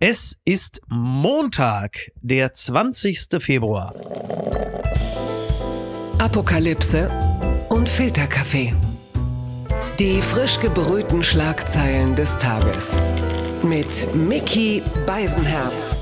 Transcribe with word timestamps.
Es 0.00 0.36
ist 0.44 0.80
Montag, 0.86 2.12
der 2.22 2.54
20. 2.54 3.42
Februar. 3.42 3.92
Apokalypse 6.18 7.10
und 7.68 7.88
Filterkaffee. 7.88 8.74
Die 9.98 10.22
frisch 10.22 10.60
gebrühten 10.60 11.24
Schlagzeilen 11.24 12.14
des 12.14 12.38
Tages. 12.38 12.96
Mit 13.64 14.14
Mickey 14.14 14.84
Beisenherz. 15.04 15.98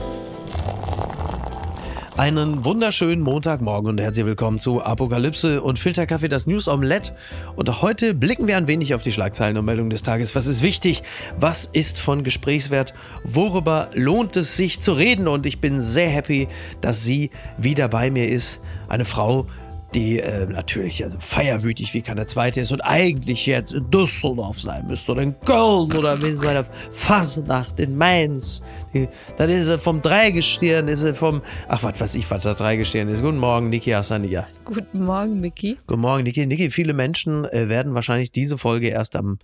Einen 2.17 2.65
wunderschönen 2.65 3.23
Montagmorgen 3.23 3.91
und 3.91 4.01
herzlich 4.01 4.25
willkommen 4.25 4.59
zu 4.59 4.83
Apokalypse 4.83 5.61
und 5.61 5.79
Filterkaffee, 5.79 6.29
das 6.29 6.47
News 6.47 6.67
Omelette. 6.67 7.15
Und 7.57 7.83
heute 7.83 8.15
blicken 8.15 8.47
wir 8.47 8.57
ein 8.57 8.67
wenig 8.67 8.95
auf 8.95 9.03
die 9.03 9.13
Schlagzeilen 9.13 9.59
und 9.59 9.67
Meldungen 9.67 9.91
des 9.91 10.01
Tages. 10.01 10.35
Was 10.35 10.47
ist 10.47 10.63
wichtig? 10.63 11.03
Was 11.39 11.67
ist 11.67 12.01
von 12.01 12.25
Gesprächswert? 12.25 12.95
Worüber 13.23 13.91
lohnt 13.93 14.35
es 14.37 14.57
sich 14.57 14.81
zu 14.81 14.95
reden? 14.95 15.29
Und 15.29 15.45
ich 15.45 15.61
bin 15.61 15.83
sehr 15.83 16.09
happy, 16.09 16.49
dass 16.81 17.05
sie 17.05 17.31
wieder 17.59 17.87
bei 17.89 18.11
mir 18.11 18.31
ist. 18.31 18.63
Eine 18.89 19.05
Frau, 19.05 19.45
die 19.45 19.66
äh, 19.97 20.47
natürlich 20.47 21.03
also 21.03 21.19
feierwütig 21.19 21.95
wie 21.95 22.03
keine 22.03 22.27
zweite 22.27 22.61
ist 22.61 22.71
und 22.71 22.83
eigentlich 22.83 23.47
jetzt 23.47 23.73
in 23.73 23.91
Düsseldorf 23.91 24.61
sein 24.61 24.87
müsste 24.87 25.13
oder 25.13 25.23
in 25.23 25.39
Köln 25.41 25.93
oder 25.97 26.21
wie 26.23 26.35
bei 26.35 26.53
der 26.53 26.67
Fasnacht 26.93 27.81
in 27.81 27.97
Mainz. 27.97 28.63
Die, 28.93 29.09
dann 29.39 29.49
ist 29.49 29.67
sie 29.67 29.79
vom 29.79 30.03
Dreigestirn, 30.03 30.89
ist 30.89 31.01
sie 31.01 31.15
vom, 31.15 31.41
ach 31.69 31.83
was 31.83 31.99
weiß 31.99 32.15
ich, 32.17 32.31
was 32.31 32.45
das 32.45 32.59
Dreigestirn 32.59 33.09
ist. 33.09 33.23
Guten 33.23 33.39
Morgen, 33.39 33.71
Niki 33.71 33.91
Hassania. 33.91 34.47
Guten 34.67 35.05
Morgen, 35.05 35.41
Micky. 35.41 35.79
Guten 35.87 36.01
Morgen, 36.01 36.25
Niki. 36.25 36.45
Niki, 36.45 36.71
viele 36.71 36.93
Menschen 36.93 37.47
äh, 37.47 37.69
werden 37.69 37.95
wahrscheinlich 37.95 38.33
diese 38.33 38.59
Folge 38.59 38.89
erst 38.89 39.17
am 39.17 39.39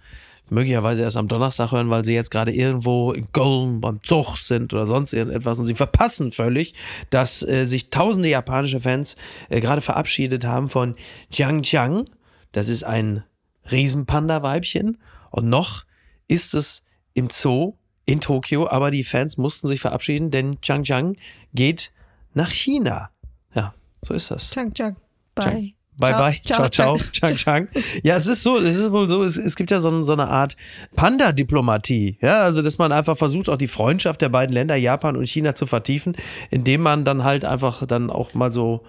möglicherweise 0.52 1.02
erst 1.02 1.16
am 1.16 1.29
Donnerstag 1.29 1.73
hören, 1.73 1.91
weil 1.91 2.05
sie 2.05 2.15
jetzt 2.15 2.30
gerade 2.30 2.52
irgendwo 2.52 3.12
in 3.12 3.33
Köln 3.33 3.80
beim 3.80 4.02
Zug 4.02 4.37
sind 4.37 4.73
oder 4.73 4.87
sonst 4.87 5.12
irgendetwas 5.12 5.59
und 5.59 5.65
sie 5.65 5.75
verpassen 5.75 6.33
völlig, 6.33 6.75
dass 7.11 7.42
äh, 7.42 7.66
sich 7.66 7.91
tausende 7.91 8.28
japanische 8.28 8.81
Fans 8.81 9.17
äh, 9.48 9.61
gerade 9.61 9.81
verabschiedet 9.81 10.44
haben 10.44 10.69
von 10.69 10.94
Jiang 11.31 11.62
Jiang. 11.62 12.05
Das 12.53 12.69
ist 12.69 12.84
ein 12.84 13.25
Riesenpanda-Weibchen 13.70 14.98
und 15.31 15.48
noch 15.48 15.84
ist 16.28 16.55
es 16.55 16.83
im 17.14 17.31
Zoo 17.31 17.75
in 18.05 18.20
Tokio, 18.20 18.69
aber 18.69 18.91
die 18.91 19.05
Fans 19.05 19.39
mussten 19.39 19.69
sich 19.69 19.81
verabschieden, 19.81 20.31
denn 20.31 20.59
Jiang 20.62 20.84
Jiang 20.84 21.16
geht 21.55 21.92
nach 22.34 22.50
China. 22.50 23.11
Ja, 23.55 23.75
so 24.03 24.14
ist 24.14 24.31
das. 24.31 24.50
Chang, 24.50 24.75
Chang. 24.75 24.97
Bye. 25.34 25.44
Chang. 25.44 25.72
Bye 25.98 26.10
Ciao, 26.10 26.18
bye, 26.18 26.40
ciao, 26.44 26.68
ciao, 26.68 26.96
ciao. 26.96 26.98
Chang 27.12 27.36
Chang. 27.36 27.68
Ja, 28.02 28.16
es 28.16 28.26
ist 28.26 28.42
so, 28.42 28.58
es 28.58 28.76
ist 28.78 28.92
wohl 28.92 29.08
so, 29.08 29.22
es, 29.22 29.36
es 29.36 29.56
gibt 29.56 29.70
ja 29.70 29.78
so, 29.78 30.04
so 30.04 30.12
eine 30.14 30.28
Art 30.28 30.56
Panda-Diplomatie. 30.96 32.16
Ja, 32.22 32.38
also 32.38 32.62
dass 32.62 32.78
man 32.78 32.92
einfach 32.92 33.16
versucht, 33.18 33.48
auch 33.48 33.58
die 33.58 33.68
Freundschaft 33.68 34.22
der 34.22 34.30
beiden 34.30 34.54
Länder, 34.54 34.74
Japan 34.76 35.16
und 35.16 35.28
China, 35.28 35.54
zu 35.54 35.66
vertiefen, 35.66 36.16
indem 36.50 36.80
man 36.80 37.04
dann 37.04 37.24
halt 37.24 37.44
einfach 37.44 37.86
dann 37.86 38.10
auch 38.10 38.32
mal 38.32 38.52
so 38.52 38.84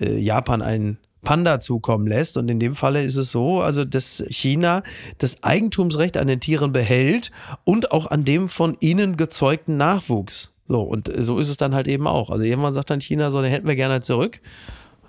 äh, 0.00 0.18
Japan 0.18 0.62
einen 0.62 0.98
Panda 1.22 1.60
zukommen 1.60 2.06
lässt. 2.06 2.36
Und 2.38 2.48
in 2.48 2.58
dem 2.58 2.74
Falle 2.74 3.02
ist 3.02 3.16
es 3.16 3.30
so, 3.30 3.60
also 3.60 3.84
dass 3.84 4.24
China 4.28 4.82
das 5.18 5.42
Eigentumsrecht 5.42 6.16
an 6.16 6.26
den 6.26 6.40
Tieren 6.40 6.72
behält 6.72 7.32
und 7.64 7.92
auch 7.92 8.06
an 8.06 8.24
dem 8.24 8.48
von 8.48 8.76
ihnen 8.80 9.16
gezeugten 9.16 9.76
Nachwuchs. 9.76 10.52
So, 10.68 10.80
und 10.80 11.08
äh, 11.08 11.22
so 11.22 11.38
ist 11.38 11.50
es 11.50 11.58
dann 11.58 11.74
halt 11.74 11.86
eben 11.86 12.06
auch. 12.06 12.30
Also 12.30 12.44
irgendwann 12.44 12.74
sagt 12.74 12.90
dann 12.90 13.00
China 13.00 13.30
so, 13.30 13.42
den 13.42 13.50
hätten 13.50 13.68
wir 13.68 13.76
gerne 13.76 14.00
zurück. 14.00 14.40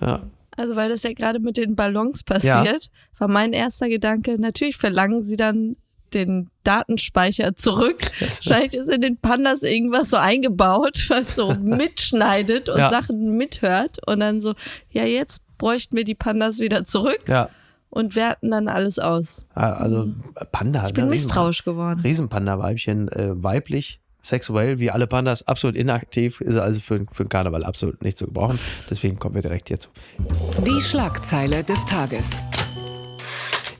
Ja, 0.01 0.23
Also, 0.58 0.75
weil 0.75 0.89
das 0.89 1.03
ja 1.03 1.13
gerade 1.13 1.39
mit 1.39 1.55
den 1.55 1.75
Ballons 1.75 2.23
passiert, 2.23 2.89
war 3.17 3.27
mein 3.27 3.53
erster 3.53 3.88
Gedanke, 3.88 4.39
natürlich 4.41 4.75
verlangen 4.75 5.23
sie 5.23 5.38
dann 5.38 5.77
den 6.14 6.49
Datenspeicher 6.64 7.55
zurück. 7.55 7.99
Wahrscheinlich 8.19 8.73
ist 8.73 8.89
in 8.89 9.02
den 9.02 9.17
Pandas 9.17 9.64
irgendwas 9.64 10.09
so 10.09 10.17
eingebaut, 10.17 11.05
was 11.09 11.36
so 11.36 11.53
mitschneidet 11.64 12.69
und 12.69 12.80
Ja. 12.80 12.89
Sachen 12.89 13.38
mithört. 13.38 13.97
Und 14.08 14.19
dann 14.19 14.41
so, 14.41 14.53
ja, 14.89 15.03
jetzt 15.03 15.44
bräuchten 15.58 15.95
wir 15.95 16.03
die 16.03 16.16
Pandas 16.16 16.59
wieder 16.59 16.86
zurück 16.86 17.25
ja. 17.27 17.49
und 17.89 18.15
werten 18.15 18.52
dann 18.52 18.67
alles 18.67 18.99
aus. 18.99 19.43
Ah, 19.54 19.73
Also 19.73 20.10
Panda. 20.52 20.87
Ich 20.87 20.93
bin 20.93 21.10
misstrauisch 21.10 21.64
geworden. 21.64 21.99
Riesenpanda-Weibchen, 21.99 23.10
äh, 23.10 23.31
weiblich, 23.36 23.99
sexuell, 24.27 24.80
wie 24.80 24.92
alle 24.92 25.08
Pandas, 25.08 25.48
absolut 25.48 25.76
inaktiv, 25.76 26.42
ist 26.42 26.58
also 26.58 26.82
für, 26.82 27.05
für 27.11 27.23
den 27.23 27.30
Karneval 27.30 27.64
absolut 27.64 28.02
nicht 28.02 28.17
zu 28.17 28.26
gebrauchen. 28.26 28.60
Deswegen 28.89 29.20
kommen 29.20 29.36
wir 29.36 29.42
direkt 29.42 29.67
hierzu. 29.70 29.89
Die 30.65 30.82
Schlagzeile 30.82 31.64
des 31.64 31.86
Tages. 31.86 32.43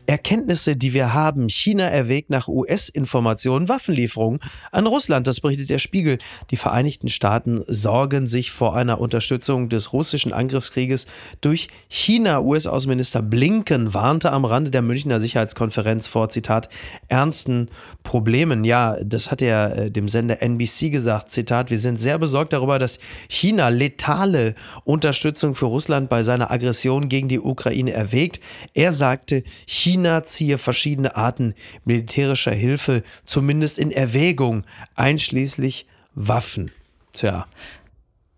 Erkenntnisse, 0.08 0.78
die 0.78 0.94
wir 0.94 1.14
haben. 1.14 1.50
China 1.50 1.84
erwägt 1.84 2.30
nach 2.30 2.48
US-Informationen 2.48 3.68
Waffenlieferungen 3.68 4.40
an 4.72 4.88
Russland. 4.88 5.28
Das 5.28 5.42
berichtet 5.42 5.70
der 5.70 5.80
Spiegel. 5.80 6.18
Die 6.50 6.56
Vereinigten 6.56 7.10
Staaten 7.10 7.62
sorgen 7.68 8.28
sich 8.28 8.52
vor 8.52 8.76
einer 8.76 9.02
Unterstützung 9.02 9.68
des 9.68 9.92
russischen 9.92 10.32
Angriffskrieges 10.32 11.08
durch 11.42 11.68
China. 11.90 12.40
US-Außenminister 12.40 13.22
Blinken 13.22 13.94
warnte 13.94 14.32
am 14.32 14.46
Rande 14.46 14.72
der 14.72 14.82
Münchner 14.82 15.20
Sicherheitskonferenz 15.20 16.08
vor, 16.08 16.30
Zitat, 16.30 16.70
ernsten 17.10 17.68
Problemen. 18.04 18.64
Ja, 18.64 18.96
das 19.04 19.30
hat 19.30 19.42
er 19.42 19.78
äh, 19.78 19.92
dem 19.92 20.08
Sender 20.08 20.42
NBC 20.42 20.90
gesagt. 20.90 21.32
Zitat, 21.32 21.70
wir 21.70 21.80
sind 21.80 22.00
sehr 22.00 22.18
besorgt 22.18 22.54
darüber, 22.54 22.80
dass 22.80 23.00
China 23.28 23.68
letale 23.68 24.56
Unterstützung 24.86 25.54
für 25.54 25.66
Russland 25.66 26.10
bei 26.10 26.24
seiner 26.24 26.50
Aggression 26.50 27.10
gegen 27.10 27.28
die 27.28 27.42
Ukraine 27.42 27.92
erwägt. 27.92 28.40
Er 28.74 28.94
sagte, 28.94 29.44
China 29.66 29.97
ziehe 30.24 30.58
verschiedene 30.58 31.16
Arten 31.16 31.54
militärischer 31.86 32.54
Hilfe 32.54 33.04
zumindest 33.26 33.80
in 33.80 33.92
Erwägung, 33.92 34.64
einschließlich 34.96 35.86
Waffen. 36.14 36.72
Tja, 37.14 37.48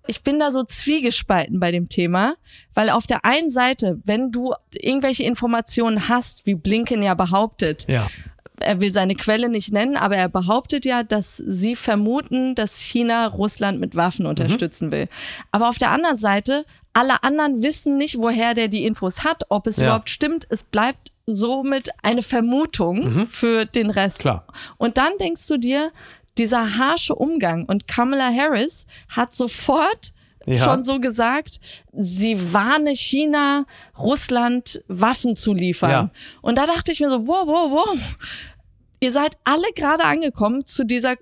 ich 0.07 0.23
bin 0.23 0.39
da 0.39 0.49
so 0.49 0.63
zwiegespalten 0.63 1.59
bei 1.59 1.71
dem 1.71 1.87
Thema, 1.87 2.33
weil 2.73 2.89
auf 2.89 3.05
der 3.05 3.25
einen 3.25 3.51
Seite, 3.51 3.99
wenn 4.05 4.31
du 4.31 4.53
irgendwelche 4.73 5.23
Informationen 5.23 6.09
hast, 6.09 6.47
wie 6.47 6.55
Blinken 6.55 7.03
ja 7.03 7.13
behauptet, 7.13 7.85
ja, 7.87 8.09
er 8.59 8.81
will 8.81 8.91
seine 8.91 9.13
Quelle 9.15 9.49
nicht 9.49 9.71
nennen, 9.71 9.95
aber 9.95 10.17
er 10.17 10.27
behauptet 10.27 10.83
ja, 10.83 11.03
dass 11.03 11.37
sie 11.37 11.75
vermuten, 11.75 12.55
dass 12.55 12.79
China 12.79 13.27
Russland 13.27 13.79
mit 13.79 13.95
Waffen 13.95 14.25
unterstützen 14.25 14.91
will. 14.91 15.07
Aber 15.51 15.69
auf 15.69 15.77
der 15.77 15.91
anderen 15.91 16.17
Seite, 16.17 16.65
alle 16.91 17.23
anderen 17.23 17.61
wissen 17.61 17.97
nicht, 17.97 18.17
woher 18.17 18.55
der 18.55 18.67
die 18.67 18.85
Infos 18.85 19.23
hat, 19.23 19.43
ob 19.49 19.67
es 19.67 19.77
Ja. 19.77 19.85
überhaupt 19.85 20.09
stimmt. 20.09 20.47
Es 20.49 20.63
bleibt 20.63 21.11
somit 21.33 21.89
eine 22.03 22.21
Vermutung 22.21 23.27
für 23.27 23.65
den 23.65 23.89
Rest. 23.89 24.19
Klar. 24.19 24.45
Und 24.77 24.97
dann 24.97 25.11
denkst 25.19 25.47
du 25.47 25.57
dir, 25.57 25.91
dieser 26.37 26.77
harsche 26.77 27.15
Umgang 27.15 27.65
und 27.65 27.87
Kamala 27.87 28.31
Harris 28.33 28.85
hat 29.09 29.33
sofort 29.35 30.13
Ja. 30.45 30.63
schon 30.63 30.83
so 30.83 30.99
gesagt, 30.99 31.59
sie 31.93 32.53
warne 32.53 32.95
China, 32.95 33.65
Russland 33.97 34.81
Waffen 34.87 35.35
zu 35.35 35.53
liefern. 35.53 35.89
Ja. 35.91 36.09
Und 36.41 36.57
da 36.57 36.65
dachte 36.65 36.91
ich 36.91 36.99
mir 37.01 37.09
so, 37.09 37.27
wow, 37.27 37.45
wow, 37.45 37.71
wow. 37.71 37.97
Ihr 39.01 39.11
seid 39.11 39.37
alle 39.43 39.67
gerade 39.75 40.03
angekommen 40.05 40.65
zu 40.65 40.85
dieser 40.85 41.15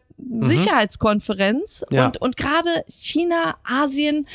Sicherheitskonferenz 0.72 1.84
Mhm. 1.90 1.96
Ja. 1.96 2.06
und, 2.08 2.22
und 2.22 2.38
gerade 2.38 2.84
China, 2.88 3.58
Asien, 3.64 4.28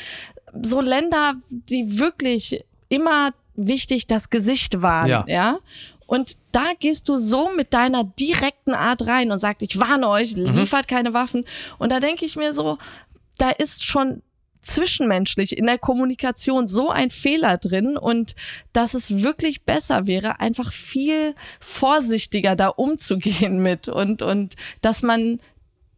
so 0.61 0.81
Länder, 0.81 1.35
die 1.49 1.99
wirklich 1.99 2.63
immer 2.89 3.31
wichtig 3.55 4.07
das 4.07 4.29
Gesicht 4.29 4.81
waren, 4.81 5.07
Ja. 5.09 5.25
ja. 5.27 5.59
Und 6.05 6.37
da 6.51 6.73
gehst 6.79 7.07
du 7.09 7.15
so 7.15 7.49
mit 7.55 7.73
deiner 7.73 8.03
direkten 8.03 8.73
Art 8.73 9.07
rein 9.07 9.31
und 9.31 9.39
sagst, 9.39 9.61
ich 9.61 9.79
warne 9.79 10.07
euch, 10.09 10.35
Mhm. 10.35 10.53
liefert 10.53 10.87
keine 10.87 11.13
Waffen. 11.13 11.45
Und 11.79 11.91
da 11.91 11.99
denke 11.99 12.25
ich 12.25 12.35
mir 12.35 12.53
so, 12.53 12.77
da 13.37 13.49
ist 13.49 13.83
schon 13.85 14.21
zwischenmenschlich 14.61 15.57
in 15.57 15.65
der 15.65 15.77
Kommunikation 15.77 16.67
so 16.67 16.89
ein 16.89 17.09
Fehler 17.09 17.57
drin 17.57 17.97
und 17.97 18.35
dass 18.73 18.93
es 18.93 19.21
wirklich 19.23 19.63
besser 19.63 20.07
wäre, 20.07 20.39
einfach 20.39 20.71
viel 20.71 21.35
vorsichtiger 21.59 22.55
da 22.55 22.69
umzugehen 22.69 23.59
mit 23.63 23.87
und, 23.89 24.21
und 24.21 24.55
dass 24.81 25.03
man 25.03 25.39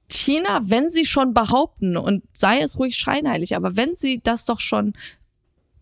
China, 0.10 0.62
wenn 0.64 0.90
sie 0.90 1.06
schon 1.06 1.34
behaupten 1.34 1.96
und 1.98 2.24
sei 2.34 2.60
es 2.62 2.80
ruhig 2.80 2.96
scheinheilig, 2.96 3.56
aber 3.56 3.76
wenn 3.76 3.96
sie 3.96 4.20
das 4.24 4.46
doch 4.46 4.60
schon 4.60 4.94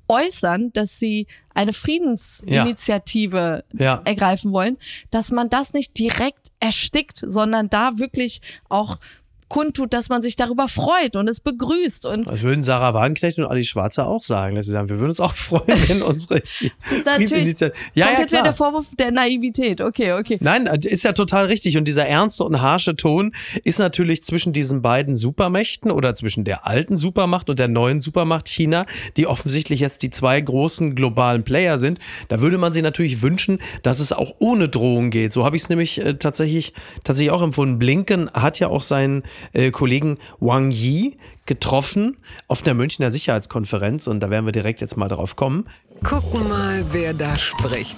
äußern, 0.07 0.71
dass 0.73 0.99
sie 0.99 1.27
eine 1.53 1.73
Friedensinitiative 1.73 3.63
Ja. 3.73 4.01
ergreifen 4.05 4.51
wollen, 4.51 4.77
dass 5.11 5.31
man 5.31 5.49
das 5.49 5.73
nicht 5.73 5.97
direkt 5.97 6.49
erstickt, 6.59 7.17
sondern 7.17 7.69
da 7.69 7.97
wirklich 7.99 8.41
auch 8.69 8.97
kundtut, 9.53 9.93
dass 9.93 10.09
man 10.09 10.23
sich 10.23 10.35
darüber 10.35 10.67
freut 10.67 11.15
und 11.15 11.27
es 11.27 11.39
begrüßt. 11.39 12.07
Und 12.07 12.27
Das 12.27 12.41
würden 12.41 12.63
Sarah 12.63 12.95
Wagenknecht 12.95 13.37
und 13.37 13.45
Ali 13.45 13.63
Schwarzer 13.63 14.07
auch 14.07 14.23
sagen. 14.23 14.55
Dass 14.55 14.65
sie 14.65 14.71
sagen, 14.71 14.89
wir 14.89 14.97
würden 14.97 15.09
uns 15.09 15.19
auch 15.19 15.35
freuen, 15.35 15.67
wenn 15.87 16.01
unsere 16.01 16.39
das 16.41 16.49
ist 16.51 17.05
natürlich, 17.05 17.29
Friedensinitiative. 17.29 17.77
Ja, 17.93 18.07
kommt 18.07 18.17
ja, 18.17 18.23
jetzt 18.23 18.31
wieder 18.31 18.43
der 18.43 18.53
Vorwurf 18.53 18.89
der 18.97 19.11
Naivität. 19.11 19.79
Okay, 19.79 20.13
okay. 20.13 20.39
Nein, 20.41 20.65
ist 20.65 21.03
ja 21.03 21.13
total 21.13 21.45
richtig. 21.45 21.77
Und 21.77 21.87
dieser 21.87 22.07
ernste 22.07 22.43
und 22.45 22.61
harsche 22.61 22.95
Ton 22.95 23.35
ist 23.63 23.77
natürlich 23.77 24.23
zwischen 24.23 24.53
diesen 24.53 24.81
beiden 24.81 25.15
Supermächten 25.15 25.91
oder 25.91 26.15
zwischen 26.15 26.45
der 26.45 26.65
alten 26.65 26.97
Supermacht 26.97 27.47
und 27.47 27.59
der 27.59 27.67
neuen 27.67 28.01
Supermacht 28.01 28.49
China, 28.49 28.87
die 29.17 29.27
offensichtlich 29.27 29.79
jetzt 29.79 30.01
die 30.01 30.09
zwei 30.09 30.41
großen 30.41 30.95
globalen 30.95 31.43
Player 31.43 31.77
sind. 31.77 31.99
Da 32.27 32.41
würde 32.41 32.57
man 32.57 32.73
sich 32.73 32.81
natürlich 32.81 33.21
wünschen, 33.21 33.59
dass 33.83 33.99
es 33.99 34.13
auch 34.13 34.33
ohne 34.39 34.67
Drohung 34.67 35.11
geht. 35.11 35.31
So 35.31 35.45
habe 35.45 35.57
ich 35.57 35.63
es 35.63 35.69
nämlich 35.69 36.03
äh, 36.03 36.15
tatsächlich, 36.15 36.73
tatsächlich 37.03 37.29
auch 37.31 37.43
empfunden. 37.43 37.77
Blinken 37.77 38.31
hat 38.31 38.57
ja 38.57 38.69
auch 38.69 38.81
seinen 38.81 39.21
äh, 39.51 39.71
Kollegen 39.71 40.17
Wang 40.39 40.71
Yi 40.71 41.17
getroffen 41.45 42.17
auf 42.47 42.61
der 42.61 42.73
Münchner 42.73 43.11
Sicherheitskonferenz 43.11 44.07
und 44.07 44.21
da 44.21 44.29
werden 44.29 44.45
wir 44.45 44.53
direkt 44.53 44.81
jetzt 44.81 44.97
mal 44.97 45.09
drauf 45.09 45.35
kommen. 45.35 45.65
Gucken 46.03 46.47
mal, 46.47 46.85
wer 46.91 47.13
da 47.13 47.35
spricht. 47.35 47.97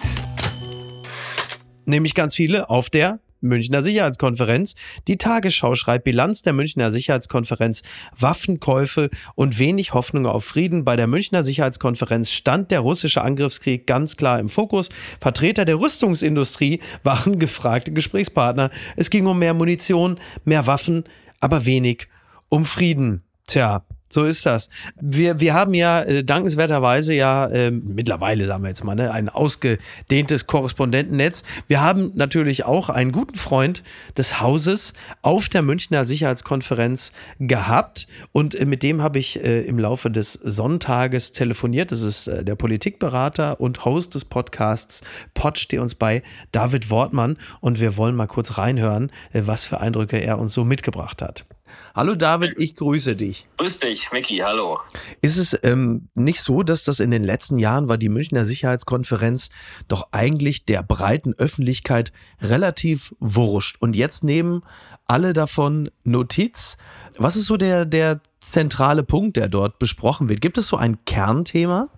Nämlich 1.86 2.16
ganz 2.16 2.36
viele 2.36 2.70
auf 2.70 2.90
der 2.90 3.20
Münchner 3.46 3.84
Sicherheitskonferenz. 3.84 4.76
Die 5.08 5.18
Tagesschau 5.18 5.76
schreibt 5.76 6.04
Bilanz 6.04 6.42
der 6.42 6.54
Münchner 6.54 6.92
Sicherheitskonferenz, 6.92 7.84
Waffenkäufe 8.18 9.10
und 9.36 9.60
wenig 9.60 9.94
Hoffnung 9.94 10.26
auf 10.26 10.44
Frieden. 10.46 10.84
Bei 10.84 10.96
der 10.96 11.08
Münchner 11.08 11.44
Sicherheitskonferenz 11.44 12.32
stand 12.32 12.72
der 12.72 12.82
russische 12.82 13.22
Angriffskrieg 13.22 13.88
ganz 13.88 14.18
klar 14.18 14.40
im 14.40 14.50
Fokus. 14.50 14.90
Vertreter 15.22 15.66
der 15.66 15.80
Rüstungsindustrie 15.80 16.82
waren 17.04 17.40
gefragte 17.40 17.92
Gesprächspartner. 17.92 18.72
Es 18.96 19.10
ging 19.10 19.28
um 19.28 19.40
mehr 19.40 19.54
Munition, 19.54 20.20
mehr 20.44 20.68
Waffen, 20.68 21.06
aber 21.46 21.66
wenig 21.66 22.08
um 22.50 22.66
Frieden. 22.66 23.24
Tja, 23.48 23.86
so 24.10 24.24
ist 24.24 24.46
das. 24.46 24.70
Wir, 25.02 25.40
wir 25.40 25.54
haben 25.54 25.74
ja 25.74 26.02
äh, 26.04 26.24
dankenswerterweise 26.24 27.14
ja 27.14 27.48
äh, 27.48 27.72
mittlerweile, 27.72 28.46
sagen 28.46 28.64
wir 28.64 28.70
jetzt 28.70 28.84
mal, 28.84 28.96
ne, 28.96 29.12
ein 29.12 29.30
ausgedehntes 29.30 30.48
Korrespondentennetz. 30.48 31.44
Wir 31.68 31.82
haben 31.82 32.12
natürlich 32.16 32.66
auch 32.66 32.90
einen 32.90 33.12
guten 33.12 33.36
Freund 33.36 33.84
des 34.18 34.40
Hauses 34.42 34.94
auf 35.22 35.50
der 35.50 35.64
Münchner 35.64 36.06
Sicherheitskonferenz 36.06 37.12
gehabt 37.40 38.08
und 38.32 38.56
äh, 38.56 38.66
mit 38.66 38.84
dem 38.84 39.02
habe 39.02 39.20
ich 39.20 39.44
äh, 39.44 39.62
im 39.62 39.80
Laufe 39.80 40.12
des 40.12 40.34
Sonntages 40.34 41.32
telefoniert. 41.32 41.92
Das 41.92 42.02
ist 42.02 42.28
äh, 42.28 42.44
der 42.44 42.56
Politikberater 42.56 43.60
und 43.60 43.86
Host 43.86 44.14
des 44.14 44.26
Podcasts 44.26 45.02
Pod 45.34 45.58
steht 45.58 45.80
uns 45.80 45.96
bei, 45.96 46.22
David 46.52 46.90
Wortmann 46.90 47.38
und 47.60 47.80
wir 47.80 47.98
wollen 47.98 48.16
mal 48.16 48.28
kurz 48.28 48.58
reinhören, 48.58 49.12
äh, 49.34 49.42
was 49.46 49.64
für 49.64 49.80
Eindrücke 49.80 50.18
er 50.18 50.40
uns 50.40 50.54
so 50.54 50.64
mitgebracht 50.64 51.22
hat. 51.22 51.46
Hallo 51.94 52.16
David, 52.16 52.58
ich 52.58 52.76
grüße 52.76 53.16
dich. 53.16 53.48
Grüß 53.58 53.80
dich, 53.80 54.12
Micky, 54.12 54.38
hallo. 54.38 54.80
Ist 55.22 55.38
es 55.38 55.58
ähm, 55.64 56.10
nicht 56.14 56.42
so, 56.42 56.64
dass 56.64 56.84
das 56.84 57.00
in 57.00 57.12
den 57.12 57.24
letzten 57.24 57.58
Jahren 57.58 57.88
war 57.88 57.98
die 57.98 58.10
Münchner 58.10 58.46
Sicherheitskonferenz 58.46 59.50
doch 59.88 60.08
eigentlich 60.12 60.66
der 60.66 60.84
breiten 60.84 61.34
Öffentlichkeit 61.34 62.12
relativ 62.42 63.14
wurscht 63.20 63.78
und 63.80 63.96
jetzt 63.96 64.24
nehmen 64.24 64.64
alle 65.08 65.34
davon 65.34 65.90
Notiz? 66.04 66.78
Was 67.18 67.36
ist 67.36 67.46
so 67.46 67.58
der, 67.58 67.86
der 67.86 68.20
zentrale 68.40 69.04
Punkt, 69.04 69.38
der 69.38 69.48
dort 69.48 69.80
besprochen 69.80 70.30
wird? 70.30 70.42
Gibt 70.42 70.58
es 70.58 70.68
so 70.68 70.78
ein 70.78 71.04
Kernthema? 71.06 71.90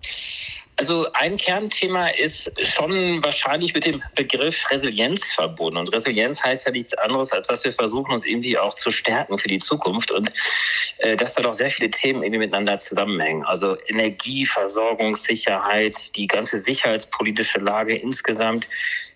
Also 0.78 1.06
ein 1.12 1.36
Kernthema 1.36 2.08
ist 2.08 2.50
schon 2.64 3.22
wahrscheinlich 3.22 3.74
mit 3.74 3.84
dem 3.84 4.02
Begriff 4.14 4.64
Resilienz 4.70 5.30
verbunden. 5.32 5.76
Und 5.78 5.92
Resilienz 5.92 6.42
heißt 6.42 6.64
ja 6.66 6.72
nichts 6.72 6.94
anderes, 6.94 7.32
als 7.32 7.48
dass 7.48 7.64
wir 7.64 7.72
versuchen, 7.72 8.12
uns 8.12 8.24
irgendwie 8.24 8.56
auch 8.56 8.74
zu 8.74 8.92
stärken 8.92 9.38
für 9.38 9.48
die 9.48 9.58
Zukunft 9.58 10.12
und 10.12 10.32
äh, 10.98 11.16
dass 11.16 11.34
da 11.34 11.42
doch 11.42 11.52
sehr 11.52 11.72
viele 11.72 11.90
Themen 11.90 12.22
irgendwie 12.22 12.38
miteinander 12.38 12.78
zusammenhängen. 12.78 13.44
Also 13.44 13.76
Energieversorgungssicherheit, 13.88 16.14
die 16.14 16.28
ganze 16.28 16.58
sicherheitspolitische 16.58 17.58
Lage 17.58 17.96
insgesamt, 17.96 18.68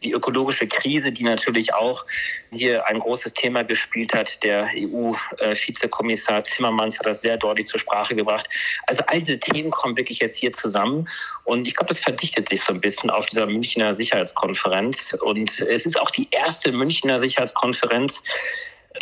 die 0.02 0.12
ökologische 0.12 0.66
Krise, 0.66 1.12
die 1.12 1.24
natürlich 1.24 1.74
auch 1.74 2.04
hier 2.50 2.86
ein 2.88 2.98
großes 2.98 3.34
Thema 3.34 3.64
gespielt 3.64 4.14
hat. 4.14 4.42
Der 4.42 4.68
EU-Vizekommissar 4.74 6.42
Timmermans 6.44 6.98
hat 6.98 7.06
das 7.06 7.22
sehr 7.22 7.36
deutlich 7.36 7.66
zur 7.66 7.80
Sprache 7.80 8.14
gebracht. 8.14 8.48
Also 8.86 9.02
all 9.06 9.18
diese 9.18 9.38
Themen 9.38 9.70
kommen 9.70 9.96
wirklich 9.96 10.18
jetzt 10.20 10.36
hier 10.36 10.52
zusammen. 10.52 11.08
Und 11.44 11.66
ich 11.66 11.74
glaube, 11.74 11.88
das 11.88 12.00
verdichtet 12.00 12.48
sich 12.48 12.62
so 12.62 12.72
ein 12.72 12.80
bisschen 12.80 13.10
auf 13.10 13.26
dieser 13.26 13.46
Münchner 13.46 13.92
Sicherheitskonferenz. 13.92 15.16
Und 15.20 15.60
es 15.60 15.86
ist 15.86 15.98
auch 15.98 16.10
die 16.10 16.28
erste 16.30 16.72
Münchner 16.72 17.18
Sicherheitskonferenz, 17.18 18.22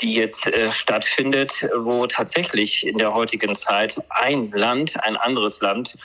die 0.00 0.14
jetzt 0.14 0.46
äh, 0.46 0.70
stattfindet, 0.70 1.68
wo 1.76 2.06
tatsächlich 2.06 2.86
in 2.86 2.98
der 2.98 3.12
heutigen 3.12 3.54
Zeit 3.54 4.00
ein 4.10 4.50
Land, 4.52 5.02
ein 5.02 5.16
anderes 5.16 5.60
Land 5.60 5.96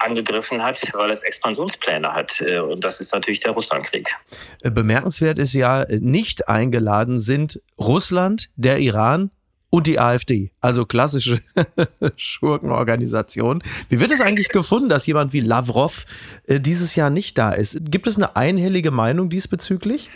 angegriffen 0.00 0.62
hat, 0.62 0.80
weil 0.94 1.10
es 1.10 1.22
Expansionspläne 1.22 2.12
hat. 2.12 2.40
Äh, 2.40 2.58
und 2.60 2.84
das 2.84 3.00
ist 3.00 3.12
natürlich 3.12 3.40
der 3.40 3.52
Russlandkrieg. 3.52 4.08
Äh, 4.62 4.70
bemerkenswert 4.70 5.38
ist 5.38 5.52
ja, 5.52 5.86
nicht 5.88 6.48
eingeladen 6.48 7.18
sind 7.18 7.60
Russland, 7.78 8.48
der 8.56 8.78
Iran, 8.78 9.30
und 9.70 9.86
die 9.86 9.98
AfD, 9.98 10.52
also 10.60 10.86
klassische 10.86 11.40
Schurkenorganisation. 12.16 13.62
Wie 13.88 14.00
wird 14.00 14.12
es 14.12 14.20
eigentlich 14.20 14.48
gefunden, 14.48 14.88
dass 14.88 15.06
jemand 15.06 15.32
wie 15.32 15.40
Lavrov 15.40 16.06
äh, 16.46 16.60
dieses 16.60 16.94
Jahr 16.94 17.10
nicht 17.10 17.36
da 17.36 17.52
ist? 17.52 17.78
Gibt 17.82 18.06
es 18.06 18.16
eine 18.16 18.36
einhellige 18.36 18.90
Meinung 18.90 19.28
diesbezüglich? 19.28 20.08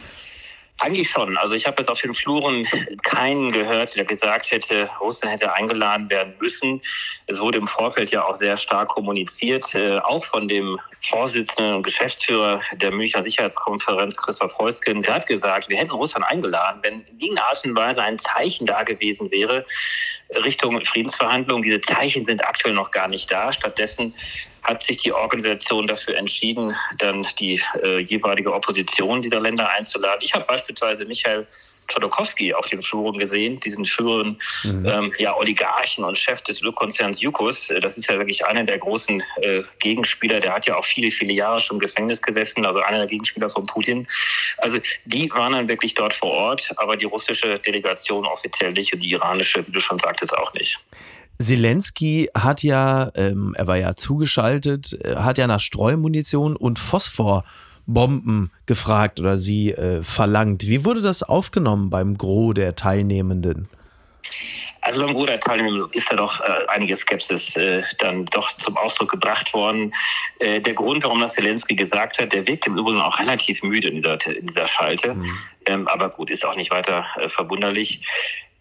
Eigentlich 0.82 1.10
schon. 1.10 1.36
Also 1.36 1.54
ich 1.54 1.66
habe 1.66 1.82
jetzt 1.82 1.90
auf 1.90 2.00
den 2.00 2.14
Fluren 2.14 2.66
keinen 3.02 3.52
gehört, 3.52 3.94
der 3.96 4.04
gesagt 4.06 4.50
hätte, 4.50 4.88
Russland 4.98 5.34
hätte 5.34 5.52
eingeladen 5.52 6.08
werden 6.08 6.32
müssen. 6.40 6.80
Es 7.26 7.38
wurde 7.38 7.58
im 7.58 7.66
Vorfeld 7.66 8.10
ja 8.10 8.24
auch 8.24 8.34
sehr 8.34 8.56
stark 8.56 8.88
kommuniziert, 8.88 9.74
äh, 9.74 9.98
auch 9.98 10.24
von 10.24 10.48
dem 10.48 10.80
Vorsitzenden 11.00 11.74
und 11.74 11.82
Geschäftsführer 11.82 12.62
der 12.76 12.92
Münchner 12.92 13.22
Sicherheitskonferenz, 13.22 14.16
Christoph 14.16 14.56
Heusken. 14.58 15.02
Der 15.02 15.16
hat 15.16 15.26
gesagt, 15.26 15.68
wir 15.68 15.76
hätten 15.76 15.90
Russland 15.90 16.24
eingeladen, 16.24 16.80
wenn 16.82 17.02
in 17.02 17.20
irgendeiner 17.20 17.48
Art 17.48 17.62
und 17.62 17.76
Weise 17.76 18.00
ein 18.00 18.18
Zeichen 18.18 18.64
da 18.64 18.82
gewesen 18.82 19.30
wäre 19.30 19.66
Richtung 20.44 20.82
Friedensverhandlungen. 20.84 21.62
Diese 21.62 21.80
Zeichen 21.80 22.24
sind 22.24 22.44
aktuell 22.44 22.74
noch 22.74 22.90
gar 22.90 23.08
nicht 23.08 23.30
da. 23.30 23.52
Stattdessen 23.52 24.14
hat 24.62 24.82
sich 24.82 24.98
die 24.98 25.12
Organisation 25.12 25.86
dafür 25.86 26.16
entschieden, 26.16 26.74
dann 26.98 27.26
die 27.38 27.60
äh, 27.82 27.98
jeweilige 27.98 28.52
Opposition 28.52 29.22
dieser 29.22 29.40
Länder 29.40 29.68
einzuladen. 29.70 30.20
Ich 30.22 30.34
habe 30.34 30.44
beispielsweise 30.44 31.04
Michael 31.04 31.46
Chodorkowski 31.92 32.54
auf 32.54 32.66
den 32.66 32.82
Fluren 32.82 33.18
gesehen, 33.18 33.60
diesen 33.60 33.84
früheren 33.84 34.38
mhm. 34.64 34.86
ähm, 34.86 35.12
ja, 35.18 35.36
Oligarchen 35.36 36.04
und 36.04 36.16
Chef 36.16 36.42
des 36.42 36.62
Ölkonzerns 36.62 37.20
Jukos. 37.20 37.72
Das 37.82 37.98
ist 37.98 38.08
ja 38.08 38.18
wirklich 38.18 38.44
einer 38.46 38.64
der 38.64 38.78
großen 38.78 39.22
äh, 39.42 39.62
Gegenspieler. 39.78 40.40
Der 40.40 40.54
hat 40.54 40.66
ja 40.66 40.76
auch 40.76 40.84
viele, 40.84 41.10
viele 41.10 41.32
Jahre 41.32 41.60
schon 41.60 41.76
im 41.76 41.80
Gefängnis 41.80 42.22
gesessen, 42.22 42.64
also 42.64 42.80
einer 42.80 42.98
der 42.98 43.06
Gegenspieler 43.06 43.50
von 43.50 43.66
Putin. 43.66 44.06
Also 44.58 44.78
die 45.04 45.30
waren 45.30 45.52
dann 45.52 45.68
wirklich 45.68 45.94
dort 45.94 46.14
vor 46.14 46.30
Ort, 46.30 46.72
aber 46.76 46.96
die 46.96 47.06
russische 47.06 47.58
Delegation 47.58 48.24
offiziell 48.26 48.72
nicht 48.72 48.92
und 48.92 49.00
die 49.00 49.10
iranische, 49.10 49.66
wie 49.66 49.72
du 49.72 49.80
schon 49.80 49.98
sagtest, 49.98 50.36
auch 50.36 50.52
nicht. 50.54 50.78
Zelensky 51.40 52.28
hat 52.34 52.62
ja, 52.62 53.10
ähm, 53.14 53.54
er 53.56 53.66
war 53.66 53.78
ja 53.78 53.96
zugeschaltet, 53.96 54.98
äh, 55.02 55.16
hat 55.16 55.38
ja 55.38 55.46
nach 55.46 55.60
Streumunition 55.60 56.54
und 56.54 56.78
Phosphorbomben 57.90 58.50
gefragt 58.66 59.20
oder 59.20 59.36
sie 59.36 59.72
äh, 59.72 60.02
verlangt. 60.02 60.66
Wie 60.66 60.84
wurde 60.84 61.02
das 61.02 61.22
aufgenommen 61.22 61.90
beim 61.90 62.16
Gros 62.16 62.54
der 62.54 62.76
Teilnehmenden? 62.76 63.68
Also 64.82 65.04
beim 65.04 65.14
Gros 65.14 65.26
der 65.26 65.40
Teilnehmenden 65.40 65.88
ist 65.92 66.10
da 66.10 66.16
doch 66.16 66.40
äh, 66.40 66.66
einige 66.68 66.94
Skepsis 66.96 67.56
äh, 67.56 67.82
dann 67.98 68.26
doch 68.26 68.56
zum 68.58 68.76
Ausdruck 68.76 69.10
gebracht 69.10 69.52
worden. 69.52 69.92
Äh, 70.38 70.60
der 70.60 70.74
Grund, 70.74 71.02
warum 71.04 71.20
das 71.20 71.34
Zelensky 71.34 71.74
gesagt 71.74 72.18
hat, 72.18 72.32
der 72.32 72.46
wirkt 72.46 72.66
im 72.66 72.78
Übrigen 72.78 73.00
auch 73.00 73.18
relativ 73.18 73.62
müde 73.62 73.88
in 73.88 73.96
dieser, 73.96 74.24
in 74.26 74.46
dieser 74.46 74.66
Schalte. 74.66 75.14
Mhm. 75.14 75.38
Ähm, 75.66 75.88
aber 75.88 76.10
gut, 76.10 76.30
ist 76.30 76.44
auch 76.44 76.56
nicht 76.56 76.70
weiter 76.70 77.06
äh, 77.16 77.28
verwunderlich 77.28 78.02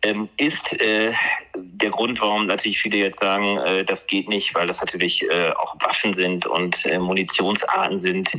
ähm, 0.01 0.29
ist 0.37 0.79
äh, 0.79 1.11
der 1.55 1.89
Grund, 1.89 2.21
warum 2.21 2.47
natürlich 2.47 2.79
viele 2.79 2.97
jetzt 2.97 3.19
sagen, 3.19 3.57
äh, 3.57 3.83
das 3.83 4.07
geht 4.07 4.29
nicht, 4.29 4.55
weil 4.55 4.67
das 4.67 4.79
natürlich 4.79 5.23
äh, 5.23 5.51
auch 5.51 5.75
Waffen 5.81 6.13
sind 6.13 6.45
und 6.45 6.85
äh, 6.85 6.97
Munitionsarten 6.97 7.99
sind, 7.99 8.31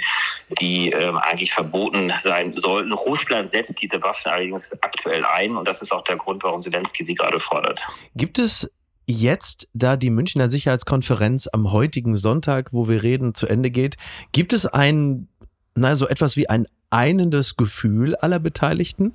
die 0.60 0.90
ähm, 0.90 1.18
eigentlich 1.18 1.52
verboten 1.52 2.12
sein 2.22 2.54
sollten. 2.56 2.92
Russland 2.92 3.50
setzt 3.50 3.80
diese 3.80 4.00
Waffen 4.02 4.30
allerdings 4.30 4.72
aktuell 4.80 5.24
ein 5.24 5.56
und 5.56 5.68
das 5.68 5.82
ist 5.82 5.92
auch 5.92 6.04
der 6.04 6.16
Grund, 6.16 6.42
warum 6.42 6.62
Zelensky 6.62 7.04
sie 7.04 7.14
gerade 7.14 7.38
fordert. 7.38 7.80
Gibt 8.14 8.38
es 8.38 8.70
jetzt, 9.06 9.68
da 9.74 9.96
die 9.96 10.10
Münchner 10.10 10.48
Sicherheitskonferenz 10.48 11.48
am 11.52 11.72
heutigen 11.72 12.14
Sonntag, 12.14 12.72
wo 12.72 12.88
wir 12.88 13.02
reden, 13.02 13.34
zu 13.34 13.46
Ende 13.46 13.70
geht, 13.70 13.96
gibt 14.32 14.52
es 14.52 14.66
ein, 14.66 15.28
na, 15.74 15.96
so 15.96 16.08
etwas 16.08 16.36
wie 16.36 16.48
ein 16.48 16.66
einendes 16.90 17.56
Gefühl 17.56 18.16
aller 18.16 18.38
Beteiligten? 18.38 19.14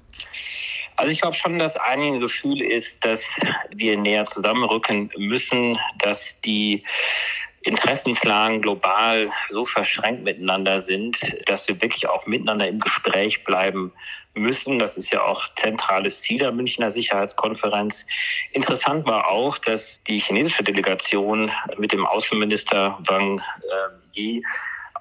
Also 0.95 1.11
ich 1.11 1.21
glaube 1.21 1.35
schon, 1.35 1.59
dass 1.59 1.75
ein 1.75 2.19
Gefühl 2.19 2.61
ist, 2.61 3.03
dass 3.03 3.23
wir 3.73 3.97
näher 3.97 4.25
zusammenrücken 4.25 5.11
müssen, 5.17 5.77
dass 5.99 6.39
die 6.41 6.83
Interessenslagen 7.65 8.61
global 8.61 9.29
so 9.49 9.65
verschränkt 9.65 10.23
miteinander 10.23 10.79
sind, 10.79 11.17
dass 11.47 11.67
wir 11.67 11.81
wirklich 11.81 12.07
auch 12.07 12.27
miteinander 12.27 12.67
im 12.67 12.79
Gespräch 12.79 13.43
bleiben 13.43 13.91
müssen. 14.35 14.77
Das 14.77 14.97
ist 14.97 15.11
ja 15.11 15.23
auch 15.23 15.43
zentrales 15.55 16.21
Ziel 16.21 16.37
der 16.37 16.51
Münchner 16.51 16.91
Sicherheitskonferenz. 16.91 18.05
Interessant 18.51 19.07
war 19.07 19.27
auch, 19.27 19.57
dass 19.57 19.99
die 20.03 20.19
chinesische 20.19 20.63
Delegation 20.63 21.51
mit 21.77 21.91
dem 21.91 22.05
Außenminister 22.05 22.99
Wang 23.07 23.41
Yi 24.13 24.43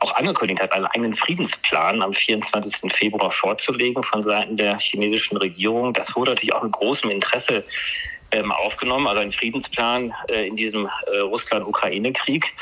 auch 0.01 0.15
angekündigt 0.15 0.61
hat, 0.61 0.73
einen 0.73 0.87
eigenen 0.87 1.15
Friedensplan 1.15 2.03
am 2.03 2.13
24. 2.13 2.93
Februar 2.93 3.31
vorzulegen 3.31 4.03
von 4.03 4.23
Seiten 4.23 4.57
der 4.57 4.79
chinesischen 4.79 5.37
Regierung. 5.37 5.93
Das 5.95 6.15
wurde 6.17 6.33
natürlich 6.33 6.55
auch 6.55 6.63
mit 6.63 6.73
großem 6.73 7.11
Interesse 7.11 7.65
ähm, 8.33 8.51
aufgenommen, 8.51 9.07
also 9.07 9.21
ein 9.21 9.33
Friedensplan 9.33 10.13
äh, 10.29 10.47
in 10.49 10.57
diesem 10.57 10.87
äh, 10.87 11.19
Russland-Ukraine-Krieg. 11.19 12.53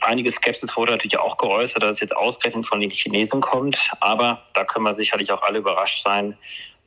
Einige 0.00 0.30
Skepsis 0.30 0.76
wurde 0.76 0.92
natürlich 0.92 1.18
auch 1.18 1.38
geäußert, 1.38 1.82
dass 1.82 1.96
es 1.96 2.00
jetzt 2.00 2.16
ausgerechnet 2.16 2.66
von 2.66 2.80
den 2.80 2.90
Chinesen 2.90 3.40
kommt, 3.40 3.90
aber 4.00 4.42
da 4.54 4.64
können 4.64 4.84
wir 4.84 4.94
sicherlich 4.94 5.30
auch 5.30 5.42
alle 5.42 5.58
überrascht 5.58 6.02
sein, 6.04 6.36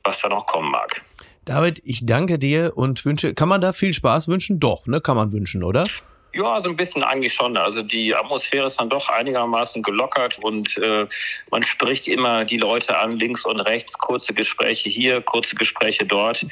was 0.04 0.20
da 0.20 0.28
noch 0.28 0.46
kommen 0.48 0.72
mag. 0.72 1.02
David, 1.46 1.80
ich 1.86 2.06
danke 2.06 2.40
dir 2.40 2.74
und 2.76 3.06
wünsche, 3.06 3.34
kann 3.34 3.48
man 3.48 3.62
da 3.62 3.72
viel 3.72 3.94
Spaß 3.94 4.28
wünschen? 4.28 4.60
Doch, 4.60 4.88
ne, 4.88 5.00
kann 5.00 5.16
man 5.16 5.32
wünschen, 5.32 5.64
oder? 5.64 5.88
Ja, 6.36 6.60
so 6.60 6.70
ein 6.70 6.76
bisschen 6.76 7.02
eigentlich 7.02 7.34
schon. 7.34 7.56
Also 7.56 7.82
die 7.82 8.14
Atmosphäre 8.14 8.68
ist 8.68 8.78
dann 8.78 8.90
doch 8.90 9.08
einigermaßen 9.08 9.82
gelockert 9.82 10.38
und 10.40 10.78
äh, 10.80 11.08
man 11.50 11.64
spricht 11.64 12.10
immer 12.10 12.44
die 12.44 12.58
Leute 12.58 12.98
an, 12.98 13.18
links 13.18 13.46
und 13.46 13.62
rechts, 13.62 13.98
kurze 13.98 14.34
Gespräche 14.34 14.90
hier, 14.90 15.22
kurze 15.22 15.56
Gespräche 15.56 16.06
dort. 16.06 16.46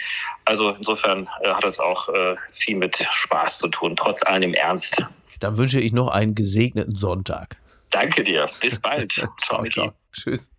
Also 0.45 0.69
insofern 0.69 1.27
äh, 1.41 1.49
hat 1.49 1.65
das 1.65 1.81
auch 1.81 2.07
äh, 2.07 2.35
viel 2.53 2.77
mit 2.77 2.97
Spaß 3.11 3.57
zu 3.57 3.67
tun, 3.67 3.97
trotz 3.97 4.23
allem 4.23 4.53
Ernst. 4.53 5.03
Dann 5.41 5.57
wünsche 5.57 5.81
ich 5.81 5.91
noch 5.91 6.07
einen 6.07 6.33
gesegneten 6.33 6.95
Sonntag. 6.95 7.57
Danke 7.89 8.23
dir. 8.23 8.49
Bis 8.61 8.79
bald. 8.79 9.11
ciao, 9.41 9.65
ciao. 9.65 9.91
Tschüss 10.13 10.49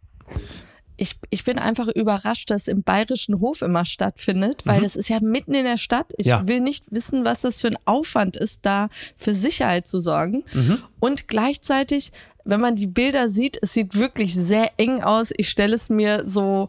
ich, 0.97 1.17
ich 1.31 1.45
bin 1.45 1.59
einfach 1.59 1.89
überrascht, 1.89 2.51
dass 2.51 2.69
im 2.69 2.83
Bayerischen 2.83 3.41
Hof 3.41 3.63
immer 3.63 3.85
stattfindet, 3.85 4.65
weil 4.65 4.79
mhm. 4.79 4.83
das 4.85 4.97
ist 4.97 5.09
ja 5.09 5.19
mitten 5.21 5.55
in 5.55 5.65
der 5.65 5.77
Stadt. 5.77 6.13
Ich 6.19 6.27
ja. 6.27 6.47
will 6.47 6.61
nicht 6.61 6.85
wissen, 6.91 7.25
was 7.25 7.41
das 7.41 7.61
für 7.61 7.69
ein 7.69 7.79
Aufwand 7.85 8.37
ist, 8.37 8.61
da 8.63 8.89
für 9.17 9.35
Sicherheit 9.35 9.89
zu 9.89 9.99
sorgen. 9.99 10.45
Mhm. 10.53 10.79
Und 11.01 11.27
gleichzeitig, 11.27 12.13
wenn 12.45 12.61
man 12.61 12.77
die 12.77 12.87
Bilder 12.87 13.29
sieht, 13.29 13.59
es 13.61 13.73
sieht 13.73 13.99
wirklich 13.99 14.35
sehr 14.35 14.73
eng 14.77 15.03
aus. 15.03 15.33
Ich 15.37 15.49
stelle 15.49 15.75
es 15.75 15.91
mir 15.91 16.23
so 16.27 16.69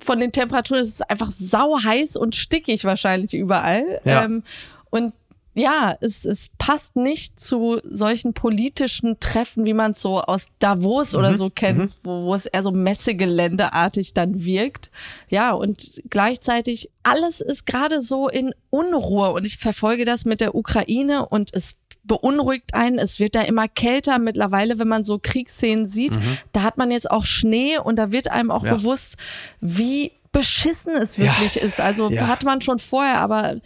von 0.00 0.20
den 0.20 0.32
Temperaturen, 0.32 0.80
es 0.80 0.88
ist 0.88 1.10
einfach 1.10 1.30
sau 1.30 1.82
heiß 1.82 2.16
und 2.16 2.36
stickig 2.36 2.84
wahrscheinlich 2.84 3.34
überall. 3.34 4.00
Ja. 4.04 4.24
Ähm, 4.24 4.42
und 4.90 5.12
ja, 5.54 5.94
es, 6.00 6.24
es 6.24 6.48
passt 6.58 6.96
nicht 6.96 7.40
zu 7.40 7.80
solchen 7.84 8.34
politischen 8.34 9.18
Treffen, 9.18 9.64
wie 9.64 9.74
man 9.74 9.92
es 9.92 10.00
so 10.00 10.20
aus 10.20 10.46
Davos 10.60 11.12
mhm. 11.12 11.18
oder 11.18 11.36
so 11.36 11.50
kennt, 11.50 11.78
mhm. 11.78 11.92
wo, 12.04 12.24
wo 12.26 12.34
es 12.34 12.46
eher 12.46 12.62
so 12.62 12.70
Messegeländeartig 12.70 14.14
dann 14.14 14.44
wirkt. 14.44 14.90
Ja, 15.28 15.52
und 15.52 16.02
gleichzeitig 16.08 16.90
alles 17.02 17.40
ist 17.40 17.66
gerade 17.66 18.00
so 18.00 18.28
in 18.28 18.54
Unruhe 18.70 19.32
und 19.32 19.44
ich 19.44 19.58
verfolge 19.58 20.04
das 20.04 20.24
mit 20.24 20.40
der 20.40 20.54
Ukraine 20.54 21.26
und 21.26 21.52
es 21.52 21.74
beunruhigt 22.04 22.72
einen. 22.72 22.98
Es 22.98 23.18
wird 23.18 23.34
da 23.34 23.42
immer 23.42 23.68
kälter 23.68 24.18
mittlerweile, 24.18 24.78
wenn 24.78 24.88
man 24.88 25.04
so 25.04 25.18
Kriegsszenen 25.20 25.86
sieht. 25.86 26.16
Mhm. 26.16 26.38
Da 26.52 26.62
hat 26.62 26.78
man 26.78 26.90
jetzt 26.90 27.10
auch 27.10 27.24
Schnee 27.24 27.78
und 27.78 27.96
da 27.96 28.12
wird 28.12 28.30
einem 28.30 28.50
auch 28.50 28.64
ja. 28.64 28.74
bewusst, 28.74 29.16
wie 29.60 30.12
beschissen 30.32 30.94
es 30.96 31.18
wirklich 31.18 31.56
ja. 31.56 31.62
ist. 31.62 31.80
Also 31.80 32.08
ja. 32.10 32.28
hat 32.28 32.44
man 32.44 32.60
schon 32.60 32.78
vorher, 32.78 33.18
aber 33.18 33.56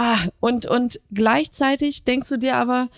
Ah, 0.00 0.28
und, 0.38 0.64
und 0.64 1.00
gleichzeitig 1.12 2.04
denkst 2.04 2.28
du 2.28 2.36
dir 2.36 2.54
aber, 2.54 2.88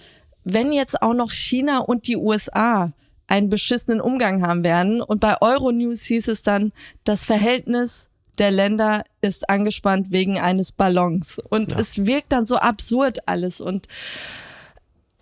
wenn 0.44 0.70
jetzt 0.70 1.00
auch 1.00 1.14
noch 1.14 1.32
China 1.32 1.78
und 1.78 2.06
die 2.06 2.18
USA 2.18 2.92
einen 3.26 3.48
beschissenen 3.48 4.02
Umgang 4.02 4.42
haben 4.46 4.64
werden 4.64 5.00
und 5.00 5.18
bei 5.18 5.40
Euronews 5.40 6.02
hieß 6.02 6.28
es 6.28 6.42
dann, 6.42 6.72
das 7.04 7.24
Verhältnis 7.24 8.10
der 8.38 8.50
Länder 8.50 9.04
ist 9.22 9.48
angespannt 9.48 10.08
wegen 10.10 10.38
eines 10.38 10.72
Ballons. 10.72 11.38
Und 11.48 11.72
ja. 11.72 11.78
es 11.78 12.04
wirkt 12.04 12.32
dann 12.32 12.44
so 12.44 12.56
absurd 12.56 13.26
alles 13.26 13.62
und 13.62 13.88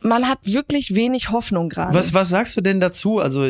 man 0.01 0.29
hat 0.29 0.39
wirklich 0.43 0.95
wenig 0.95 1.31
Hoffnung 1.31 1.69
gerade. 1.69 1.95
Was, 1.95 2.15
was 2.15 2.29
sagst 2.29 2.57
du 2.57 2.61
denn 2.61 2.81
dazu? 2.81 3.19
Also, 3.19 3.47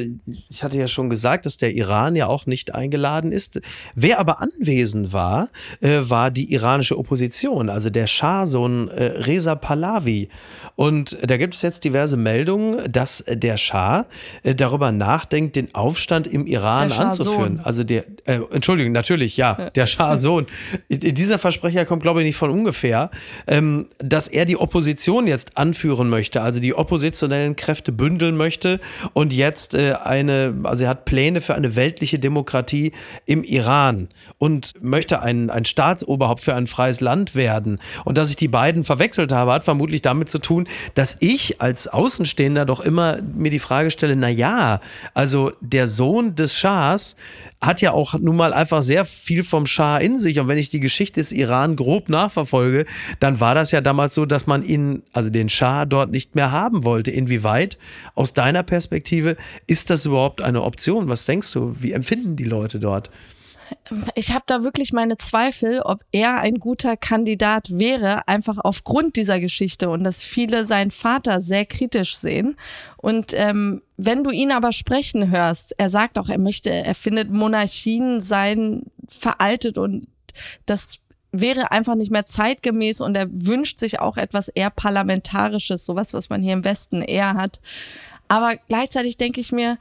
ich 0.49 0.63
hatte 0.63 0.79
ja 0.79 0.89
schon 0.89 1.11
gesagt, 1.11 1.47
dass 1.47 1.59
der 1.59 1.75
Iran 1.75 2.17
ja 2.17 2.27
auch 2.27 2.47
nicht 2.47 2.75
eingeladen 2.75 3.33
ist. 3.33 3.61
Wer 3.95 4.19
aber 4.19 4.41
anwesend 4.41 5.13
war, 5.13 5.51
äh, 5.81 6.01
war 6.03 6.31
die 6.31 6.53
iranische 6.53 6.99
Opposition, 6.99 7.69
also 7.69 7.91
der 7.91 8.07
Schah-Sohn 8.07 8.89
äh, 8.89 9.05
Reza 9.05 9.55
Pahlavi. 9.55 10.29
Und 10.75 11.19
da 11.23 11.37
gibt 11.37 11.55
es 11.55 11.63
jetzt 11.63 11.85
diverse 11.85 12.17
Meldungen, 12.17 12.91
dass 12.91 13.25
der 13.29 13.57
Schah 13.57 14.07
äh, 14.43 14.55
darüber 14.55 14.93
nachdenkt, 14.93 15.57
den 15.57 15.75
Aufstand 15.75 16.27
im 16.27 16.47
Iran 16.47 16.93
anzuführen. 16.93 17.61
Also 17.63 17.85
der, 17.85 18.05
äh, 18.25 18.41
Entschuldigung, 18.53 18.93
natürlich, 18.93 19.37
ja, 19.37 19.71
der 19.71 19.87
Schah-Sohn. 19.87 20.47
Dieser 20.89 21.39
Versprecher 21.39 21.85
kommt, 21.85 22.03
glaube 22.03 22.21
ich, 22.21 22.27
nicht 22.27 22.37
von 22.37 22.51
ungefähr, 22.51 23.11
ähm, 23.47 23.89
dass 23.99 24.29
er 24.29 24.45
die 24.45 24.57
Opposition 24.57 25.27
jetzt 25.27 25.57
anführen 25.57 26.09
möchte 26.09 26.38
möchte, 26.39 26.43
also 26.43 26.61
die 26.61 26.75
oppositionellen 26.75 27.57
Kräfte 27.57 27.93
bündeln 27.93 28.37
möchte 28.37 28.81
und 29.13 29.33
jetzt 29.33 29.75
äh, 29.75 29.95
eine, 30.03 30.55
also 30.65 30.85
er 30.85 30.91
hat 30.91 31.05
Pläne 31.05 31.41
für 31.41 31.55
eine 31.55 31.77
weltliche 31.77 32.19
Demokratie 32.19 32.93
im 33.27 33.45
Iran 33.45 34.09
und 34.39 34.73
möchte 34.83 35.21
ein, 35.21 35.51
ein 35.51 35.65
Staatsoberhaupt 35.65 36.43
für 36.43 36.55
ein 36.55 36.67
freies 36.67 37.01
Land 37.01 37.35
werden. 37.35 37.79
Und 38.05 38.19
dass 38.19 38.31
ich 38.31 38.37
die 38.37 38.49
beiden 38.49 38.85
verwechselt 38.85 39.33
habe, 39.33 39.53
hat 39.53 39.65
vermutlich 39.65 40.03
damit 40.03 40.31
zu 40.31 40.39
tun, 40.39 40.69
dass 40.95 41.17
ich 41.21 41.61
als 41.61 41.89
Außenstehender 41.89 42.65
doch 42.65 42.81
immer 42.81 43.19
mir 43.35 43.51
die 43.51 43.59
Frage 43.59 43.91
stelle, 43.91 44.17
na 44.17 44.29
ja, 44.29 44.81
also 45.15 45.53
der 45.61 45.87
Sohn 45.87 46.35
des 46.35 46.55
Schahs 46.55 47.17
hat 47.61 47.81
ja 47.81 47.93
auch 47.93 48.15
nun 48.15 48.37
mal 48.37 48.55
einfach 48.55 48.83
sehr 48.83 49.05
viel 49.05 49.43
vom 49.43 49.67
Schah 49.67 49.99
in 49.99 50.19
sich. 50.19 50.39
Und 50.39 50.49
wenn 50.49 50.59
ich 50.59 50.69
die 50.69 50.81
Geschichte 50.81 51.21
des 51.21 51.33
Iran 51.33 51.75
grob 51.75 52.09
nachverfolge, 52.09 52.85
dann 53.19 53.41
war 53.41 53.55
das 53.55 53.73
ja 53.73 53.81
damals 53.81 54.15
so, 54.15 54.27
dass 54.27 54.47
man 54.47 54.63
ihn, 54.63 55.03
also 55.13 55.29
den 55.29 55.49
Schah 55.49 55.85
dort 55.85 56.11
nicht 56.11 56.35
mehr 56.35 56.53
haben 56.53 56.85
wollte. 56.85 57.11
Inwieweit, 57.11 57.77
aus 58.15 58.33
deiner 58.33 58.63
Perspektive, 58.63 59.37
ist 59.67 59.91
das 59.91 60.07
überhaupt 60.07 60.41
eine 60.41 60.63
Option? 60.63 61.09
Was 61.09 61.27
denkst 61.27 61.53
du? 61.53 61.75
Wie 61.81 61.93
empfinden 61.93 62.37
die 62.37 62.45
Leute 62.45 62.79
dort? 62.79 63.11
Ich 64.15 64.33
habe 64.33 64.45
da 64.47 64.63
wirklich 64.63 64.93
meine 64.93 65.17
Zweifel, 65.17 65.81
ob 65.81 66.05
er 66.13 66.39
ein 66.39 66.59
guter 66.59 66.97
Kandidat 66.97 67.71
wäre, 67.71 68.27
einfach 68.29 68.59
aufgrund 68.59 69.17
dieser 69.17 69.41
Geschichte 69.41 69.89
und 69.91 70.05
dass 70.05 70.23
viele 70.23 70.67
seinen 70.67 70.91
Vater 70.91 71.41
sehr 71.41 71.67
kritisch 71.67 72.17
sehen. 72.17 72.57
Und 72.97 73.33
ähm, 73.35 73.83
wenn 73.97 74.25
du 74.25 74.31
ihn 74.31 74.53
aber 74.53 74.73
sprechen 74.73 75.31
hörst, 75.31 75.75
er 75.79 75.89
sagt 75.89 76.19
auch, 76.19 76.29
er 76.29 76.39
möchte, 76.39 76.71
er 76.71 76.95
findet 76.95 77.31
Monarchien 77.31 78.21
seien 78.21 78.85
veraltet 79.09 79.79
und 79.79 80.09
das 80.67 80.99
wäre 81.33 81.71
einfach 81.73 81.95
nicht 81.95 82.11
mehr 82.11 82.27
zeitgemäß 82.27 83.01
und 83.01 83.17
er 83.17 83.29
wünscht 83.31 83.79
sich 83.79 84.01
auch 84.01 84.17
etwas 84.17 84.49
eher 84.49 84.71
parlamentarisches, 84.71 85.85
sowas, 85.85 86.15
was 86.15 86.31
man 86.31 86.43
hier 86.43 86.55
im 86.55 86.65
Westen 86.65 87.03
eher 87.03 87.35
hat. 87.35 87.61
Aber 88.29 88.57
gleichzeitig 88.69 89.17
denke 89.17 89.41
ich 89.41 89.53
mir, 89.53 89.79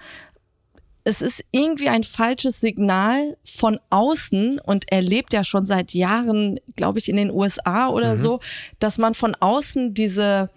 es 1.08 1.22
ist 1.22 1.42
irgendwie 1.52 1.88
ein 1.88 2.04
falsches 2.04 2.60
Signal 2.60 3.38
von 3.46 3.80
außen 3.90 4.60
und 4.60 4.92
er 4.92 5.02
lebt 5.02 5.32
ja 5.32 5.46
schon 5.46 5.66
seit 5.66 5.94
Jahren, 5.94 6.60
glaube 6.76 7.00
ich, 7.00 7.08
in 7.08 7.16
den 7.16 7.32
USA 7.32 7.88
oder 7.88 8.12
mhm. 8.12 8.18
so, 8.18 8.40
dass 8.80 8.98
man 8.98 9.14
von 9.14 9.34
außen 9.34 9.94
diese 9.94 10.50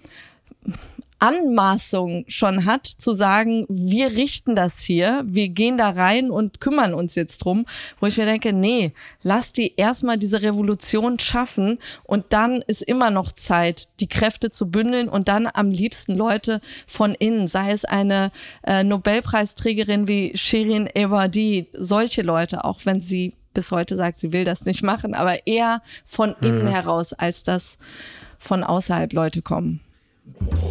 Anmaßung 1.21 2.25
schon 2.29 2.65
hat, 2.65 2.87
zu 2.87 3.13
sagen, 3.13 3.67
wir 3.69 4.13
richten 4.13 4.57
das 4.57 4.81
hier, 4.81 5.23
wir 5.27 5.49
gehen 5.51 5.77
da 5.77 5.91
rein 5.91 6.31
und 6.31 6.61
kümmern 6.61 6.95
uns 6.95 7.15
jetzt 7.15 7.39
drum, 7.39 7.67
wo 8.01 8.07
ich 8.07 8.17
mir 8.17 8.25
denke, 8.25 8.53
nee, 8.53 8.93
lass 9.23 9.53
die 9.53 9.75
erstmal 9.77 10.19
diese 10.19 10.43
Revolution 10.43 11.19
schaffen 11.19 11.79
und 12.05 12.25
dann 12.31 12.63
ist 12.67 12.83
immer 12.83 13.11
noch 13.11 13.33
Zeit, 13.33 13.89
die 14.01 14.09
Kräfte 14.09 14.51
zu 14.51 14.71
bündeln 14.71 15.09
und 15.09 15.29
dann 15.29 15.47
am 15.53 15.71
liebsten 15.71 16.17
Leute 16.17 16.61
von 16.87 17.15
innen, 17.15 17.47
sei 17.47 17.71
es 17.73 17.85
eine 17.85 18.33
äh, 18.63 18.83
Nobelpreisträgerin 18.83 20.09
wie 20.09 20.37
Shirin 20.37 20.89
Ebadi, 20.93 21.69
solche 21.75 22.23
Leute, 22.23 22.65
auch 22.65 22.81
wenn 22.85 23.01
sie 23.01 23.35
bis 23.53 23.73
heute 23.73 23.97
sagt, 23.97 24.19
sie 24.19 24.33
will 24.33 24.45
das 24.45 24.65
nicht 24.65 24.83
machen, 24.83 25.15
aber 25.15 25.47
eher 25.47 25.83
von 26.07 26.35
innen 26.41 26.65
mhm. 26.65 26.69
heraus, 26.69 27.13
als 27.13 27.43
dass 27.43 27.79
von 28.39 28.65
außerhalb 28.65 29.13
Leute 29.13 29.43
kommen. 29.43 29.81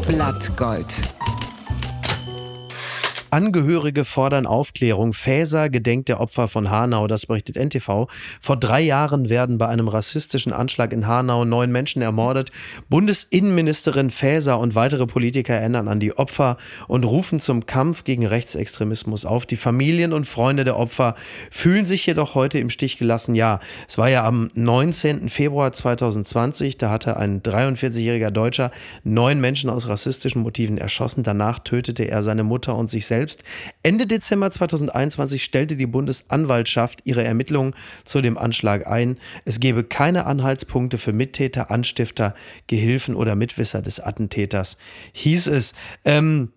Blattgold. 0.08 1.39
Angehörige 3.32 4.06
fordern 4.06 4.46
Aufklärung. 4.46 5.14
Fäser 5.14 5.70
gedenkt 5.70 6.10
der 6.10 6.20
Opfer 6.20 6.48
von 6.48 6.70
Hanau, 6.70 7.08
das 7.08 7.28
berichtet 7.28 7.56
NTV. 7.56 8.08
Vor 8.42 8.58
drei 8.58 8.82
Jahren 8.82 9.30
werden 9.30 9.58
bei 9.58 9.68
einem 9.68 9.88
rassistischen 9.88 10.52
Anschlag 10.52 10.92
in 10.92 11.08
Hanau 11.08 11.46
neun 11.46 11.72
Menschen 11.72 12.02
ermordet. 12.02 12.52
Bundesinnenministerin 12.90 14.10
Faeser 14.10 14.60
und 14.60 14.76
weitere 14.76 15.06
Politiker 15.06 15.54
erinnern 15.54 15.88
an 15.88 16.00
die 16.00 16.18
Opfer 16.18 16.58
und 16.88 17.06
rufen 17.06 17.40
zum 17.40 17.66
Kampf 17.66 18.04
gegen 18.04 18.26
Rechtsextremismus 18.26 19.26
auf. 19.26 19.46
Die 19.46 19.58
Familien 19.58 20.12
und 20.14 20.26
Freunde 20.26 20.64
der 20.64 20.78
Opfer 20.78 21.16
fühlen 21.52 21.86
sich 21.86 22.06
jedoch 22.06 22.36
heute 22.36 22.60
im 22.60 22.70
Stich 22.70 22.98
gelassen. 22.98 23.36
Ja, 23.36 23.60
es 23.88 23.98
war 23.98 24.10
ja 24.10 24.26
am 24.26 24.50
19. 24.56 25.30
Februar 25.30 25.72
2020, 25.72 26.78
da 26.78 26.90
hatte 26.90 27.18
ein 27.18 27.42
43-jähriger 27.42 28.32
Deutscher 28.32 28.72
neun 29.04 29.40
Menschen 29.40 29.70
aus 29.70 29.88
rassistischen 29.88 30.42
Motiven 30.42 30.78
erschossen. 30.78 31.24
Danach 31.24 31.60
tötete 31.60 32.06
er 32.06 32.24
seine 32.24 32.44
Mutter 32.44 32.76
und 32.76 32.90
sich 32.90 33.06
selbst 33.06 33.19
selbst. 33.20 33.44
Ende 33.84 34.08
Dezember 34.08 34.50
2021 34.50 35.44
stellte 35.44 35.76
die 35.76 35.86
Bundesanwaltschaft 35.86 37.02
ihre 37.04 37.24
Ermittlungen 37.24 37.76
zu 38.06 38.22
dem 38.22 38.38
Anschlag 38.38 38.88
ein. 38.88 39.18
Es 39.44 39.60
gebe 39.60 39.84
keine 39.84 40.26
Anhaltspunkte 40.26 40.98
für 40.98 41.12
Mittäter, 41.12 41.70
Anstifter, 41.70 42.34
Gehilfen 42.68 43.16
oder 43.16 43.36
Mitwisser 43.36 43.82
des 43.82 44.00
Attentäters, 44.00 44.78
hieß 45.12 45.48
es. 45.48 45.74
Ähm, 46.06 46.54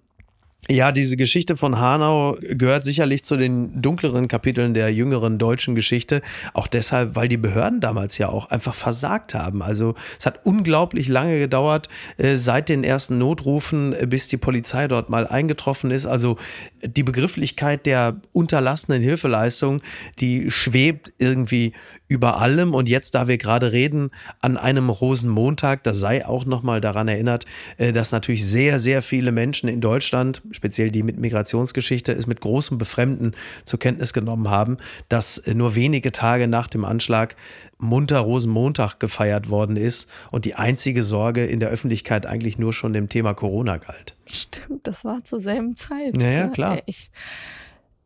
ja, 0.70 0.92
diese 0.92 1.16
Geschichte 1.16 1.56
von 1.56 1.80
Hanau 1.80 2.36
gehört 2.40 2.84
sicherlich 2.84 3.24
zu 3.24 3.36
den 3.36 3.82
dunkleren 3.82 4.28
Kapiteln 4.28 4.74
der 4.74 4.94
jüngeren 4.94 5.36
deutschen 5.36 5.74
Geschichte. 5.74 6.22
Auch 6.54 6.68
deshalb, 6.68 7.16
weil 7.16 7.26
die 7.26 7.36
Behörden 7.36 7.80
damals 7.80 8.16
ja 8.18 8.28
auch 8.28 8.48
einfach 8.48 8.74
versagt 8.74 9.34
haben. 9.34 9.60
Also 9.60 9.94
es 10.20 10.24
hat 10.24 10.46
unglaublich 10.46 11.08
lange 11.08 11.40
gedauert, 11.40 11.88
äh, 12.16 12.36
seit 12.36 12.68
den 12.68 12.84
ersten 12.84 13.18
Notrufen, 13.18 13.92
äh, 13.92 14.06
bis 14.06 14.28
die 14.28 14.36
Polizei 14.36 14.86
dort 14.86 15.10
mal 15.10 15.26
eingetroffen 15.26 15.90
ist. 15.90 16.06
Also 16.06 16.38
die 16.80 17.02
Begrifflichkeit 17.02 17.84
der 17.84 18.20
unterlassenen 18.32 19.02
Hilfeleistung, 19.02 19.82
die 20.20 20.48
schwebt 20.48 21.12
irgendwie 21.18 21.72
über 22.12 22.38
allem. 22.38 22.74
Und 22.74 22.88
jetzt, 22.88 23.14
da 23.14 23.26
wir 23.26 23.38
gerade 23.38 23.72
reden, 23.72 24.10
an 24.40 24.58
einem 24.58 24.90
Rosenmontag, 24.90 25.82
da 25.82 25.94
sei 25.94 26.26
auch 26.26 26.44
nochmal 26.44 26.82
daran 26.82 27.08
erinnert, 27.08 27.46
äh, 27.78 27.92
dass 27.92 28.12
natürlich 28.12 28.46
sehr, 28.46 28.78
sehr 28.78 29.02
viele 29.02 29.32
Menschen 29.32 29.68
in 29.68 29.80
Deutschland, 29.80 30.42
speziell 30.50 30.90
die 30.90 31.02
mit 31.02 31.18
Migrationsgeschichte, 31.18 32.12
es 32.12 32.26
mit 32.26 32.40
großem 32.42 32.76
Befremden 32.76 33.32
zur 33.64 33.78
Kenntnis 33.78 34.12
genommen 34.12 34.50
haben, 34.50 34.76
dass 35.08 35.38
äh, 35.38 35.54
nur 35.54 35.74
wenige 35.74 36.12
Tage 36.12 36.48
nach 36.48 36.68
dem 36.68 36.84
Anschlag 36.84 37.34
munter 37.78 38.20
Rosenmontag 38.20 39.00
gefeiert 39.00 39.48
worden 39.48 39.76
ist 39.76 40.08
und 40.30 40.44
die 40.44 40.54
einzige 40.54 41.02
Sorge 41.02 41.46
in 41.46 41.60
der 41.60 41.70
Öffentlichkeit 41.70 42.26
eigentlich 42.26 42.58
nur 42.58 42.74
schon 42.74 42.92
dem 42.92 43.08
Thema 43.08 43.32
Corona 43.32 43.78
galt. 43.78 44.14
Stimmt, 44.26 44.86
das 44.86 45.04
war 45.04 45.24
zur 45.24 45.40
selben 45.40 45.74
Zeit. 45.74 46.22
Ja, 46.22 46.28
ja, 46.28 46.48
klar. 46.48 46.82
Ich, 46.84 47.10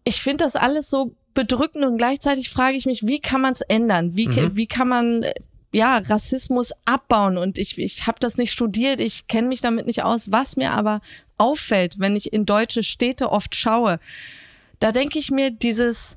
ich 0.04 0.22
finde 0.22 0.44
das 0.44 0.54
alles 0.54 0.88
so 0.88 1.14
bedrückend 1.36 1.84
und 1.84 1.96
gleichzeitig 1.98 2.50
frage 2.50 2.76
ich 2.76 2.84
mich, 2.86 3.06
wie 3.06 3.20
kann 3.20 3.40
man 3.40 3.52
es 3.52 3.60
ändern? 3.60 4.16
Wie, 4.16 4.26
Mhm. 4.26 4.56
wie 4.56 4.66
kann 4.66 4.88
man 4.88 5.22
äh, 5.22 5.34
ja 5.72 5.98
Rassismus 5.98 6.72
abbauen? 6.84 7.38
Und 7.38 7.58
ich, 7.58 7.78
ich 7.78 8.08
habe 8.08 8.18
das 8.18 8.36
nicht 8.36 8.50
studiert, 8.50 8.98
ich 9.00 9.28
kenne 9.28 9.46
mich 9.46 9.60
damit 9.60 9.86
nicht 9.86 10.02
aus. 10.02 10.32
Was 10.32 10.56
mir 10.56 10.72
aber 10.72 11.00
auffällt, 11.38 12.00
wenn 12.00 12.16
ich 12.16 12.32
in 12.32 12.44
deutsche 12.46 12.82
Städte 12.82 13.30
oft 13.30 13.54
schaue, 13.54 14.00
da 14.80 14.90
denke 14.90 15.18
ich 15.20 15.30
mir, 15.30 15.50
dieses, 15.52 16.16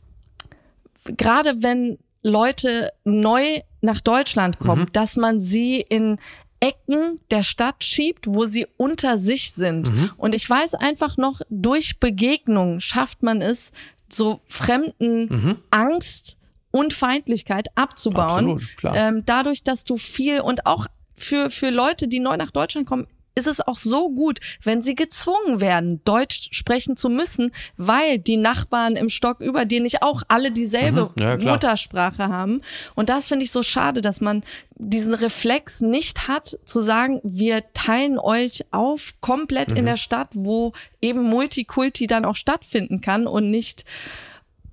gerade 1.05 1.61
wenn 1.61 1.97
Leute 2.23 2.91
neu 3.05 3.61
nach 3.81 4.01
Deutschland 4.01 4.59
kommen, 4.59 4.83
Mhm. 4.83 4.91
dass 4.93 5.15
man 5.15 5.39
sie 5.39 5.79
in 5.79 6.17
Ecken 6.61 7.15
der 7.31 7.43
Stadt 7.43 7.85
schiebt, 7.85 8.25
wo 8.27 8.45
sie 8.45 8.67
unter 8.75 9.17
sich 9.17 9.53
sind. 9.53 9.89
Mhm. 9.89 10.11
Und 10.17 10.35
ich 10.35 10.49
weiß 10.49 10.75
einfach 10.75 11.15
noch, 11.15 11.39
durch 11.49 11.99
Begegnung 12.01 12.81
schafft 12.81 13.23
man 13.23 13.41
es, 13.41 13.71
so 14.13 14.41
fremden 14.47 15.27
Mhm. 15.29 15.57
Angst 15.71 16.37
und 16.71 16.93
Feindlichkeit 16.93 17.67
abzubauen. 17.75 18.29
Absolut, 18.51 18.77
klar. 18.77 18.95
Ähm, 18.95 19.23
dadurch, 19.25 19.63
dass 19.63 19.83
du 19.83 19.97
viel 19.97 20.41
und 20.41 20.65
auch 20.65 20.85
für, 21.15 21.49
für 21.49 21.69
Leute, 21.69 22.07
die 22.07 22.19
neu 22.19 22.37
nach 22.37 22.51
Deutschland 22.51 22.87
kommen, 22.87 23.07
ist 23.35 23.47
es 23.47 23.61
auch 23.61 23.77
so 23.77 24.09
gut, 24.09 24.39
wenn 24.63 24.81
sie 24.81 24.95
gezwungen 24.95 25.61
werden, 25.61 26.01
Deutsch 26.03 26.49
sprechen 26.51 26.95
zu 26.95 27.09
müssen, 27.09 27.51
weil 27.77 28.19
die 28.19 28.37
Nachbarn 28.37 28.95
im 28.95 29.09
Stock 29.09 29.39
über 29.39 29.65
dir 29.65 29.81
nicht 29.81 30.01
auch 30.01 30.23
alle 30.27 30.51
dieselbe 30.51 31.11
Mhm, 31.15 31.21
ja. 31.21 31.37
Muttersprache 31.37 32.27
haben. 32.27 32.61
Und 32.95 33.09
das 33.09 33.27
finde 33.27 33.45
ich 33.45 33.51
so 33.51 33.63
schade, 33.63 34.01
dass 34.01 34.19
man 34.19 34.43
diesen 34.75 35.13
Reflex 35.13 35.81
nicht 35.81 36.27
hat, 36.27 36.57
zu 36.65 36.81
sagen, 36.81 37.19
wir 37.23 37.63
teilen 37.73 38.17
euch 38.19 38.65
auf 38.71 39.13
komplett 39.21 39.71
Mhm. 39.71 39.77
in 39.77 39.85
der 39.85 39.97
Stadt, 39.97 40.29
wo 40.33 40.73
eben 41.01 41.23
Multikulti 41.23 42.07
dann 42.07 42.25
auch 42.25 42.35
stattfinden 42.35 43.01
kann 43.01 43.27
und 43.27 43.49
nicht 43.51 43.85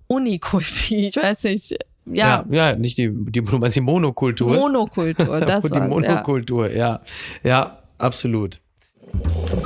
Unikulti. 0.08 1.06
Ich 1.08 1.16
weiß 1.16 1.44
nicht. 1.44 1.76
Ja, 2.08 2.44
ja, 2.48 2.70
ja, 2.70 2.76
nicht 2.76 2.98
die, 2.98 3.10
die, 3.12 3.44
du 3.44 3.58
meinst 3.58 3.76
die 3.76 3.80
Monokultur. 3.80 4.54
Monokultur, 4.54 5.40
das 5.40 5.64
die 5.64 5.70
war's, 5.72 5.80
ja. 5.82 5.88
Monokultur, 5.88 6.70
ja. 6.70 7.00
ja. 7.42 7.82
Absolut. 7.98 8.60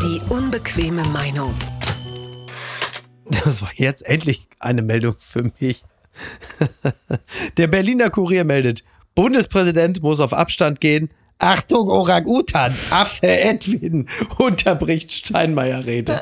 Die 0.03 0.21
unbequeme 0.29 1.03
Meinung. 1.09 1.55
Das 3.45 3.63
war 3.63 3.71
jetzt 3.75 4.05
endlich 4.07 4.49
eine 4.59 4.83
Meldung 4.83 5.15
für 5.19 5.51
mich. 5.61 5.85
Der 7.57 7.69
Berliner 7.69 8.11
Kurier 8.11 8.45
meldet, 8.45 8.85
Bundespräsident 9.15 10.03
muss 10.03 10.21
auf 10.21 10.33
Abstand 10.33 10.81
gehen. 10.81 11.11
Achtung, 11.39 11.89
Orang-Utan, 11.89 12.75
Affe 12.91 13.27
Edwin, 13.27 14.09
unterbricht 14.39 15.11
Steinmeier-Rede. 15.11 16.21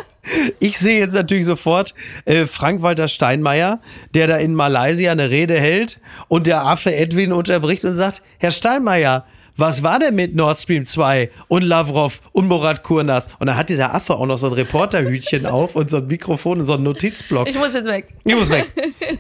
Ich 0.61 0.79
sehe 0.79 1.01
jetzt 1.01 1.15
natürlich 1.15 1.47
sofort 1.47 1.95
äh, 2.25 2.47
Frank-Walter 2.47 3.09
Steinmeier, 3.09 3.81
der 4.15 4.29
da 4.29 4.37
in 4.37 4.55
Malaysia 4.55 5.11
eine 5.11 5.31
Rede 5.31 5.59
hält 5.59 6.01
und 6.29 6.47
der 6.47 6.65
Affe 6.65 6.95
Edwin 6.95 7.33
unterbricht 7.33 7.85
und 7.85 7.95
sagt, 7.95 8.23
Herr 8.39 8.53
Steinmeier, 8.53 9.27
was 9.59 9.83
war 9.83 9.99
denn 9.99 10.15
mit 10.15 10.37
Nord 10.37 10.57
Stream 10.57 10.87
2 10.87 11.31
und 11.49 11.63
Lavrov 11.63 12.21
und 12.31 12.47
Murat 12.47 12.85
Kurnas? 12.85 13.27
Und 13.41 13.49
dann 13.49 13.57
hat 13.57 13.71
dieser 13.71 13.93
Affe 13.93 14.15
auch 14.15 14.25
noch 14.25 14.39
so 14.39 14.47
ein 14.47 14.53
Reporterhütchen 14.53 15.47
auf 15.47 15.75
und 15.75 15.91
so 15.91 15.97
ein 15.97 16.07
Mikrofon 16.07 16.61
und 16.61 16.67
so 16.67 16.75
einen 16.75 16.85
Notizblock. 16.85 17.49
Ich 17.49 17.59
muss 17.59 17.75
jetzt 17.75 17.87
weg. 17.87 18.07
Ich 18.25 18.37
muss 18.37 18.51
weg. 18.51 18.71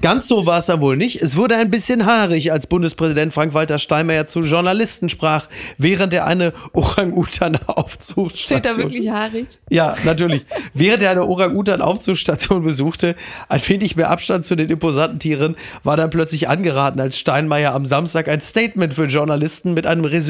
Ganz 0.00 0.28
so 0.28 0.46
war 0.46 0.58
es 0.58 0.66
dann 0.66 0.80
wohl 0.80 0.96
nicht. 0.96 1.20
Es 1.20 1.36
wurde 1.36 1.56
ein 1.56 1.72
bisschen 1.72 2.06
haarig, 2.06 2.52
als 2.52 2.68
Bundespräsident 2.68 3.34
Frank-Walter 3.34 3.78
Steinmeier 3.78 4.28
zu 4.28 4.42
Journalisten 4.42 5.08
sprach, 5.08 5.48
während 5.76 6.14
er 6.14 6.26
eine 6.26 6.52
Orang-Utan-Aufzuchtstation... 6.72 8.62
Steht 8.62 8.66
da 8.66 8.76
wirklich 8.76 9.10
haarig? 9.10 9.48
Ja, 9.70 9.96
natürlich. 10.04 10.46
Während 10.72 11.02
er 11.02 11.10
eine 11.10 11.24
Orang-Utan-Aufzuchtstation 11.24 12.62
besuchte, 12.62 13.16
ein 13.48 13.60
wenig 13.66 13.96
mehr 13.96 14.08
Abstand 14.08 14.46
zu 14.46 14.54
den 14.54 14.70
imposanten 14.70 15.18
Tieren, 15.18 15.56
war 15.82 15.96
dann 15.96 16.10
plötzlich 16.10 16.48
angeraten, 16.48 17.00
als 17.00 17.18
Steinmeier 17.18 17.74
am 17.74 17.86
Samstag 17.86 18.28
ein 18.28 18.40
Statement 18.40 18.94
für 18.94 19.06
Journalisten 19.06 19.74
mit 19.74 19.84
einem 19.84 20.04
Resümee 20.04 20.27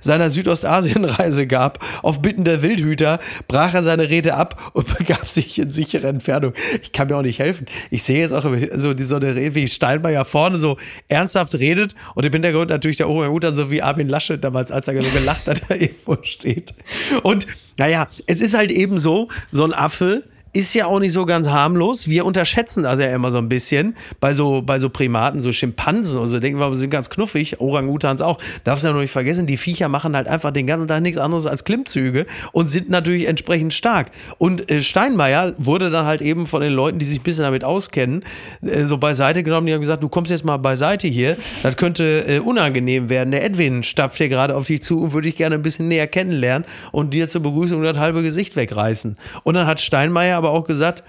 seiner 0.00 0.30
Südostasien-Reise 0.30 1.46
gab. 1.46 1.84
Auf 2.02 2.20
Bitten 2.20 2.44
der 2.44 2.62
Wildhüter 2.62 3.18
brach 3.48 3.74
er 3.74 3.82
seine 3.82 4.10
Rede 4.10 4.34
ab 4.34 4.70
und 4.74 4.96
begab 4.98 5.26
sich 5.26 5.58
in 5.58 5.70
sichere 5.70 6.08
Entfernung. 6.08 6.52
Ich 6.82 6.92
kann 6.92 7.08
mir 7.08 7.16
auch 7.16 7.22
nicht 7.22 7.38
helfen. 7.38 7.66
Ich 7.90 8.02
sehe 8.02 8.20
jetzt 8.20 8.32
auch 8.32 8.44
so, 8.76 8.94
die, 8.94 9.04
so 9.04 9.16
eine 9.16 9.34
Rede, 9.34 9.54
wie 9.54 9.68
Steinmeier 9.68 10.24
vorne 10.24 10.58
so 10.58 10.76
ernsthaft 11.08 11.54
redet 11.54 11.94
und 12.14 12.26
im 12.26 12.32
Hintergrund 12.32 12.70
natürlich 12.70 12.96
der 12.96 13.08
Orang-Utan, 13.08 13.54
so 13.54 13.70
wie 13.70 13.82
Armin 13.82 14.08
Laschet 14.08 14.42
damals, 14.42 14.72
als 14.72 14.88
er 14.88 15.02
so 15.02 15.08
gelacht 15.10 15.46
hat, 15.46 15.62
da 15.68 15.74
irgendwo 15.74 16.18
steht. 16.22 16.74
Und 17.22 17.46
naja, 17.78 18.08
es 18.26 18.40
ist 18.40 18.56
halt 18.56 18.70
eben 18.70 18.98
so, 18.98 19.28
so 19.50 19.64
ein 19.64 19.72
Affe 19.72 20.24
ist 20.54 20.74
ja 20.74 20.86
auch 20.86 20.98
nicht 20.98 21.12
so 21.12 21.24
ganz 21.24 21.48
harmlos. 21.48 22.08
Wir 22.08 22.26
unterschätzen 22.26 22.82
das 22.82 23.00
ja 23.00 23.06
immer 23.06 23.30
so 23.30 23.38
ein 23.38 23.48
bisschen 23.48 23.96
bei 24.20 24.34
so, 24.34 24.60
bei 24.60 24.78
so 24.78 24.90
Primaten, 24.90 25.40
so 25.40 25.50
Schimpansen 25.50 26.20
und 26.20 26.28
so. 26.28 26.40
Denken 26.40 26.60
wir, 26.60 26.68
wir 26.68 26.76
sind 26.76 26.90
ganz 26.90 27.08
knuffig, 27.08 27.58
Orang-Utans 27.58 28.20
auch. 28.20 28.38
Darfst 28.64 28.84
ja 28.84 28.92
noch 28.92 29.00
nicht 29.00 29.10
vergessen, 29.10 29.46
die 29.46 29.56
Viecher 29.56 29.88
machen 29.88 30.14
halt 30.14 30.28
einfach 30.28 30.50
den 30.50 30.66
ganzen 30.66 30.88
Tag 30.88 31.00
nichts 31.00 31.18
anderes 31.18 31.46
als 31.46 31.64
Klimmzüge 31.64 32.26
und 32.52 32.68
sind 32.68 32.90
natürlich 32.90 33.28
entsprechend 33.28 33.72
stark. 33.72 34.10
Und 34.36 34.70
äh, 34.70 34.82
Steinmeier 34.82 35.54
wurde 35.56 35.90
dann 35.90 36.04
halt 36.04 36.20
eben 36.20 36.46
von 36.46 36.60
den 36.60 36.74
Leuten, 36.74 36.98
die 36.98 37.06
sich 37.06 37.20
ein 37.20 37.24
bisschen 37.24 37.44
damit 37.44 37.64
auskennen, 37.64 38.22
äh, 38.60 38.84
so 38.84 38.98
beiseite 38.98 39.42
genommen. 39.42 39.66
Die 39.66 39.72
haben 39.72 39.80
gesagt, 39.80 40.02
du 40.02 40.10
kommst 40.10 40.30
jetzt 40.30 40.44
mal 40.44 40.58
beiseite 40.58 41.08
hier. 41.08 41.38
Das 41.62 41.78
könnte 41.78 42.26
äh, 42.28 42.40
unangenehm 42.40 43.08
werden. 43.08 43.30
Der 43.30 43.42
Edwin 43.42 43.82
stapft 43.82 44.18
hier 44.18 44.28
gerade 44.28 44.54
auf 44.54 44.66
dich 44.66 44.82
zu 44.82 45.00
und 45.00 45.14
würde 45.14 45.28
dich 45.28 45.36
gerne 45.36 45.54
ein 45.54 45.62
bisschen 45.62 45.88
näher 45.88 46.06
kennenlernen 46.06 46.68
und 46.90 47.14
dir 47.14 47.28
zur 47.28 47.42
Begrüßung 47.42 47.82
das 47.82 47.96
halbe 47.96 48.22
Gesicht 48.22 48.54
wegreißen. 48.54 49.16
Und 49.44 49.54
dann 49.54 49.66
hat 49.66 49.80
Steinmeier 49.80 50.41
aber 50.42 50.50
auch 50.50 50.64
gesagt, 50.64 51.04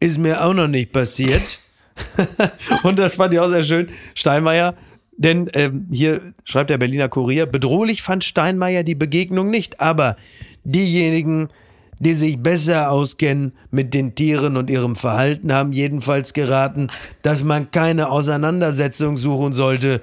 ist 0.00 0.18
mir 0.18 0.44
auch 0.44 0.54
noch 0.54 0.68
nicht 0.68 0.92
passiert. 0.92 1.60
und 2.82 2.98
das 2.98 3.14
fand 3.14 3.32
ich 3.32 3.40
auch 3.40 3.48
sehr 3.48 3.62
schön. 3.62 3.88
Steinmeier, 4.14 4.74
denn 5.16 5.48
ähm, 5.54 5.86
hier 5.90 6.20
schreibt 6.44 6.70
der 6.70 6.78
Berliner 6.78 7.08
Kurier, 7.08 7.46
bedrohlich 7.46 8.02
fand 8.02 8.24
Steinmeier 8.24 8.82
die 8.82 8.94
Begegnung 8.94 9.50
nicht, 9.50 9.80
aber 9.80 10.16
diejenigen, 10.64 11.48
die 12.00 12.14
sich 12.14 12.38
besser 12.38 12.90
auskennen 12.90 13.52
mit 13.70 13.94
den 13.94 14.14
Tieren 14.14 14.56
und 14.56 14.68
ihrem 14.68 14.96
Verhalten, 14.96 15.52
haben 15.52 15.72
jedenfalls 15.72 16.34
geraten, 16.34 16.88
dass 17.22 17.44
man 17.44 17.70
keine 17.70 18.10
Auseinandersetzung 18.10 19.16
suchen 19.16 19.54
sollte, 19.54 20.02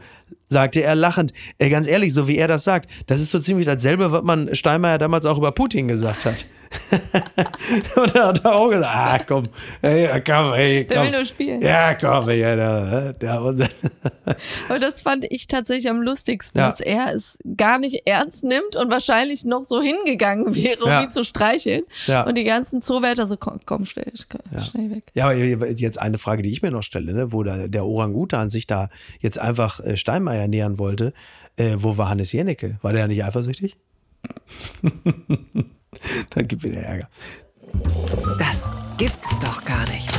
sagte 0.51 0.83
er 0.83 0.95
lachend. 0.95 1.33
Äh, 1.57 1.69
ganz 1.69 1.87
ehrlich, 1.87 2.13
so 2.13 2.27
wie 2.27 2.37
er 2.37 2.47
das 2.47 2.63
sagt, 2.63 2.89
das 3.07 3.19
ist 3.21 3.31
so 3.31 3.39
ziemlich 3.39 3.65
dasselbe, 3.65 4.11
was 4.11 4.21
man 4.23 4.53
Steinmeier 4.53 4.97
damals 4.97 5.25
auch 5.25 5.37
über 5.37 5.51
Putin 5.51 5.87
gesagt 5.87 6.25
hat. 6.25 6.45
und 7.97 8.15
er 8.15 8.27
hat 8.29 8.45
auch 8.45 8.69
gesagt, 8.69 8.95
ah 8.95 9.19
komm, 9.27 9.43
hey, 9.81 10.07
komm, 10.25 10.53
hey, 10.53 10.85
komm. 10.85 10.95
Der 10.95 11.03
will 11.03 11.11
nur 11.11 11.25
spielen. 11.25 11.61
Ja, 11.61 11.93
komm, 11.95 12.29
ja, 12.29 12.55
der, 12.55 13.13
der 13.13 13.41
unser 13.41 13.67
Aber 14.69 14.79
das 14.79 15.01
fand 15.01 15.25
ich 15.29 15.47
tatsächlich 15.47 15.89
am 15.89 16.01
lustigsten, 16.01 16.59
Ja. 16.59 16.67
dass 16.67 16.79
er 16.79 17.13
es 17.13 17.37
gar 17.57 17.77
nicht 17.77 18.03
ernst 18.07 18.45
nimmt 18.45 18.77
und 18.77 18.89
wahrscheinlich 18.89 19.43
noch 19.43 19.63
so 19.65 19.81
hingegangen 19.81 20.55
wäre, 20.55 20.81
um 20.83 20.89
Ja. 20.89 21.03
ihn 21.03 21.11
zu 21.11 21.23
streicheln. 21.25 21.81
Ja. 22.07 22.23
Und 22.23 22.37
die 22.37 22.45
ganzen 22.45 22.79
Zoowärter 22.81 23.25
so, 23.25 23.35
komm, 23.35 23.59
komm 23.65 23.83
schnell, 23.85 24.11
Ja. 24.53 24.61
schnell 24.61 24.91
weg. 24.91 25.03
Ja, 25.13 25.25
aber 25.25 25.69
jetzt 25.71 25.99
eine 25.99 26.17
Frage, 26.19 26.41
die 26.41 26.51
ich 26.51 26.61
mir 26.61 26.71
noch 26.71 26.83
stelle, 26.83 27.13
ne, 27.13 27.33
wo 27.33 27.43
da, 27.43 27.67
der 27.67 27.85
Orangutan 27.85 28.49
sich 28.49 28.65
da 28.67 28.89
jetzt 29.19 29.39
einfach 29.39 29.81
äh, 29.81 29.97
Steinmeier 29.97 30.40
nähern 30.47 30.79
wollte. 30.79 31.13
Äh, 31.55 31.77
wo 31.77 31.97
war 31.97 32.09
Hannes 32.09 32.31
Jennecke? 32.31 32.77
War 32.81 32.93
der 32.93 33.07
nicht 33.07 33.23
eifersüchtig? 33.23 33.77
Dann 36.29 36.47
gibt 36.47 36.63
wieder 36.63 36.81
Ärger. 36.81 37.09
Das 38.37 38.69
gibt's 38.97 39.39
doch 39.39 39.63
gar 39.65 39.87
nicht. 39.89 40.11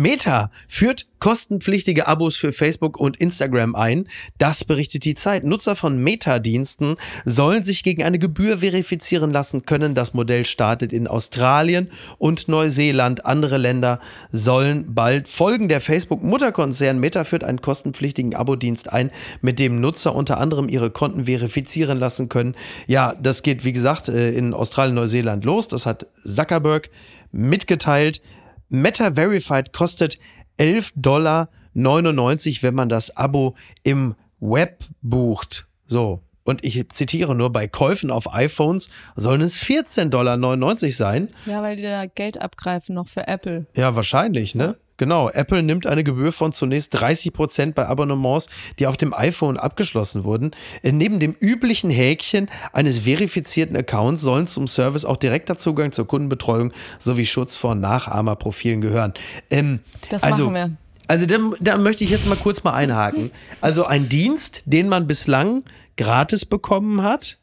Meta 0.00 0.50
führt 0.66 1.08
kostenpflichtige 1.18 2.08
Abos 2.08 2.34
für 2.34 2.52
Facebook 2.52 2.98
und 2.98 3.18
Instagram 3.18 3.74
ein. 3.74 4.08
Das 4.38 4.64
berichtet 4.64 5.04
die 5.04 5.14
Zeit. 5.14 5.44
Nutzer 5.44 5.76
von 5.76 5.98
Meta-Diensten 5.98 6.96
sollen 7.26 7.62
sich 7.62 7.82
gegen 7.82 8.02
eine 8.02 8.18
Gebühr 8.18 8.60
verifizieren 8.60 9.30
lassen 9.30 9.66
können. 9.66 9.94
Das 9.94 10.14
Modell 10.14 10.46
startet 10.46 10.94
in 10.94 11.06
Australien 11.06 11.90
und 12.16 12.48
Neuseeland. 12.48 13.26
Andere 13.26 13.58
Länder 13.58 14.00
sollen 14.32 14.94
bald 14.94 15.28
folgen. 15.28 15.68
Der 15.68 15.82
Facebook-Mutterkonzern 15.82 16.98
Meta 16.98 17.24
führt 17.24 17.44
einen 17.44 17.60
kostenpflichtigen 17.60 18.34
Abo-Dienst 18.34 18.90
ein, 18.90 19.10
mit 19.42 19.58
dem 19.58 19.82
Nutzer 19.82 20.14
unter 20.14 20.38
anderem 20.38 20.70
ihre 20.70 20.90
Konten 20.90 21.26
verifizieren 21.26 21.98
lassen 21.98 22.30
können. 22.30 22.54
Ja, 22.86 23.14
das 23.20 23.42
geht, 23.42 23.64
wie 23.64 23.72
gesagt, 23.74 24.08
äh, 24.08 24.30
in 24.30 24.54
Australien, 24.54 24.94
Neuseeland 24.94 25.44
los. 25.44 25.68
Das 25.68 25.84
hat 25.84 26.06
Zuckerberg 26.24 26.88
mitgeteilt. 27.32 28.22
Meta 28.70 29.14
Verified 29.14 29.72
kostet 29.72 30.18
11,99 30.58 30.92
Dollar 30.96 31.48
99, 31.74 32.62
wenn 32.62 32.74
man 32.74 32.88
das 32.88 33.16
Abo 33.16 33.56
im 33.82 34.14
Web 34.40 34.84
bucht. 35.02 35.66
So. 35.86 36.22
Und 36.42 36.64
ich 36.64 36.88
zitiere 36.88 37.34
nur, 37.34 37.50
bei 37.52 37.68
Käufen 37.68 38.10
auf 38.10 38.32
iPhones 38.32 38.88
sollen 39.14 39.42
es 39.42 39.60
14,99 39.60 40.08
Dollar 40.08 40.76
sein. 40.90 41.28
Ja, 41.46 41.62
weil 41.62 41.76
die 41.76 41.82
da 41.82 42.06
Geld 42.06 42.40
abgreifen 42.40 42.94
noch 42.94 43.08
für 43.08 43.28
Apple. 43.28 43.66
Ja, 43.74 43.94
wahrscheinlich, 43.94 44.54
ne? 44.54 44.76
Genau, 45.00 45.30
Apple 45.30 45.62
nimmt 45.62 45.86
eine 45.86 46.04
Gebühr 46.04 46.30
von 46.30 46.52
zunächst 46.52 46.92
30 46.92 47.32
Prozent 47.32 47.74
bei 47.74 47.86
Abonnements, 47.86 48.50
die 48.78 48.86
auf 48.86 48.98
dem 48.98 49.14
iPhone 49.14 49.56
abgeschlossen 49.56 50.24
wurden. 50.24 50.50
Äh, 50.82 50.92
neben 50.92 51.20
dem 51.20 51.34
üblichen 51.40 51.88
Häkchen 51.88 52.50
eines 52.74 52.98
verifizierten 52.98 53.74
Accounts 53.78 54.20
sollen 54.20 54.46
zum 54.46 54.66
Service 54.66 55.06
auch 55.06 55.16
direkter 55.16 55.56
Zugang 55.56 55.92
zur 55.92 56.06
Kundenbetreuung 56.06 56.74
sowie 56.98 57.24
Schutz 57.24 57.56
vor 57.56 57.74
Nachahmerprofilen 57.74 58.82
gehören. 58.82 59.14
Ähm, 59.50 59.80
Das 60.10 60.22
also, 60.22 60.50
machen 60.50 60.54
wir. 60.54 60.70
Also 61.08 61.24
da, 61.24 61.38
da 61.60 61.78
möchte 61.78 62.04
ich 62.04 62.10
jetzt 62.10 62.28
mal 62.28 62.36
kurz 62.36 62.62
mal 62.62 62.74
einhaken. 62.74 63.30
Also 63.62 63.86
ein 63.86 64.10
Dienst, 64.10 64.64
den 64.66 64.86
man 64.86 65.06
bislang 65.06 65.62
gratis 65.96 66.44
bekommen 66.44 67.02
hat 67.02 67.38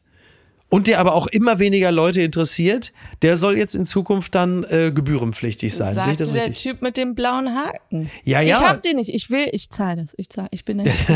und 0.70 0.86
der 0.86 1.00
aber 1.00 1.14
auch 1.14 1.26
immer 1.26 1.58
weniger 1.58 1.90
Leute 1.90 2.20
interessiert, 2.20 2.92
der 3.22 3.36
soll 3.36 3.56
jetzt 3.56 3.74
in 3.74 3.86
Zukunft 3.86 4.34
dann 4.34 4.64
äh, 4.64 4.92
gebührenpflichtig 4.94 5.74
sein. 5.74 5.94
Sehe 5.94 6.00
ich 6.00 6.06
Sagte 6.06 6.24
das 6.24 6.32
der 6.32 6.46
richtig? 6.46 6.62
Typ 6.62 6.82
mit 6.82 6.96
dem 6.96 7.14
blauen 7.14 7.54
Haken. 7.54 8.10
Ja, 8.24 8.40
ja. 8.40 8.58
Ich 8.58 8.62
hab 8.62 8.82
den 8.82 8.96
nicht. 8.96 9.08
Ich 9.08 9.30
will, 9.30 9.48
ich 9.52 9.70
zahle 9.70 10.02
das. 10.02 10.14
Ich 10.18 10.28
zahle. 10.28 10.48
Ich 10.50 10.64
bin 10.64 10.78
jetzt, 10.84 11.06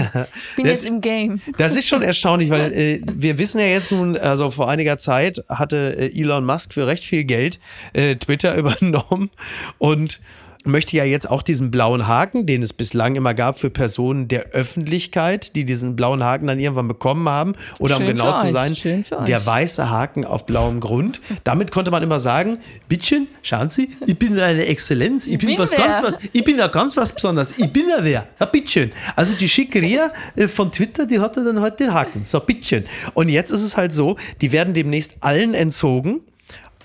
bin 0.56 0.66
jetzt 0.66 0.86
im 0.86 1.00
Game. 1.00 1.40
Das 1.58 1.76
ist 1.76 1.86
schon 1.86 2.02
erstaunlich, 2.02 2.50
weil 2.50 2.72
äh, 2.76 3.00
wir 3.04 3.36
wissen 3.38 3.58
ja 3.58 3.66
jetzt 3.66 3.92
nun, 3.92 4.16
also 4.16 4.50
vor 4.50 4.70
einiger 4.70 4.96
Zeit 4.98 5.44
hatte 5.48 5.96
äh, 5.98 6.18
Elon 6.18 6.44
Musk 6.44 6.72
für 6.72 6.86
recht 6.86 7.04
viel 7.04 7.24
Geld 7.24 7.60
äh, 7.92 8.16
Twitter 8.16 8.54
übernommen 8.56 9.30
und 9.78 10.20
möchte 10.64 10.96
ja 10.96 11.04
jetzt 11.04 11.28
auch 11.30 11.42
diesen 11.42 11.70
blauen 11.70 12.06
Haken, 12.06 12.46
den 12.46 12.62
es 12.62 12.72
bislang 12.72 13.16
immer 13.16 13.34
gab 13.34 13.58
für 13.58 13.70
Personen 13.70 14.28
der 14.28 14.50
Öffentlichkeit, 14.50 15.56
die 15.56 15.64
diesen 15.64 15.96
blauen 15.96 16.24
Haken 16.24 16.46
dann 16.46 16.58
irgendwann 16.58 16.88
bekommen 16.88 17.28
haben. 17.28 17.54
Oder 17.78 17.96
um 17.96 18.02
Schön 18.02 18.16
genau 18.16 18.36
für 18.36 18.46
zu 18.46 18.52
sein, 18.52 19.04
der 19.26 19.44
weiße 19.44 19.90
Haken 19.90 20.24
auf 20.24 20.46
blauem 20.46 20.80
Grund. 20.80 21.20
Damit 21.44 21.72
konnte 21.72 21.90
man 21.90 22.02
immer 22.02 22.20
sagen, 22.20 22.58
bittchen, 22.88 23.28
schauen 23.42 23.70
Sie, 23.70 23.90
ich 24.06 24.18
bin 24.18 24.38
eine 24.38 24.66
Exzellenz, 24.66 25.26
ich 25.26 25.38
bin, 25.38 25.50
bin 25.50 25.58
was 25.58 25.70
wer. 25.70 25.78
ganz 25.78 26.02
was, 26.02 26.18
ich 26.32 26.44
bin 26.44 26.58
ja 26.58 26.68
ganz 26.68 26.96
was 26.96 27.12
Besonderes, 27.12 27.54
ich 27.58 27.72
bin 27.72 27.88
ja 27.88 27.98
wer. 28.02 28.26
Ja, 28.38 28.46
bitteschön. 28.46 28.92
Also 29.16 29.36
die 29.36 29.48
Schickeria 29.48 30.10
äh, 30.36 30.48
von 30.48 30.72
Twitter, 30.72 31.06
die 31.06 31.20
hatte 31.20 31.44
dann 31.44 31.60
halt 31.60 31.80
den 31.80 31.92
Haken. 31.92 32.24
So, 32.24 32.40
bitteschön. 32.40 32.84
Und 33.14 33.28
jetzt 33.28 33.50
ist 33.50 33.62
es 33.62 33.76
halt 33.76 33.92
so, 33.92 34.16
die 34.40 34.52
werden 34.52 34.74
demnächst 34.74 35.16
allen 35.20 35.54
entzogen. 35.54 36.20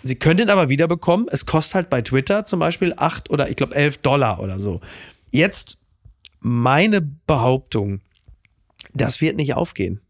Sie 0.04 0.16
können 0.16 0.38
den 0.38 0.50
aber 0.50 0.70
wiederbekommen. 0.70 1.28
Es 1.32 1.46
kostet 1.46 1.76
halt 1.76 1.90
bei 1.90 2.02
Twitter 2.02 2.46
zum 2.46 2.60
Beispiel 2.60 2.94
8 2.96 3.30
oder 3.30 3.50
ich 3.50 3.56
glaube 3.56 3.76
11 3.76 4.00
Dollar 4.00 4.42
oder 4.42 4.60
so. 4.60 4.82
Jetzt 5.32 5.78
meine 6.40 7.02
Behauptung, 7.02 8.02
das 8.94 9.22
wird 9.22 9.38
nicht 9.38 9.54
aufgehen. 9.54 10.02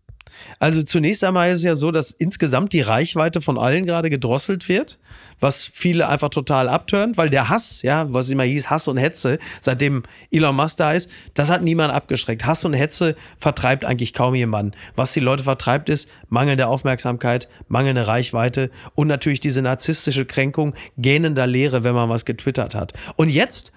Also 0.59 0.83
zunächst 0.83 1.23
einmal 1.23 1.49
ist 1.49 1.57
es 1.57 1.63
ja 1.63 1.75
so, 1.75 1.91
dass 1.91 2.11
insgesamt 2.11 2.73
die 2.73 2.81
Reichweite 2.81 3.41
von 3.41 3.57
allen 3.57 3.85
gerade 3.85 4.09
gedrosselt 4.09 4.67
wird, 4.69 4.97
was 5.39 5.69
viele 5.73 6.07
einfach 6.07 6.29
total 6.29 6.67
abtönt, 6.67 7.17
weil 7.17 7.29
der 7.29 7.49
Hass, 7.49 7.81
ja, 7.83 8.11
was 8.11 8.29
immer 8.29 8.43
hieß, 8.43 8.69
Hass 8.69 8.87
und 8.87 8.97
Hetze, 8.97 9.37
seitdem 9.61 10.03
Elon 10.31 10.55
Musk 10.55 10.77
da 10.77 10.93
ist, 10.93 11.09
das 11.33 11.49
hat 11.49 11.61
niemand 11.61 11.93
abgeschreckt. 11.93 12.45
Hass 12.45 12.65
und 12.65 12.73
Hetze 12.73 13.15
vertreibt 13.39 13.85
eigentlich 13.85 14.13
kaum 14.13 14.35
jemanden. 14.35 14.73
Was 14.95 15.13
die 15.13 15.19
Leute 15.19 15.43
vertreibt, 15.43 15.89
ist 15.89 16.09
mangelnde 16.29 16.67
Aufmerksamkeit, 16.67 17.47
mangelnde 17.67 18.07
Reichweite 18.07 18.71
und 18.95 19.07
natürlich 19.07 19.39
diese 19.39 19.61
narzisstische 19.61 20.25
Kränkung 20.25 20.73
gähnender 20.97 21.47
Leere, 21.47 21.83
wenn 21.83 21.95
man 21.95 22.09
was 22.09 22.25
getwittert 22.25 22.73
hat. 22.73 22.93
Und 23.15 23.29
jetzt 23.29 23.71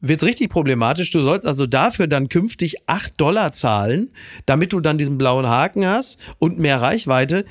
wird 0.00 0.22
richtig 0.22 0.50
problematisch. 0.50 1.10
Du 1.10 1.22
sollst 1.22 1.46
also 1.46 1.66
dafür 1.66 2.06
dann 2.06 2.28
künftig 2.28 2.76
8 2.86 3.20
Dollar 3.20 3.52
zahlen, 3.52 4.10
damit 4.46 4.72
du 4.72 4.80
dann 4.80 4.98
diesen 4.98 5.18
blauen 5.18 5.46
Haken 5.46 5.86
hast 5.86 6.18
und 6.38 6.58
mehr 6.58 6.80
Reichweite. 6.80 7.44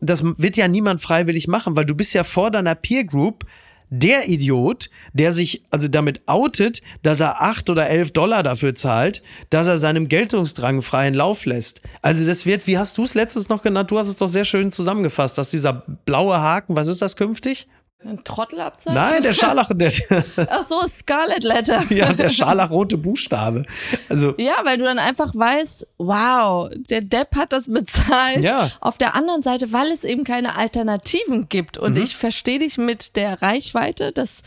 Das 0.00 0.22
wird 0.24 0.56
ja 0.56 0.68
niemand 0.68 1.02
freiwillig 1.02 1.46
machen, 1.46 1.76
weil 1.76 1.84
du 1.84 1.94
bist 1.94 2.14
ja 2.14 2.24
vor 2.24 2.50
deiner 2.50 2.74
Peer 2.74 3.04
Group 3.04 3.44
der 3.90 4.28
Idiot, 4.28 4.88
der 5.12 5.32
sich 5.32 5.64
also 5.70 5.88
damit 5.88 6.22
outet, 6.26 6.80
dass 7.02 7.20
er 7.20 7.42
8 7.42 7.68
oder 7.70 7.88
11 7.88 8.12
Dollar 8.12 8.42
dafür 8.44 8.74
zahlt, 8.74 9.20
dass 9.50 9.66
er 9.66 9.78
seinem 9.78 10.08
Geltungsdrang 10.08 10.80
freien 10.80 11.12
Lauf 11.12 11.44
lässt. 11.44 11.82
Also 12.00 12.24
das 12.24 12.46
wird, 12.46 12.68
wie 12.68 12.78
hast 12.78 12.96
du 12.98 13.02
es 13.02 13.14
letztes 13.14 13.48
noch 13.48 13.62
genannt? 13.62 13.90
Du 13.90 13.98
hast 13.98 14.06
es 14.06 14.16
doch 14.16 14.28
sehr 14.28 14.44
schön 14.44 14.70
zusammengefasst, 14.70 15.36
dass 15.36 15.50
dieser 15.50 15.72
blaue 16.04 16.40
Haken, 16.40 16.76
was 16.76 16.88
ist 16.88 17.02
das 17.02 17.16
künftig? 17.16 17.66
Ein 18.02 18.24
Trottelabzeichen? 18.24 18.94
Nein, 18.98 19.22
der 19.22 19.34
Scharlach, 19.34 19.68
der, 19.74 19.92
Ach 20.48 20.62
so, 20.62 20.80
Scarlet 20.88 21.42
Letter. 21.42 21.82
ja, 21.90 22.12
der 22.14 22.30
scharlachrote 22.30 22.96
Buchstabe. 22.96 23.64
Also 24.08 24.34
Ja, 24.38 24.54
weil 24.64 24.78
du 24.78 24.84
dann 24.84 24.98
einfach 24.98 25.34
weißt, 25.34 25.86
wow, 25.98 26.70
der 26.88 27.02
Depp 27.02 27.36
hat 27.36 27.52
das 27.52 27.70
bezahlt. 27.70 28.42
Ja. 28.42 28.70
Auf 28.80 28.96
der 28.96 29.14
anderen 29.14 29.42
Seite, 29.42 29.72
weil 29.72 29.88
es 29.88 30.04
eben 30.04 30.24
keine 30.24 30.56
Alternativen 30.56 31.48
gibt. 31.50 31.76
Und 31.76 31.96
Mhm. 31.98 32.02
ich 32.04 32.16
verstehe 32.16 32.58
dich 32.58 32.78
mit 32.78 33.16
der 33.16 33.42
Reichweite, 33.42 34.12
dass 34.12 34.42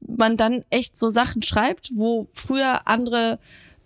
man 0.00 0.36
dann 0.36 0.64
echt 0.70 0.98
so 0.98 1.08
Sachen 1.08 1.42
schreibt, 1.42 1.90
wo 1.94 2.26
früher 2.32 2.88
andere 2.88 3.38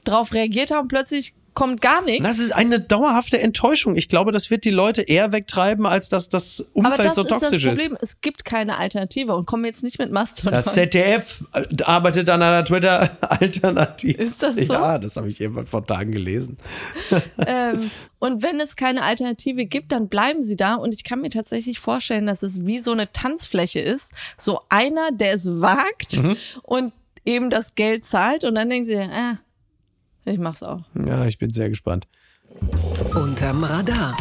drauf 0.05 0.33
reagiert 0.33 0.71
haben, 0.71 0.89
plötzlich 0.89 1.35
kommt 1.55 1.81
gar 1.81 2.03
nichts. 2.03 2.27
Das 2.27 2.39
ist 2.39 2.53
eine 2.53 2.81
dauerhafte 2.81 3.39
Enttäuschung. 3.41 3.97
Ich 3.97 4.09
glaube, 4.09 4.33
das 4.33 4.51
wird 4.51 4.65
die 4.65 4.71
Leute 4.71 5.03
eher 5.03 5.33
wegtreiben, 5.33 5.87
als 5.87 6.09
dass 6.09 6.29
das 6.29 6.71
Aber 6.75 6.89
Umfeld 6.89 7.09
das 7.09 7.15
so 7.17 7.23
ist 7.23 7.31
das 7.31 7.41
toxisch 7.41 7.65
ist. 7.67 7.79
Problem. 7.79 7.99
Es 8.01 8.21
gibt 8.21 8.45
keine 8.45 8.79
Alternative 8.79 9.35
und 9.35 9.47
kommen 9.47 9.65
jetzt 9.65 9.83
nicht 9.83 9.99
mit 9.99 10.11
Mastodon. 10.13 10.53
Das 10.53 10.75
ZDF 10.75 11.45
äh, 11.53 11.83
arbeitet 11.83 12.29
an 12.31 12.43
einer 12.43 12.65
Twitter-Alternative. 12.65 14.23
Ist 14.23 14.43
das 14.43 14.57
so? 14.57 14.73
Ja, 14.73 14.99
das 14.99 15.17
habe 15.17 15.29
ich 15.29 15.41
irgendwann 15.41 15.67
vor 15.67 15.87
Tagen 15.87 16.13
gelesen. 16.13 16.59
ähm, 17.47 17.91
und 18.19 18.43
wenn 18.43 18.61
es 18.61 18.77
keine 18.77 19.03
Alternative 19.03 19.65
gibt, 19.67 19.93
dann 19.93 20.09
bleiben 20.09 20.43
sie 20.43 20.57
da. 20.57 20.75
Und 20.75 20.95
ich 20.95 21.05
kann 21.05 21.21
mir 21.21 21.31
tatsächlich 21.31 21.79
vorstellen, 21.79 22.27
dass 22.27 22.43
es 22.43 22.65
wie 22.67 22.79
so 22.79 22.93
eine 22.93 23.13
Tanzfläche 23.13 23.81
ist. 23.81 24.13
So 24.37 24.61
einer, 24.69 25.11
der 25.13 25.35
es 25.35 25.61
wagt 25.61 26.19
Mhm. 26.19 26.37
und 26.63 26.93
eben 27.25 27.51
das 27.51 27.75
Geld 27.75 28.05
zahlt. 28.05 28.45
Und 28.45 28.55
dann 28.55 28.69
denken 28.69 28.85
sie, 28.87 28.95
äh, 28.95 29.35
ich 30.25 30.39
mach's 30.39 30.63
auch. 30.63 30.83
Ja, 31.07 31.25
ich 31.27 31.39
bin 31.39 31.51
sehr 31.53 31.69
gespannt. 31.69 32.07
Unterm 33.15 33.65
Radar. 33.65 34.17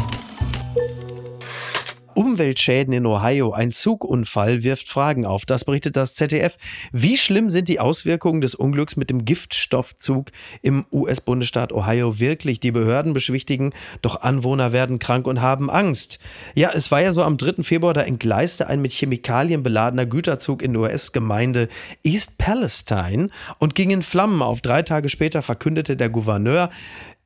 Umweltschäden 2.19 2.93
in 2.93 3.05
Ohio. 3.05 3.53
Ein 3.53 3.71
Zugunfall 3.71 4.62
wirft 4.62 4.89
Fragen 4.89 5.25
auf. 5.25 5.45
Das 5.45 5.63
berichtet 5.63 5.95
das 5.95 6.15
ZDF. 6.15 6.58
Wie 6.91 7.15
schlimm 7.15 7.49
sind 7.49 7.69
die 7.69 7.79
Auswirkungen 7.79 8.41
des 8.41 8.55
Unglücks 8.55 8.97
mit 8.97 9.10
dem 9.10 9.23
Giftstoffzug 9.23 10.29
im 10.62 10.86
US-Bundesstaat 10.91 11.71
Ohio 11.71 12.19
wirklich? 12.19 12.60
Die 12.60 12.73
Behörden 12.73 13.13
beschwichtigen, 13.13 13.71
doch 14.01 14.19
Anwohner 14.19 14.73
werden 14.73 14.99
krank 14.99 15.27
und 15.27 15.39
haben 15.39 15.69
Angst. 15.69 16.19
Ja, 16.55 16.71
es 16.73 16.91
war 16.91 17.01
ja 17.01 17.13
so 17.13 17.23
am 17.23 17.38
3. 17.38 17.63
Februar, 17.63 17.93
da 17.93 18.01
entgleiste 18.01 18.67
ein 18.67 18.82
mit 18.82 18.91
Chemikalien 18.91 19.63
beladener 19.63 20.05
Güterzug 20.05 20.62
in 20.62 20.73
der 20.73 20.82
US-Gemeinde 20.82 21.69
East 22.03 22.38
Palestine 22.38 23.29
und 23.60 23.75
ging 23.75 23.91
in 23.91 24.03
Flammen 24.03 24.41
auf. 24.41 24.60
Drei 24.60 24.82
Tage 24.82 25.08
später 25.08 25.41
verkündete 25.41 25.95
der 25.95 26.10
Gouverneur, 26.10 26.69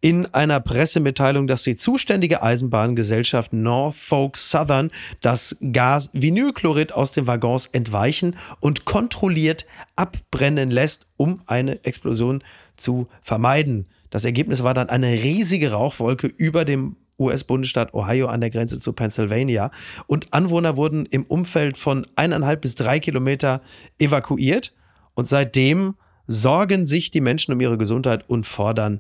in 0.04 0.26
einer 0.34 0.60
Pressemitteilung, 0.60 1.48
dass 1.48 1.64
die 1.64 1.78
zuständige 1.78 2.44
Eisenbahngesellschaft 2.44 3.54
Norfolk 3.54 4.36
Southern 4.36 4.92
das 5.22 5.56
Gas 5.72 6.10
Vinylchlorid 6.12 6.92
aus 6.92 7.14
den 7.14 7.26
Waggons 7.26 7.68
entweichen 7.68 8.36
und 8.60 8.84
kontrolliert 8.84 9.66
abbrennen 9.96 10.72
lässt, 10.72 11.08
um 11.16 11.40
eine 11.46 11.86
Explosion 11.86 12.44
zu 12.76 13.08
vermeiden. 13.22 13.86
Das 14.10 14.26
Ergebnis 14.26 14.62
war 14.62 14.74
dann 14.74 14.90
eine 14.90 15.08
riesige 15.08 15.72
Rauchwolke 15.72 16.28
über 16.28 16.66
dem 16.66 16.98
US-Bundesstaat 17.18 17.94
Ohio 17.94 18.28
an 18.28 18.42
der 18.42 18.50
Grenze 18.50 18.82
zu 18.82 18.92
Pennsylvania. 18.92 19.72
Und 20.08 20.34
Anwohner 20.34 20.76
wurden 20.76 21.06
im 21.06 21.24
Umfeld 21.24 21.78
von 21.78 22.06
eineinhalb 22.18 22.60
bis 22.60 22.76
drei 22.76 23.00
Kilometer 23.00 23.62
evakuiert. 24.00 24.74
Und 25.14 25.30
seitdem 25.30 25.96
sorgen 26.28 26.88
sich 26.88 27.10
die 27.10 27.22
Menschen 27.22 27.54
um 27.54 27.62
ihre 27.62 27.78
Gesundheit 27.78 28.30
und 28.30 28.46
fordern 28.46 29.00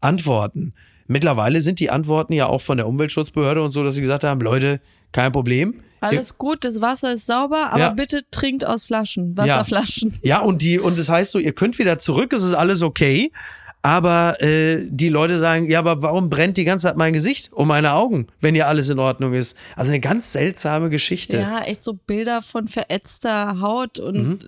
Antworten. 0.00 0.74
Mittlerweile 1.06 1.62
sind 1.62 1.80
die 1.80 1.90
Antworten 1.90 2.32
ja 2.34 2.46
auch 2.46 2.60
von 2.60 2.76
der 2.76 2.86
Umweltschutzbehörde 2.86 3.62
und 3.62 3.70
so, 3.70 3.82
dass 3.82 3.94
sie 3.94 4.02
gesagt 4.02 4.24
haben, 4.24 4.40
Leute, 4.40 4.80
kein 5.12 5.32
Problem. 5.32 5.80
Alles 6.00 6.36
gut, 6.38 6.64
das 6.64 6.80
Wasser 6.80 7.14
ist 7.14 7.26
sauber, 7.26 7.70
aber 7.72 7.78
Ja. 7.78 7.90
bitte 7.90 8.22
trinkt 8.30 8.64
aus 8.66 8.84
Flaschen, 8.84 9.36
Wasserflaschen. 9.36 10.18
Ja, 10.22 10.40
und 10.40 10.62
die, 10.62 10.78
und 10.78 10.98
das 10.98 11.08
heißt 11.08 11.32
so, 11.32 11.38
ihr 11.38 11.52
könnt 11.52 11.78
wieder 11.78 11.98
zurück, 11.98 12.32
es 12.32 12.42
ist 12.42 12.52
alles 12.54 12.82
okay. 12.82 13.32
Aber 13.88 14.36
äh, 14.42 14.84
die 14.86 15.08
Leute 15.08 15.38
sagen, 15.38 15.70
ja, 15.70 15.78
aber 15.78 16.02
warum 16.02 16.28
brennt 16.28 16.58
die 16.58 16.64
ganze 16.64 16.88
Zeit 16.88 16.96
mein 16.98 17.14
Gesicht 17.14 17.50
und 17.54 17.68
meine 17.68 17.92
Augen, 17.94 18.26
wenn 18.40 18.54
ja 18.54 18.66
alles 18.66 18.90
in 18.90 18.98
Ordnung 18.98 19.32
ist? 19.32 19.56
Also 19.76 19.92
eine 19.92 20.00
ganz 20.00 20.30
seltsame 20.32 20.90
Geschichte. 20.90 21.38
Ja, 21.38 21.62
echt 21.62 21.82
so 21.82 21.94
Bilder 21.94 22.42
von 22.42 22.68
verätzter 22.68 23.60
Haut 23.62 23.98
und, 23.98 24.16
Mhm. 24.16 24.38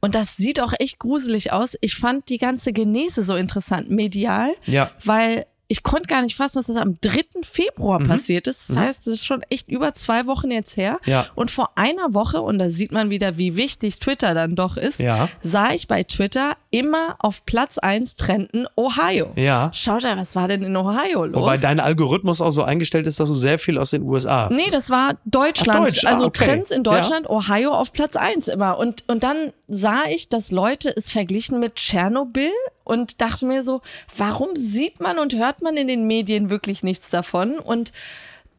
und 0.00 0.14
das 0.14 0.38
sieht 0.38 0.58
auch 0.60 0.72
echt 0.78 0.98
gruselig 0.98 1.52
aus. 1.52 1.76
Ich 1.82 1.96
fand 1.96 2.30
die 2.30 2.38
ganze 2.38 2.72
Genese 2.72 3.22
so 3.22 3.34
interessant, 3.34 3.90
medial, 3.90 4.48
Ja. 4.64 4.90
weil 5.04 5.44
ich 5.70 5.82
konnte 5.82 6.08
gar 6.08 6.22
nicht 6.22 6.34
fassen, 6.34 6.58
dass 6.58 6.66
das 6.66 6.76
am 6.76 6.98
3. 7.02 7.42
Februar 7.44 8.00
Mhm. 8.00 8.08
passiert 8.08 8.46
ist. 8.46 8.70
Das 8.70 8.76
Mhm. 8.76 8.80
heißt, 8.80 9.06
das 9.06 9.14
ist 9.14 9.26
schon 9.26 9.42
echt 9.50 9.68
über 9.68 9.92
zwei 9.92 10.26
Wochen 10.26 10.50
jetzt 10.50 10.76
her. 10.78 10.98
Ja. 11.04 11.26
Und 11.34 11.50
vor 11.50 11.70
einer 11.76 12.14
Woche, 12.14 12.40
und 12.40 12.58
da 12.58 12.70
sieht 12.70 12.90
man 12.90 13.10
wieder, 13.10 13.36
wie 13.36 13.54
wichtig 13.56 13.98
Twitter 13.98 14.32
dann 14.34 14.56
doch 14.56 14.76
ist, 14.78 14.98
Ja. 15.00 15.28
sah 15.42 15.72
ich 15.72 15.86
bei 15.86 16.02
Twitter 16.04 16.56
immer 16.70 17.16
auf 17.18 17.44
Platz 17.44 17.76
1 17.78 18.16
trenden 18.16 18.66
Ohio. 18.76 19.32
Ja. 19.36 19.70
Schaut 19.74 20.02
mal, 20.04 20.16
was 20.16 20.34
war 20.36 20.48
denn 20.48 20.62
in 20.62 20.76
Ohio 20.76 21.24
los? 21.26 21.34
Wobei 21.34 21.58
dein 21.58 21.80
Algorithmus 21.80 22.40
auch 22.40 22.50
so 22.50 22.62
eingestellt 22.62 23.06
ist, 23.06 23.20
dass 23.20 23.28
du 23.28 23.34
sehr 23.34 23.58
viel 23.58 23.76
aus 23.78 23.90
den 23.90 24.02
USA. 24.02 24.48
Nee, 24.50 24.70
das 24.70 24.88
war 24.90 25.16
Deutschland. 25.26 25.80
Ach, 25.80 25.84
Deutsch. 25.88 26.04
Ah, 26.04 26.08
Also 26.14 26.24
okay. 26.26 26.44
Trends 26.46 26.70
in 26.70 26.82
Deutschland, 26.82 27.28
Ohio 27.28 27.72
auf 27.72 27.92
Platz 27.92 28.16
1 28.16 28.48
immer. 28.48 28.78
Und, 28.78 29.04
und 29.06 29.22
dann 29.22 29.52
sah 29.68 30.04
ich, 30.08 30.30
dass 30.30 30.50
Leute 30.50 30.94
es 30.96 31.10
verglichen 31.10 31.60
mit 31.60 31.74
Tschernobyl 31.76 32.50
und 32.88 33.20
dachte 33.20 33.46
mir 33.46 33.62
so, 33.62 33.80
warum 34.16 34.56
sieht 34.56 35.00
man 35.00 35.18
und 35.18 35.34
hört 35.34 35.62
man 35.62 35.76
in 35.76 35.86
den 35.88 36.06
Medien 36.06 36.50
wirklich 36.50 36.82
nichts 36.82 37.10
davon? 37.10 37.58
Und 37.58 37.92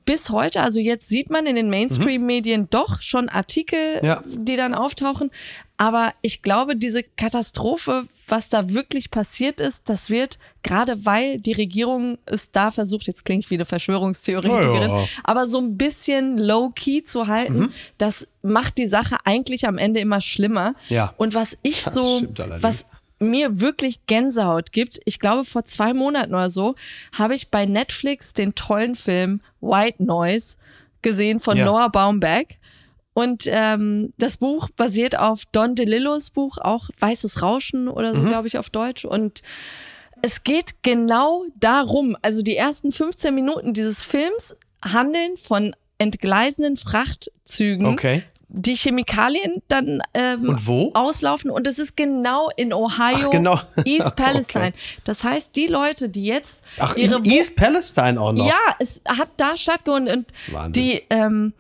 bis 0.06 0.30
heute, 0.32 0.62
also 0.62 0.80
jetzt 0.80 1.08
sieht 1.08 1.30
man 1.30 1.46
in 1.46 1.56
den 1.56 1.70
Mainstream-Medien 1.70 2.68
doch 2.72 3.00
schon 3.02 3.30
Artikel, 3.30 4.00
Mhm. 4.02 4.08
Ja. 4.08 4.24
die 4.26 4.56
dann 4.56 4.74
auftauchen. 4.74 5.30
Aber 5.78 6.14
ich 6.22 6.42
glaube, 6.42 6.76
diese 6.76 7.04
Katastrophe, 7.04 8.08
was 8.28 8.50
da 8.50 8.74
wirklich 8.74 9.12
passiert 9.12 9.62
ist, 9.62 9.88
das 9.88 10.10
wird, 10.10 10.38
gerade 10.64 11.06
weil 11.06 11.38
die 11.40 11.54
Regierung 11.54 12.18
es 12.26 12.52
da 12.52 12.72
versucht, 12.72 13.08
jetzt 13.08 13.24
klinge 13.24 13.42
ich 13.42 13.50
wie 13.50 13.56
eine 13.56 13.66
Verschwörungstheoretikerin, 13.66 14.90
Ja, 14.90 15.00
ja. 15.02 15.06
aber 15.24 15.48
so 15.48 15.60
ein 15.60 15.78
bisschen 15.78 16.38
low-key 16.38 17.04
zu 17.04 17.28
halten, 17.28 17.60
Mhm. 17.60 17.72
das 17.98 18.28
macht 18.42 18.78
die 18.78 18.88
Sache 18.88 19.18
eigentlich 19.26 19.68
am 19.68 19.78
Ende 19.78 20.00
immer 20.00 20.22
schlimmer. 20.22 20.74
Ja. 20.90 21.14
Und 21.18 21.34
was 21.36 21.58
ich 21.62 21.84
Das 21.84 21.94
so, 21.94 22.22
was 22.62 22.88
mir 23.20 23.60
wirklich 23.60 24.06
Gänsehaut 24.08 24.72
gibt, 24.72 25.00
ich 25.06 25.20
glaube 25.20 25.44
vor 25.44 25.66
zwei 25.66 25.94
Monaten 25.94 26.34
oder 26.34 26.50
so, 26.50 26.76
habe 27.18 27.36
ich 27.36 27.50
bei 27.50 27.66
Netflix 27.66 28.34
den 28.34 28.56
tollen 28.56 28.96
Film 28.96 29.42
White 29.62 30.04
Noise 30.04 30.58
gesehen 31.02 31.40
von 31.40 31.58
Ja. 31.58 31.66
Noah 31.66 31.90
Baumbach. 31.90 32.46
Und 33.14 33.44
ähm, 33.48 34.14
das 34.18 34.38
Buch 34.38 34.70
basiert 34.70 35.18
auf 35.18 35.44
Don 35.52 35.76
DeLillos 35.76 36.30
Buch, 36.30 36.58
auch 36.58 36.90
Weißes 37.00 37.42
Rauschen 37.42 37.88
oder 37.90 38.14
so, 38.14 38.22
Mhm. 38.22 38.30
glaube 38.30 38.48
ich, 38.48 38.58
auf 38.58 38.70
Deutsch. 38.70 39.04
Und 39.04 39.42
es 40.22 40.44
geht 40.44 40.82
genau 40.84 41.44
darum, 41.56 42.16
also 42.22 42.42
die 42.42 42.56
ersten 42.56 42.92
15 42.92 43.34
Minuten 43.36 43.74
dieses 43.74 44.04
Films 44.04 44.56
handeln 44.84 45.36
von 45.38 45.76
entgleisenden 45.98 46.78
Frachtzügen, 46.78 47.86
Okay. 47.88 48.24
Die 48.52 48.76
Chemikalien 48.76 49.62
dann 49.68 50.02
ähm, 50.16 50.50
Und 50.50 50.96
auslaufen 50.96 51.52
und 51.52 51.68
es 51.68 51.78
ist 51.78 51.96
genau 51.96 52.50
in 52.58 52.74
Ohio, 52.74 53.28
Ach, 53.28 53.30
genau. 53.30 53.60
East 53.86 54.16
Palestine. 54.16 54.74
Das 55.04 55.24
heißt, 55.24 55.56
die 55.56 55.68
Leute, 55.68 56.10
die 56.10 56.26
jetzt 56.26 56.64
Ach, 56.80 56.96
ihre 56.96 57.18
in 57.20 57.26
East 57.26 57.56
Palestine 57.56 58.20
auch 58.20 58.34
noch. 58.34 58.48
ja, 58.48 58.56
es 58.80 59.02
hat 59.08 59.30
da 59.38 59.56
stattgefunden 59.56 60.18
und 60.20 60.26
Wahnsinn. 60.52 60.74
die 60.84 61.02
ähm, 61.12 61.54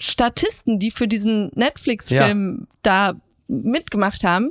Statisten, 0.00 0.80
die 0.80 0.90
für 0.90 1.06
diesen 1.06 1.50
Netflix-Film 1.54 2.66
da 2.82 3.14
mitgemacht 3.46 4.24
haben, 4.24 4.50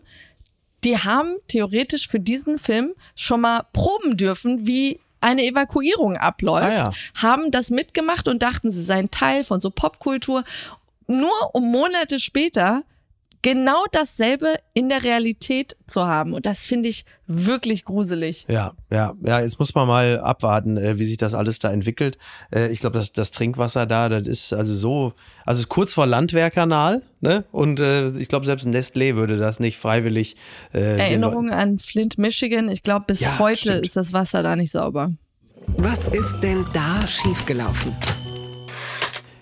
die 0.85 0.97
haben 0.97 1.35
theoretisch 1.47 2.07
für 2.07 2.19
diesen 2.19 2.57
Film 2.57 2.93
schon 3.15 3.41
mal 3.41 3.65
proben 3.73 4.15
dürfen, 4.17 4.65
wie 4.65 4.99
eine 5.19 5.43
Evakuierung 5.45 6.15
abläuft, 6.17 6.65
Ah, 6.71 6.73
ja. 6.73 6.91
haben 7.21 7.51
das 7.51 7.69
mitgemacht 7.69 8.27
und 8.27 8.41
dachten, 8.41 8.71
sie 8.71 8.81
seien 8.83 9.11
Teil 9.11 9.43
von 9.43 9.59
so 9.59 9.69
Popkultur. 9.69 10.43
Nur 11.07 11.31
um 11.53 11.71
Monate 11.71 12.19
später 12.19 12.83
genau 13.41 13.85
dasselbe 13.91 14.55
in 14.73 14.89
der 14.89 15.03
Realität 15.03 15.75
zu 15.87 16.05
haben. 16.05 16.33
Und 16.33 16.45
das 16.45 16.63
finde 16.63 16.89
ich 16.89 17.05
wirklich 17.27 17.85
gruselig. 17.85 18.45
Ja, 18.47 18.73
ja, 18.91 19.13
ja, 19.21 19.39
jetzt 19.41 19.57
muss 19.57 19.73
man 19.73 19.87
mal 19.87 20.19
abwarten, 20.19 20.77
äh, 20.77 20.97
wie 20.99 21.03
sich 21.03 21.17
das 21.17 21.33
alles 21.33 21.59
da 21.59 21.71
entwickelt. 21.71 22.17
Äh, 22.53 22.67
ich 22.71 22.79
glaube, 22.79 22.97
das, 22.97 23.13
das 23.13 23.31
Trinkwasser 23.31 23.85
da, 23.85 24.09
das 24.09 24.27
ist 24.27 24.53
also 24.53 24.73
so, 24.75 25.13
also 25.45 25.65
kurz 25.67 25.93
vor 25.93 26.05
Landwehrkanal, 26.05 27.01
ne? 27.19 27.45
Und 27.51 27.79
äh, 27.79 28.09
ich 28.09 28.27
glaube, 28.27 28.45
selbst 28.45 28.67
Nestlé 28.67 29.15
würde 29.15 29.37
das 29.37 29.59
nicht 29.59 29.77
freiwillig. 29.77 30.35
Äh, 30.73 30.99
Erinnerung 30.99 31.49
an 31.49 31.79
Flint, 31.79 32.17
Michigan. 32.17 32.69
Ich 32.69 32.83
glaube, 32.83 33.05
bis 33.07 33.21
Ja, 33.21 33.39
heute 33.39 33.57
stimmt. 33.57 33.85
ist 33.85 33.95
das 33.95 34.13
Wasser 34.13 34.43
da 34.43 34.55
nicht 34.55 34.71
sauber. 34.71 35.11
Was 35.77 36.07
ist 36.07 36.39
denn 36.41 36.65
da 36.73 37.05
schiefgelaufen? 37.07 37.95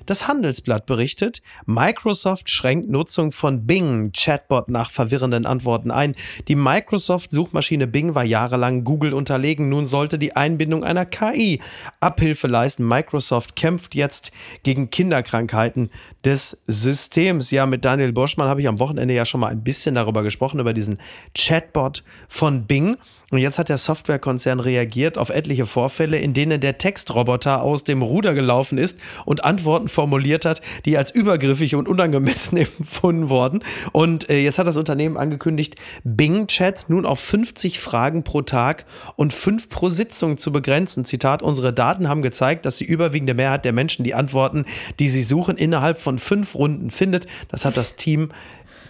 Das 0.10 0.28
Handelsblatt 0.28 0.88
berichtet, 0.88 1.44
Microsoft 1.68 2.50
schränkt 2.50 2.90
Nutzung 2.90 3.32
von 3.32 3.68
Bing 3.68 4.12
Chatbot 4.12 4.68
nach 4.68 4.90
verwirrenden 4.90 5.46
Antworten 5.46 5.92
ein. 5.92 6.16
Die 6.48 6.56
Microsoft-Suchmaschine 6.56 7.86
Bing 7.86 8.16
war 8.16 8.24
jahrelang 8.24 8.84
Google 8.84 9.14
unterlegen. 9.14 9.70
Nun 9.70 9.86
sollte 9.86 10.18
die 10.18 10.36
Einbindung 10.36 10.84
einer 10.84 11.06
KI 11.06 11.62
Abhilfe 12.00 12.48
leisten. 12.48 12.88
Microsoft 12.88 13.56
kämpft 13.56 13.94
jetzt 13.94 14.32
gegen 14.64 14.90
Kinderkrankheiten 14.90 15.92
des 16.26 16.58
Systems. 16.66 17.52
Ja, 17.52 17.68
mit 17.68 17.86
Daniel 17.86 18.12
Boschmann 18.12 18.50
habe 18.50 18.62
ich 18.62 18.68
am 18.68 18.80
Wochenende 18.80 19.14
ja 19.14 19.28
schon 19.28 19.42
mal 19.42 19.50
ein 19.50 19.64
bisschen 19.64 19.94
darüber 19.94 20.24
gesprochen, 20.24 20.60
über 20.60 20.74
diesen 20.74 20.98
Chatbot 21.36 22.04
von 22.28 22.66
Bing. 22.66 22.98
Und 23.32 23.38
jetzt 23.40 23.60
hat 23.60 23.70
der 23.70 23.78
Softwarekonzern 23.78 24.60
reagiert 24.60 25.18
auf 25.18 25.30
etliche 25.30 25.68
Vorfälle, 25.68 26.18
in 26.18 26.34
denen 26.34 26.62
der 26.62 26.80
Textroboter 26.80 27.62
aus 27.62 27.84
dem 27.84 28.02
Ruder 28.02 28.34
gelaufen 28.34 28.78
ist 28.78 29.00
und 29.26 29.44
Antworten 29.44 29.88
formuliert 29.88 30.46
hat, 30.46 30.62
die 30.86 30.98
als 30.98 31.12
übergriffig 31.12 31.76
und 31.76 31.88
unangemessen 31.88 32.58
empfunden 32.80 33.30
wurden. 33.30 33.64
Und 33.92 34.30
äh, 34.30 34.40
jetzt 34.40 34.58
hat 34.58 34.68
das 34.68 34.78
Unternehmen 34.78 35.18
angekündigt, 35.18 35.76
Bing-Chats 36.04 36.90
nun 36.90 37.06
auf 37.06 37.20
50 37.20 37.80
Fragen 37.80 38.24
pro 38.24 38.42
Tag 38.42 38.86
und 39.16 39.32
5 39.32 39.70
pro 39.70 39.90
Sitzung 39.90 40.40
zu 40.40 40.52
begrenzen. 40.52 41.06
Zitat, 41.06 41.44
unsere 41.44 41.72
Daten 41.72 42.10
haben 42.10 42.24
gezeigt, 42.24 42.66
dass 42.66 42.78
die 42.78 42.86
überwiegende 42.86 43.36
Mehrheit 43.36 43.64
der 43.64 43.74
Menschen 43.74 44.04
die 44.04 44.16
Antworten, 44.16 44.66
die 44.98 45.10
sie 45.10 45.22
suchen, 45.22 45.58
innerhalb 45.58 46.02
von 46.02 46.18
fünf 46.18 46.56
Runden 46.56 46.90
findet. 46.90 47.28
Das 47.50 47.64
hat 47.66 47.78
das 47.78 47.96
Team 47.96 48.32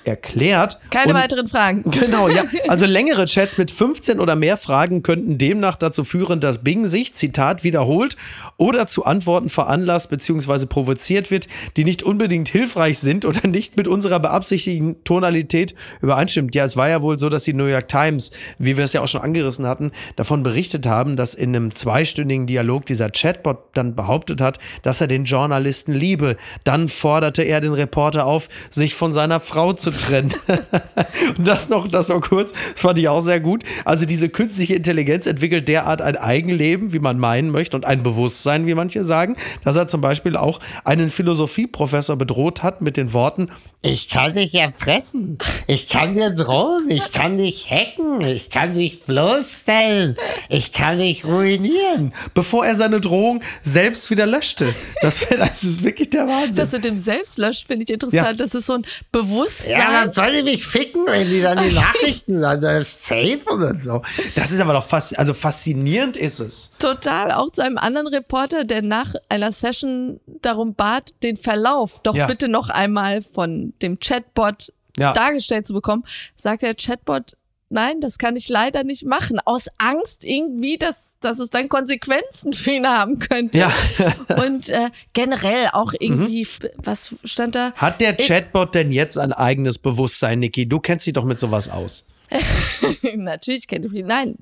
erklärt. 0.10 0.78
Keine 0.90 1.14
Und- 1.14 1.20
weiteren 1.22 1.48
Fragen. 1.48 1.84
Genau, 2.00 2.28
ja. 2.28 2.44
Also 2.68 2.86
längere 2.86 3.26
Chats 3.26 3.58
mit 3.58 3.72
15 3.72 4.20
oder 4.20 4.36
mehr 4.36 4.58
Fragen 4.58 5.04
könnten 5.04 5.38
demnach 5.38 5.76
dazu 5.76 6.04
führen, 6.04 6.40
dass 6.40 6.64
Bing 6.64 6.88
sich, 6.88 7.14
Zitat, 7.14 7.64
wiederholt 7.64 8.16
oder 8.58 8.88
zu 8.88 9.06
Antworten 9.06 9.50
veranlasst 9.50 10.10
bzw. 10.10 10.66
provoziert 10.66 11.32
wird, 11.32 11.48
die 11.78 11.84
nicht 11.84 12.04
unbedingt 12.04 12.50
hilfreich 12.50 13.00
sind 13.00 13.26
oder 13.26 13.48
nicht 13.48 13.78
mit 13.78 13.88
unserer 13.88 14.20
beabsichtigten 14.20 15.04
Tonalität 15.04 15.76
übereinstimmt. 16.02 16.56
Ja, 16.56 16.64
es 16.66 16.76
war 16.76 16.90
ja 16.90 17.02
wohl 17.02 17.20
so, 17.20 17.30
dass 17.30 17.44
die 17.44 17.54
New 17.54 17.66
York 17.66 17.88
Times, 17.88 18.32
wie 18.58 18.76
wir 18.78 18.84
es 18.84 18.94
ja 18.94 19.02
auch 19.02 19.08
schon 19.08 19.22
angerissen 19.22 19.66
hatten, 19.68 19.92
davon 20.16 20.44
berichtet 20.44 20.86
haben, 20.88 21.16
dass 21.16 21.34
in 21.34 21.56
einem 21.56 21.76
zweistündigen 21.76 22.48
Dialog 22.48 22.86
dieser 22.86 23.10
Chatbot 23.10 23.58
dann 23.74 23.96
behauptet 23.96 24.42
hat, 24.42 24.58
dass 24.84 25.02
er 25.02 25.08
den 25.08 25.26
Journalisten 25.26 25.94
liebe. 25.94 26.38
Dann 26.64 26.90
forderte 26.90 27.44
er 27.44 27.62
den 27.62 27.74
Reporter 27.74 28.26
auf, 28.26 28.50
sich 28.70 28.96
von 28.96 29.14
seiner 29.14 29.40
Frau 29.40 29.74
zu 29.74 29.92
trennen. 30.00 30.34
Und 31.38 31.48
das 31.48 31.70
noch, 31.70 31.88
das 31.88 32.10
noch 32.10 32.22
kurz, 32.22 32.54
das 32.72 32.82
fand 32.82 32.98
ich 33.00 33.08
auch 33.08 33.22
sehr 33.22 33.40
gut. 33.40 33.64
Also 33.86 34.06
diese 34.06 34.30
künstliche 34.30 34.76
Intelligenz 34.76 35.28
entwickelt 35.28 35.68
derart 35.68 36.02
ein 36.02 36.18
Eigenleben, 36.18 36.94
wie 36.94 37.00
man 37.00 37.20
meinen 37.20 37.52
möchte, 37.52 37.78
und 37.78 37.86
ein 37.86 38.04
Bewusstsein, 38.04 38.66
wie 38.66 38.74
manche 38.76 39.04
sagen, 39.04 39.36
dass 39.64 39.76
er 39.76 39.88
zum 39.88 40.02
Beispiel 40.02 40.36
auch 40.36 40.60
einen 40.84 41.10
Philosophieprofessor 41.10 42.16
bedroht 42.16 42.64
hat 42.64 42.82
mit 42.82 42.98
den 42.98 43.14
Worten, 43.14 43.50
Ich 43.82 44.10
kann 44.10 44.34
dich 44.34 44.54
erfressen. 44.56 45.38
Ich 45.66 45.88
kann 45.88 46.12
dir 46.12 46.32
drohen. 46.32 46.90
Ich 46.90 47.14
kann 47.14 47.38
dich 47.38 47.72
hacken. 47.72 48.20
Ich 48.22 48.50
kann 48.50 48.74
dich 48.74 49.04
bloßstellen. 49.04 50.18
Ich 50.50 50.74
kann 50.74 50.98
dich 50.98 51.24
ruinieren. 51.26 52.14
bevor 52.34 52.66
er 52.66 52.76
seine 52.76 53.00
Drohung 53.00 53.42
selbst 53.64 54.12
wieder 54.12 54.26
löschte. 54.26 54.76
Das, 55.02 55.26
das 55.30 55.64
ist 55.64 55.82
wirklich 55.82 56.10
der 56.10 56.28
Wahnsinn. 56.28 56.56
Das 56.56 56.74
mit 56.74 56.84
dem 56.84 56.98
Selbstlöschen 56.98 57.68
finde 57.68 57.84
ich 57.84 57.90
interessant. 57.90 58.26
Ja. 58.26 58.34
Das 58.34 58.54
ist 58.54 58.66
so 58.66 58.74
ein 58.74 58.86
Bewusstsein. 59.14 59.72
Ja, 59.80 59.89
dann 59.92 60.12
soll 60.12 60.32
die 60.34 60.44
mich 60.44 60.66
ficken, 60.66 61.06
wenn 61.06 61.28
die 61.30 61.42
dann 61.42 61.58
die 61.58 61.74
Nachrichten 61.76 62.42
dann 62.42 62.64
äh, 62.64 62.84
safe 62.84 63.40
und 63.50 63.82
so. 63.84 64.02
Das 64.36 64.52
ist 64.52 64.60
aber 64.60 64.74
doch 64.74 64.86
fast, 64.86 65.18
also 65.18 65.34
faszinierend 65.34 66.18
ist 66.18 66.40
es. 66.40 66.72
Total. 66.80 67.32
Auch 67.32 67.50
zu 67.52 67.62
einem 67.64 67.78
anderen 67.78 68.08
Reporter, 68.08 68.64
der 68.64 68.82
nach 68.82 69.14
einer 69.30 69.52
Session 69.52 70.20
darum 70.42 70.74
bat, 70.76 71.14
den 71.24 71.38
Verlauf 71.38 72.02
doch 72.04 72.16
Ja. 72.16 72.28
bitte 72.28 72.48
noch 72.48 72.70
einmal 72.70 73.22
von 73.22 73.74
dem 73.82 74.00
Chatbot 74.00 74.72
Ja. 74.98 75.14
dargestellt 75.14 75.66
zu 75.68 75.74
bekommen, 75.74 76.04
sagt 76.36 76.62
der 76.64 76.76
Chatbot, 76.76 77.38
nein, 77.70 78.02
das 78.02 78.18
kann 78.18 78.36
ich 78.36 78.50
leider 78.50 78.84
nicht 78.84 79.06
machen. 79.06 79.40
Aus 79.46 79.68
Angst 79.78 80.24
irgendwie, 80.24 80.78
dass, 80.78 81.18
dass 81.20 81.40
es 81.40 81.50
dann 81.50 81.70
Konsequenzen 81.70 82.54
für 82.54 82.72
ihn 82.72 82.88
haben 82.88 83.20
könnte. 83.20 83.58
Ja. 83.60 83.72
Und 84.46 84.70
äh, 84.70 84.90
generell 85.14 85.70
auch 85.74 85.94
irgendwie, 86.00 86.42
f- 86.42 86.60
was 86.78 87.14
stand 87.24 87.56
da? 87.56 87.72
Hat 87.74 88.02
der 88.02 88.16
Chatbot 88.18 88.76
denn 88.76 88.92
jetzt 88.92 89.18
ein 89.18 89.34
eigenes 89.34 89.78
Bewusstsein, 89.78 90.40
Niki? 90.40 90.68
Du 90.68 90.80
kennst 90.80 91.06
dich 91.06 91.14
doch 91.14 91.26
mit 91.26 91.40
sowas 91.40 91.70
aus. 91.70 92.06
Natürlich 93.16 93.68
kennt 93.68 93.92
ihr 93.92 94.06
Nein, 94.06 94.36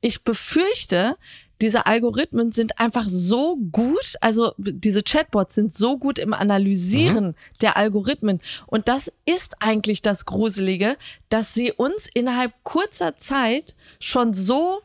ich 0.00 0.22
befürchte, 0.24 1.16
diese 1.62 1.86
Algorithmen 1.86 2.52
sind 2.52 2.78
einfach 2.78 3.04
so 3.08 3.56
gut, 3.72 4.14
also 4.20 4.52
diese 4.58 5.02
Chatbots 5.02 5.54
sind 5.54 5.72
so 5.74 5.98
gut 5.98 6.18
im 6.18 6.32
Analysieren 6.32 7.34
der 7.60 7.76
Algorithmen. 7.76 8.40
Und 8.66 8.88
das 8.88 9.12
ist 9.26 9.56
eigentlich 9.60 10.02
das 10.02 10.24
Gruselige, 10.26 10.96
dass 11.28 11.54
sie 11.54 11.72
uns 11.72 12.08
innerhalb 12.12 12.52
kurzer 12.62 13.16
Zeit 13.18 13.74
schon 13.98 14.32
so 14.32 14.80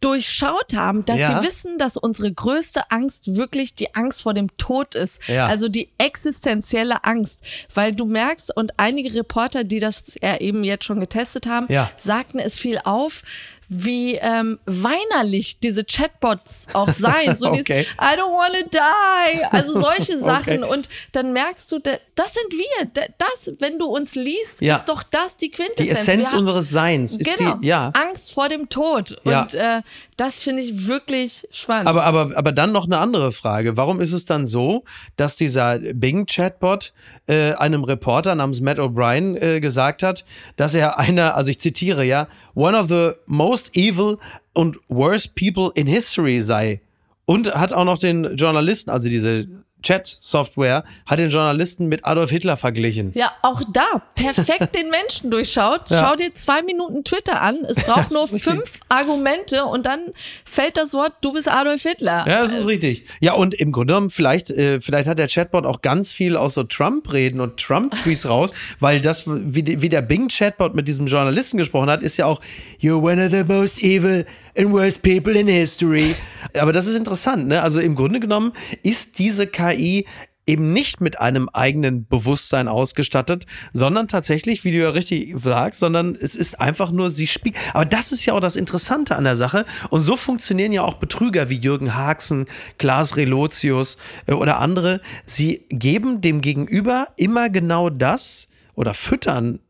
durchschaut 0.00 0.72
haben, 0.74 1.04
dass 1.04 1.18
Ja. 1.18 1.40
sie 1.42 1.46
wissen, 1.46 1.76
dass 1.76 1.98
unsere 1.98 2.32
größte 2.32 2.90
Angst 2.90 3.36
wirklich 3.36 3.74
die 3.74 3.94
Angst 3.94 4.22
vor 4.22 4.32
dem 4.32 4.56
Tod 4.56 4.94
ist. 4.94 5.20
Ja. 5.28 5.46
Also 5.46 5.68
die 5.68 5.90
existenzielle 5.98 7.04
Angst. 7.04 7.40
Weil 7.74 7.94
du 7.94 8.06
merkst, 8.06 8.56
und 8.56 8.72
einige 8.78 9.12
Reporter, 9.14 9.62
die 9.62 9.78
das 9.78 10.04
ja 10.22 10.38
eben 10.40 10.64
jetzt 10.64 10.84
schon 10.86 11.00
getestet 11.00 11.46
haben, 11.46 11.66
Ja. 11.68 11.90
sagten 11.98 12.38
es 12.38 12.58
viel 12.58 12.80
auf, 12.82 13.22
wie 13.72 14.16
ähm, 14.16 14.58
weinerlich 14.66 15.60
diese 15.60 15.84
Chatbots 15.84 16.66
auch 16.72 16.88
seien. 16.90 17.36
So 17.36 17.50
dieses, 17.52 17.60
Okay. 17.70 17.82
I 18.00 18.18
don't 18.18 18.32
wanna 18.32 18.68
die. 18.68 19.44
Also 19.52 19.78
solche 19.80 20.18
Sachen. 20.22 20.64
Okay. 20.64 20.72
Und 20.72 20.88
dann 21.12 21.32
merkst 21.32 21.70
du, 21.70 21.78
da- 21.78 21.98
das 22.16 22.34
sind 22.34 22.52
wir. 22.52 22.86
Da- 22.92 23.06
Das, 23.16 23.52
wenn 23.60 23.78
du 23.78 23.86
uns 23.86 24.14
liest, 24.16 24.60
Ja. 24.60 24.76
ist 24.76 24.86
doch 24.88 25.02
das 25.04 25.36
die 25.36 25.50
Quintessenz. 25.50 25.88
Die 25.88 25.88
Essenz 25.88 26.32
haben- 26.32 26.38
unseres 26.40 26.68
Seins 26.70 27.16
ist 27.16 27.38
Genau. 27.38 27.56
die, 27.58 27.68
ja. 27.68 27.90
Angst 27.94 28.34
vor 28.34 28.48
dem 28.48 28.68
Tod. 28.68 29.16
Ja. 29.24 29.42
Und 29.42 29.54
äh, 29.54 29.82
das 30.16 30.40
finde 30.40 30.62
ich 30.62 30.86
wirklich 30.88 31.46
spannend. 31.52 31.86
Aber, 31.86 32.04
aber, 32.04 32.36
aber 32.36 32.52
dann 32.52 32.72
noch 32.72 32.86
eine 32.86 32.98
andere 32.98 33.30
Frage. 33.32 33.76
Warum 33.76 34.00
ist 34.00 34.12
es 34.12 34.24
dann 34.24 34.46
so, 34.48 34.84
dass 35.16 35.36
dieser 35.36 35.78
Bing-Chatbot 35.78 36.92
äh, 37.26 37.52
einem 37.52 37.84
Reporter 37.84 38.34
namens 38.34 38.60
Matt 38.60 38.78
O'Brien 38.78 39.36
äh, 39.40 39.60
gesagt 39.60 40.02
hat, 40.02 40.24
dass 40.56 40.74
er 40.74 40.98
einer, 40.98 41.36
also 41.36 41.50
ich 41.50 41.60
zitiere 41.60 42.04
ja, 42.04 42.26
one 42.54 42.76
of 42.76 42.88
the 42.88 43.12
most 43.26 43.59
evil 43.74 44.18
and 44.54 44.78
worst 44.88 45.34
people 45.34 45.70
in 45.74 45.86
history 45.86 46.40
sei. 46.40 46.80
Und 47.26 47.54
hat 47.54 47.72
auch 47.72 47.84
noch 47.84 47.98
den 47.98 48.36
Journalisten, 48.36 48.90
also 48.90 49.08
diese 49.08 49.46
Chat-Software, 49.82 50.84
hat 51.06 51.18
den 51.18 51.30
Journalisten 51.30 51.86
mit 51.86 52.04
Adolf 52.04 52.30
Hitler 52.30 52.56
verglichen. 52.56 53.12
ja, 53.14 53.32
auch 53.42 53.60
da 53.72 54.02
perfekt 54.14 54.74
den 54.74 54.90
Menschen 54.90 55.30
durchschaut. 55.30 55.90
Ja. 55.90 56.00
Schau 56.00 56.16
dir 56.16 56.34
zwei 56.34 56.62
Minuten 56.62 57.04
Twitter 57.04 57.40
an. 57.40 57.58
Es 57.68 57.76
braucht 57.84 58.10
Das 58.10 58.30
nur 58.30 58.40
fünf 58.40 58.80
Argumente 58.88 59.64
und 59.64 59.86
dann 59.86 60.00
fällt 60.44 60.76
das 60.76 60.94
Wort, 60.94 61.12
du 61.20 61.32
bist 61.32 61.48
Adolf 61.50 61.82
Hitler. 61.82 62.24
Ja, 62.26 62.42
das 62.42 62.54
ist 62.54 62.66
richtig. 62.66 63.04
Ja, 63.20 63.34
und 63.34 63.54
im 63.54 63.72
Grunde 63.72 63.94
genommen, 63.94 64.10
vielleicht, 64.10 64.50
äh, 64.50 64.80
vielleicht 64.80 65.08
hat 65.08 65.18
der 65.18 65.28
Chatbot 65.28 65.64
auch 65.66 65.82
ganz 65.82 66.12
viel 66.12 66.36
aus 66.36 66.54
so 66.54 66.64
Trump-Reden 66.64 67.40
und 67.40 67.58
Trump-Tweets 67.58 68.28
raus, 68.28 68.52
weil 68.78 69.00
das, 69.00 69.24
wie, 69.26 69.80
wie 69.80 69.88
der 69.88 70.02
Bing-Chatbot 70.02 70.74
mit 70.74 70.88
diesem 70.88 71.06
Journalisten 71.06 71.56
gesprochen 71.56 71.90
hat, 71.90 72.02
ist 72.02 72.16
ja 72.16 72.26
auch, 72.26 72.40
you're 72.80 73.00
one 73.02 73.24
of 73.24 73.30
the 73.30 73.44
most 73.44 73.82
evil 73.82 74.24
and 74.56 74.72
worst 74.72 75.02
people 75.02 75.38
in 75.38 75.48
history. 75.48 76.14
Aber 76.58 76.72
das 76.72 76.86
ist 76.86 76.96
interessant, 76.96 77.48
ne? 77.48 77.62
Also 77.62 77.80
im 77.80 77.94
Grunde 77.94 78.20
genommen 78.20 78.52
ist 78.82 79.18
diese 79.18 79.46
KI 79.46 80.06
eben 80.50 80.72
nicht 80.72 81.00
mit 81.00 81.20
einem 81.20 81.48
eigenen 81.48 82.06
Bewusstsein 82.08 82.66
ausgestattet, 82.66 83.46
sondern 83.72 84.08
tatsächlich, 84.08 84.64
wie 84.64 84.72
du 84.72 84.78
ja 84.78 84.90
richtig 84.90 85.34
sagst, 85.38 85.78
sondern 85.78 86.16
es 86.20 86.34
ist 86.34 86.60
einfach 86.60 86.90
nur, 86.90 87.10
sie 87.10 87.28
spielt. 87.28 87.56
Aber 87.72 87.84
das 87.84 88.10
ist 88.10 88.26
ja 88.26 88.34
auch 88.34 88.40
das 88.40 88.56
Interessante 88.56 89.14
an 89.16 89.24
der 89.24 89.36
Sache. 89.36 89.64
Und 89.90 90.02
so 90.02 90.16
funktionieren 90.16 90.72
ja 90.72 90.82
auch 90.82 90.94
Betrüger 90.94 91.48
wie 91.50 91.56
Jürgen 91.56 91.94
Haxen, 91.94 92.46
Klaas 92.78 93.16
Relotius 93.16 93.96
äh, 94.26 94.32
oder 94.32 94.58
andere. 94.58 95.00
Sie 95.24 95.66
geben 95.68 96.20
dem 96.20 96.40
Gegenüber 96.40 97.08
immer 97.16 97.48
genau 97.48 97.88
das 97.88 98.48
oder 98.74 98.94
füttern 98.94 99.60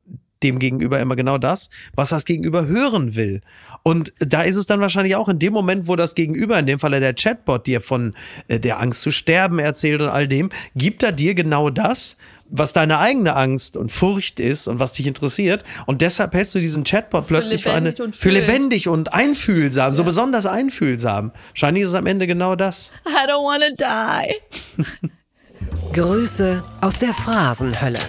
dem 0.42 0.58
Gegenüber 0.58 1.00
immer 1.00 1.16
genau 1.16 1.38
das, 1.38 1.70
was 1.94 2.10
das 2.10 2.24
Gegenüber 2.24 2.66
hören 2.66 3.14
will. 3.14 3.40
Und 3.82 4.12
da 4.18 4.42
ist 4.42 4.56
es 4.56 4.66
dann 4.66 4.80
wahrscheinlich 4.80 5.16
auch 5.16 5.28
in 5.28 5.38
dem 5.38 5.52
Moment, 5.52 5.88
wo 5.88 5.96
das 5.96 6.14
Gegenüber, 6.14 6.58
in 6.58 6.66
dem 6.66 6.78
Falle 6.78 7.00
der 7.00 7.14
Chatbot, 7.14 7.66
dir 7.66 7.80
von 7.80 8.14
äh, 8.48 8.60
der 8.60 8.80
Angst 8.80 9.02
zu 9.02 9.10
sterben 9.10 9.58
erzählt 9.58 10.02
und 10.02 10.08
all 10.08 10.28
dem, 10.28 10.50
gibt 10.74 11.02
er 11.02 11.12
dir 11.12 11.34
genau 11.34 11.70
das, 11.70 12.16
was 12.50 12.72
deine 12.72 12.98
eigene 12.98 13.36
Angst 13.36 13.76
und 13.76 13.92
Furcht 13.92 14.40
ist 14.40 14.66
und 14.66 14.78
was 14.78 14.92
dich 14.92 15.06
interessiert. 15.06 15.64
Und 15.86 16.02
deshalb 16.02 16.34
hältst 16.34 16.54
du 16.54 16.58
diesen 16.58 16.84
Chatbot 16.84 17.26
plötzlich 17.28 17.62
für, 17.62 17.72
eine, 17.72 17.90
lebendig 17.90 18.04
und 18.04 18.16
für 18.16 18.30
lebendig 18.30 18.88
und 18.88 19.14
einfühlsam, 19.14 19.94
so 19.94 20.04
besonders 20.04 20.46
einfühlsam. 20.46 21.32
Wahrscheinlich 21.50 21.84
ist 21.84 21.90
es 21.90 21.94
am 21.94 22.06
Ende 22.06 22.26
genau 22.26 22.56
das. 22.56 22.92
I 23.06 23.28
don't 23.28 23.44
wanna 23.44 23.70
die. 23.70 25.10
Grüße 25.92 26.62
aus 26.80 26.98
der 26.98 27.12
Phrasenhölle. 27.12 28.00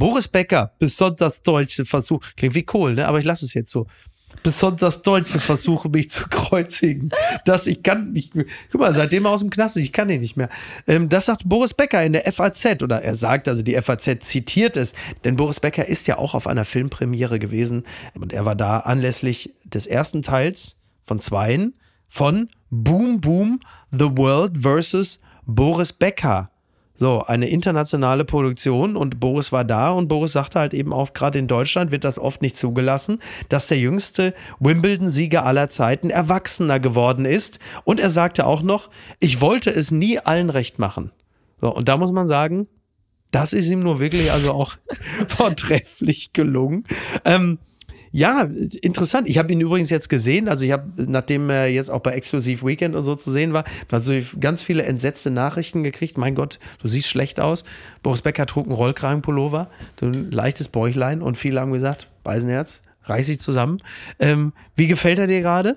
Boris 0.00 0.26
Becker, 0.26 0.72
besonders 0.78 1.42
deutsche 1.42 1.84
Versuche. 1.84 2.26
Klingt 2.36 2.54
wie 2.54 2.62
Kohl, 2.62 2.94
ne? 2.94 3.06
Aber 3.06 3.18
ich 3.18 3.24
lasse 3.24 3.44
es 3.44 3.54
jetzt 3.54 3.70
so. 3.70 3.86
Besonders 4.42 5.02
deutsche 5.02 5.38
Versuche, 5.38 5.90
mich 5.90 6.08
zu 6.08 6.26
kreuzigen. 6.28 7.10
Das, 7.44 7.66
ich 7.66 7.82
kann 7.82 8.12
nicht 8.12 8.34
mehr. 8.34 8.46
Guck 8.72 8.80
mal, 8.80 8.94
seitdem 8.94 9.26
er 9.26 9.32
aus 9.32 9.40
dem 9.40 9.50
Knast 9.50 9.76
ist, 9.76 9.82
ich 9.82 9.92
kann 9.92 10.08
ihn 10.08 10.20
nicht 10.20 10.36
mehr. 10.36 10.48
Ähm, 10.86 11.10
das 11.10 11.26
sagt 11.26 11.42
Boris 11.46 11.74
Becker 11.74 12.02
in 12.02 12.14
der 12.14 12.32
FAZ, 12.32 12.82
oder 12.82 13.02
er 13.02 13.14
sagt, 13.14 13.46
also 13.46 13.62
die 13.62 13.74
FAZ 13.74 14.20
zitiert 14.20 14.78
es, 14.78 14.94
denn 15.24 15.36
Boris 15.36 15.60
Becker 15.60 15.86
ist 15.86 16.08
ja 16.08 16.16
auch 16.16 16.34
auf 16.34 16.46
einer 16.46 16.64
Filmpremiere 16.64 17.38
gewesen 17.38 17.84
und 18.14 18.32
er 18.32 18.46
war 18.46 18.56
da 18.56 18.78
anlässlich 18.78 19.54
des 19.64 19.86
ersten 19.86 20.22
Teils 20.22 20.76
von 21.04 21.20
zweien 21.20 21.74
von 22.08 22.48
Boom 22.70 23.20
Boom 23.20 23.60
The 23.90 24.16
World 24.16 24.56
versus 24.58 25.20
Boris 25.44 25.92
Becker. 25.92 26.49
So, 27.00 27.22
eine 27.22 27.48
internationale 27.48 28.26
Produktion 28.26 28.94
und 28.94 29.20
Boris 29.20 29.52
war 29.52 29.64
da 29.64 29.90
und 29.90 30.08
Boris 30.08 30.32
sagte 30.32 30.58
halt 30.58 30.74
eben 30.74 30.92
auch, 30.92 31.14
gerade 31.14 31.38
in 31.38 31.48
Deutschland 31.48 31.92
wird 31.92 32.04
das 32.04 32.18
oft 32.18 32.42
nicht 32.42 32.58
zugelassen, 32.58 33.22
dass 33.48 33.68
der 33.68 33.78
jüngste 33.78 34.34
Wimbledon-Sieger 34.58 35.46
aller 35.46 35.70
Zeiten 35.70 36.10
Erwachsener 36.10 36.78
geworden 36.78 37.24
ist. 37.24 37.58
Und 37.84 38.00
er 38.00 38.10
sagte 38.10 38.44
auch 38.44 38.60
noch, 38.60 38.90
ich 39.18 39.40
wollte 39.40 39.70
es 39.70 39.90
nie 39.90 40.18
allen 40.18 40.50
recht 40.50 40.78
machen. 40.78 41.10
So, 41.62 41.74
und 41.74 41.88
da 41.88 41.96
muss 41.96 42.12
man 42.12 42.28
sagen, 42.28 42.68
das 43.30 43.54
ist 43.54 43.70
ihm 43.70 43.80
nur 43.80 43.98
wirklich 43.98 44.30
also 44.30 44.52
auch 44.52 44.74
vortrefflich 45.26 46.34
gelungen. 46.34 46.84
Ähm, 47.24 47.60
ja, 48.12 48.42
interessant. 48.82 49.28
Ich 49.28 49.38
habe 49.38 49.52
ihn 49.52 49.60
übrigens 49.60 49.88
jetzt 49.90 50.08
gesehen. 50.08 50.48
Also 50.48 50.64
ich 50.64 50.72
habe, 50.72 50.90
nachdem 50.96 51.48
er 51.50 51.68
jetzt 51.68 51.90
auch 51.90 52.00
bei 52.00 52.12
Exklusiv 52.12 52.64
Weekend 52.64 52.96
und 52.96 53.04
so 53.04 53.14
zu 53.14 53.30
sehen 53.30 53.52
war, 53.52 53.64
also 53.90 54.12
ganz 54.40 54.62
viele 54.62 54.82
entsetzte 54.82 55.30
Nachrichten 55.30 55.82
gekriegt. 55.84 56.18
Mein 56.18 56.34
Gott, 56.34 56.58
du 56.82 56.88
siehst 56.88 57.08
schlecht 57.08 57.38
aus. 57.40 57.64
Boris 58.02 58.22
Becker 58.22 58.46
trug 58.46 58.66
einen 58.66 58.74
Rollkragenpullover, 58.74 59.70
so 59.98 60.06
ein 60.06 60.30
leichtes 60.30 60.68
Bäuchlein 60.68 61.22
und 61.22 61.36
viele 61.38 61.60
haben 61.60 61.72
gesagt, 61.72 62.08
Beisenherz, 62.24 62.82
reiß 63.04 63.26
dich 63.26 63.40
zusammen. 63.40 63.82
Ähm, 64.18 64.52
wie 64.74 64.86
gefällt 64.88 65.18
er 65.18 65.26
dir 65.26 65.40
gerade? 65.40 65.76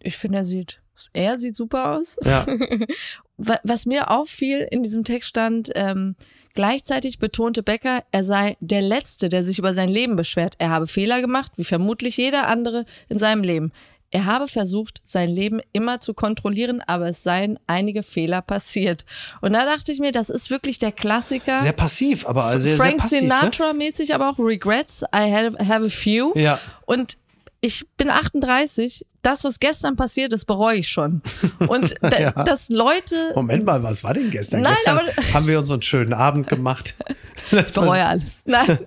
Ich 0.00 0.16
finde, 0.16 0.38
er 0.38 0.44
sieht, 0.44 0.80
er 1.12 1.38
sieht 1.38 1.56
super 1.56 1.92
aus. 1.96 2.16
Ja, 2.24 2.46
Wa- 3.36 3.60
Was 3.64 3.84
mir 3.84 4.10
auffiel 4.10 4.66
in 4.70 4.82
diesem 4.82 5.02
Text 5.02 5.28
stand, 5.30 5.70
ähm, 5.74 6.14
gleichzeitig 6.54 7.18
betonte 7.18 7.62
Becker, 7.62 8.04
er 8.10 8.24
sei 8.24 8.56
der 8.60 8.82
Letzte, 8.82 9.28
der 9.28 9.44
sich 9.44 9.58
über 9.58 9.74
sein 9.74 9.88
Leben 9.88 10.16
beschwert. 10.16 10.54
Er 10.58 10.70
habe 10.70 10.86
Fehler 10.86 11.20
gemacht, 11.20 11.52
wie 11.56 11.64
vermutlich 11.64 12.16
jeder 12.16 12.48
andere 12.48 12.84
in 13.08 13.18
seinem 13.18 13.42
Leben. 13.42 13.72
Er 14.14 14.26
habe 14.26 14.46
versucht, 14.46 15.00
sein 15.04 15.28
Leben 15.28 15.60
immer 15.72 16.00
zu 16.00 16.14
kontrollieren, 16.14 16.80
aber 16.86 17.08
es 17.08 17.24
seien 17.24 17.58
einige 17.66 18.04
Fehler 18.04 18.42
passiert. 18.42 19.04
Und 19.40 19.54
da 19.54 19.64
dachte 19.64 19.90
ich 19.90 19.98
mir, 19.98 20.12
das 20.12 20.30
ist 20.30 20.50
wirklich 20.50 20.78
der 20.78 20.92
Klassiker. 20.92 21.58
sehr 21.58 21.72
passiv, 21.72 22.24
aber 22.24 22.52
sehr, 22.52 22.60
sehr 22.60 22.76
Frank 22.76 22.98
passiv. 22.98 23.22
Ne? 23.22 23.28
Sinatra-mäßig, 23.28 24.14
aber 24.14 24.30
auch 24.30 24.38
Regrets, 24.38 25.02
I 25.12 25.32
have, 25.32 25.58
have 25.58 25.86
a 25.86 25.88
few. 25.88 26.32
Ja. 26.36 26.60
Und 26.86 27.16
ich 27.64 27.86
bin 27.96 28.10
38, 28.10 29.06
das, 29.22 29.42
was 29.44 29.58
gestern 29.58 29.96
passiert 29.96 30.32
ist, 30.34 30.44
bereue 30.44 30.76
ich 30.78 30.88
schon. 30.88 31.22
Und 31.66 31.94
da, 32.02 32.20
Ja. 32.20 32.30
dass 32.32 32.68
Leute. 32.68 33.32
Moment 33.34 33.64
mal, 33.64 33.82
was 33.82 34.04
war 34.04 34.12
denn 34.12 34.30
gestern? 34.30 34.60
Nein, 34.62 34.74
gestern 34.74 34.98
aber- 34.98 35.12
haben 35.34 35.46
wir 35.46 35.58
uns 35.58 35.70
einen 35.70 35.82
schönen 35.82 36.12
Abend 36.12 36.46
gemacht. 36.48 36.94
Ich 37.52 37.72
bereue 37.74 38.06
alles. 38.06 38.42
Nein, 38.46 38.78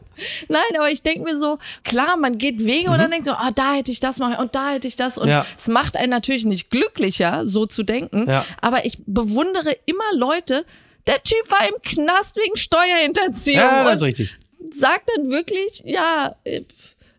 nein 0.47 0.61
aber 0.77 0.89
ich 0.89 1.03
denke 1.03 1.21
mir 1.21 1.37
so, 1.37 1.59
klar, 1.83 2.17
man 2.17 2.39
geht 2.39 2.65
Wege 2.65 2.89
und 2.89 2.97
dann 2.97 3.11
denkt 3.11 3.25
so, 3.25 3.33
ah, 3.33 3.51
da 3.53 3.75
hätte 3.75 3.91
ich 3.91 3.99
das 3.99 4.17
machen 4.17 4.35
und 4.37 4.55
da 4.55 4.71
hätte 4.71 4.87
ich 4.87 4.95
das. 4.95 5.19
Und 5.19 5.25
Mhm. 5.25 5.31
Ja. 5.31 5.45
es 5.55 5.67
macht 5.67 5.95
einen 5.95 6.09
natürlich 6.09 6.43
nicht 6.43 6.71
glücklicher, 6.71 7.45
so 7.47 7.67
zu 7.67 7.83
denken. 7.83 8.25
Ja. 8.27 8.45
Aber 8.59 8.83
ich 8.85 8.97
bewundere 9.05 9.75
immer 9.85 10.03
Leute, 10.15 10.65
der 11.05 11.21
Typ 11.21 11.51
war 11.51 11.67
im 11.69 11.75
Knast 11.83 12.35
wegen 12.37 12.57
Steuerhinterziehung 12.57 13.59
Ja, 13.59 13.83
das 13.83 13.97
ist 13.97 14.03
richtig. 14.03 14.35
sagt 14.71 15.07
dann 15.15 15.29
wirklich, 15.29 15.83
ja, 15.85 16.35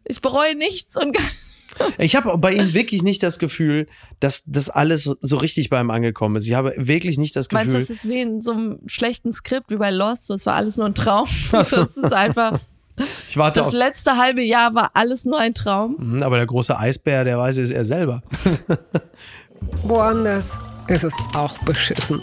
ich 0.04 0.20
bereue 0.20 0.56
nichts 0.56 0.96
und 0.96 1.12
gar 1.12 1.22
Ich 1.98 2.16
habe 2.16 2.36
bei 2.38 2.52
ihm 2.52 2.74
wirklich 2.74 3.02
nicht 3.02 3.22
das 3.22 3.38
Gefühl, 3.38 3.86
dass 4.20 4.42
das 4.46 4.70
alles 4.70 5.04
so 5.20 5.36
richtig 5.36 5.70
bei 5.70 5.80
ihm 5.80 5.90
angekommen 5.90 6.36
ist. 6.36 6.46
Ich 6.46 6.54
habe 6.54 6.74
wirklich 6.76 7.18
nicht 7.18 7.36
das 7.36 7.50
Meinst 7.50 7.74
du, 7.74 7.78
Gefühl. 7.78 7.80
das 7.80 7.90
ist 8.04 8.08
wie 8.08 8.20
in 8.20 8.40
so 8.40 8.52
einem 8.52 8.78
schlechten 8.86 9.32
Skript 9.32 9.70
wie 9.70 9.76
bei 9.76 9.90
Lost? 9.90 10.26
So, 10.26 10.34
es 10.34 10.46
war 10.46 10.54
alles 10.54 10.76
nur 10.76 10.86
ein 10.86 10.94
Traum. 10.94 11.26
Das 11.52 11.72
ist 11.72 12.12
einfach. 12.12 12.58
Ich 13.28 13.36
warte 13.36 13.60
Das 13.60 13.68
auf. 13.68 13.74
letzte 13.74 14.16
halbe 14.16 14.42
Jahr 14.42 14.74
war 14.74 14.90
alles 14.94 15.24
nur 15.24 15.38
ein 15.38 15.54
Traum. 15.54 15.96
Mhm, 15.98 16.22
Aber 16.22 16.36
der 16.36 16.46
große 16.46 16.76
Eisbär, 16.76 17.22
der 17.24 17.38
weiß 17.38 17.58
es 17.58 17.70
er 17.70 17.84
selber. 17.84 18.22
Woanders 19.82 20.58
ist 20.88 21.04
es 21.04 21.14
auch 21.34 21.56
beschissen. 21.58 22.20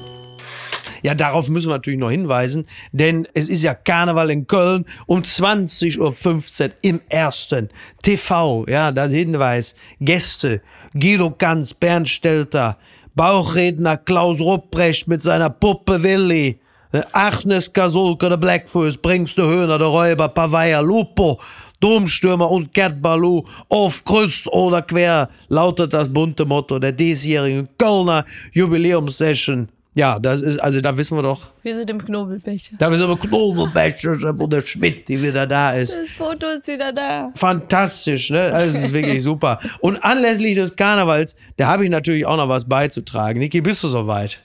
Ja, 1.04 1.16
darauf 1.16 1.50
müssen 1.50 1.70
wir 1.70 1.76
natürlich 1.76 2.00
noch 2.00 2.12
hinweisen, 2.12 2.68
denn 2.92 3.28
es 3.34 3.50
ist 3.50 3.64
ja 3.64 3.74
Karneval 3.74 4.30
in 4.30 4.48
Köln 4.48 4.86
um 5.06 5.22
20.15 5.22 6.00
Uhr 6.00 6.74
im 6.82 7.02
ersten 7.10 7.70
TV. 8.02 8.66
Ja, 8.68 8.92
der 8.92 9.08
Hinweis. 9.08 9.76
Gäste, 10.00 10.62
Guido 10.94 11.32
Kanz, 11.32 11.74
Bernd 11.74 12.08
Stelter, 12.08 12.78
Bauchredner 13.16 13.98
Klaus 13.98 14.40
Rupprecht 14.40 15.08
mit 15.08 15.24
seiner 15.24 15.50
Puppe 15.50 16.04
Willi, 16.04 16.60
äh, 16.92 17.02
Agnes 17.12 17.72
Kasulke, 17.72 18.30
der 18.30 18.38
Blackfuß, 18.38 18.98
Bringste 18.98 19.44
Höhner, 19.44 19.78
der 19.78 19.88
Räuber, 19.88 20.30
Pavaya 20.30 20.82
Lupo, 20.82 21.40
Domstürmer 21.80 22.50
und 22.50 22.74
Gerd 22.74 23.02
Balou 23.02 23.44
auf 23.70 24.04
Kreuz 24.04 24.48
oder 24.48 24.82
quer 24.82 25.30
lautet 25.50 25.94
das 25.94 26.12
bunte 26.12 26.46
Motto 26.46 26.80
der 26.80 26.92
diesjährigen 26.92 27.70
Kölner 27.78 28.26
Jubiläumssession. 28.54 29.70
Ja, 29.98 30.20
das 30.20 30.42
ist, 30.42 30.60
also 30.60 30.82
da 30.82 30.98
wissen 30.98 31.18
wir 31.18 31.24
doch, 31.24 31.52
Wir 31.64 31.78
sind 31.78 31.90
im 31.90 32.04
Knobelbecher. 32.04 32.76
da 32.78 32.92
wissen 32.92 33.08
wir 33.08 33.18
Knobelbecher, 33.18 34.38
wo 34.38 34.46
der 34.46 34.62
Schmidt, 34.62 35.08
die 35.08 35.24
wieder 35.24 35.48
da 35.48 35.72
ist. 35.72 35.96
Das 35.96 36.12
Foto 36.12 36.48
ist 36.48 36.68
wieder 36.68 36.92
da. 36.92 37.32
Fantastisch, 37.36 38.30
ne? 38.30 38.52
Das 38.52 38.76
ist 38.76 38.92
wirklich 38.92 39.24
super. 39.32 39.58
Und 39.80 40.04
anlässlich 40.04 40.56
des 40.56 40.76
Karnevals, 40.76 41.38
da 41.56 41.68
habe 41.68 41.86
ich 41.86 41.90
natürlich 41.90 42.26
auch 42.26 42.36
noch 42.36 42.50
was 42.50 42.68
beizutragen. 42.68 43.40
Niki, 43.40 43.62
bist 43.62 43.84
du 43.86 43.88
soweit? 43.88 44.40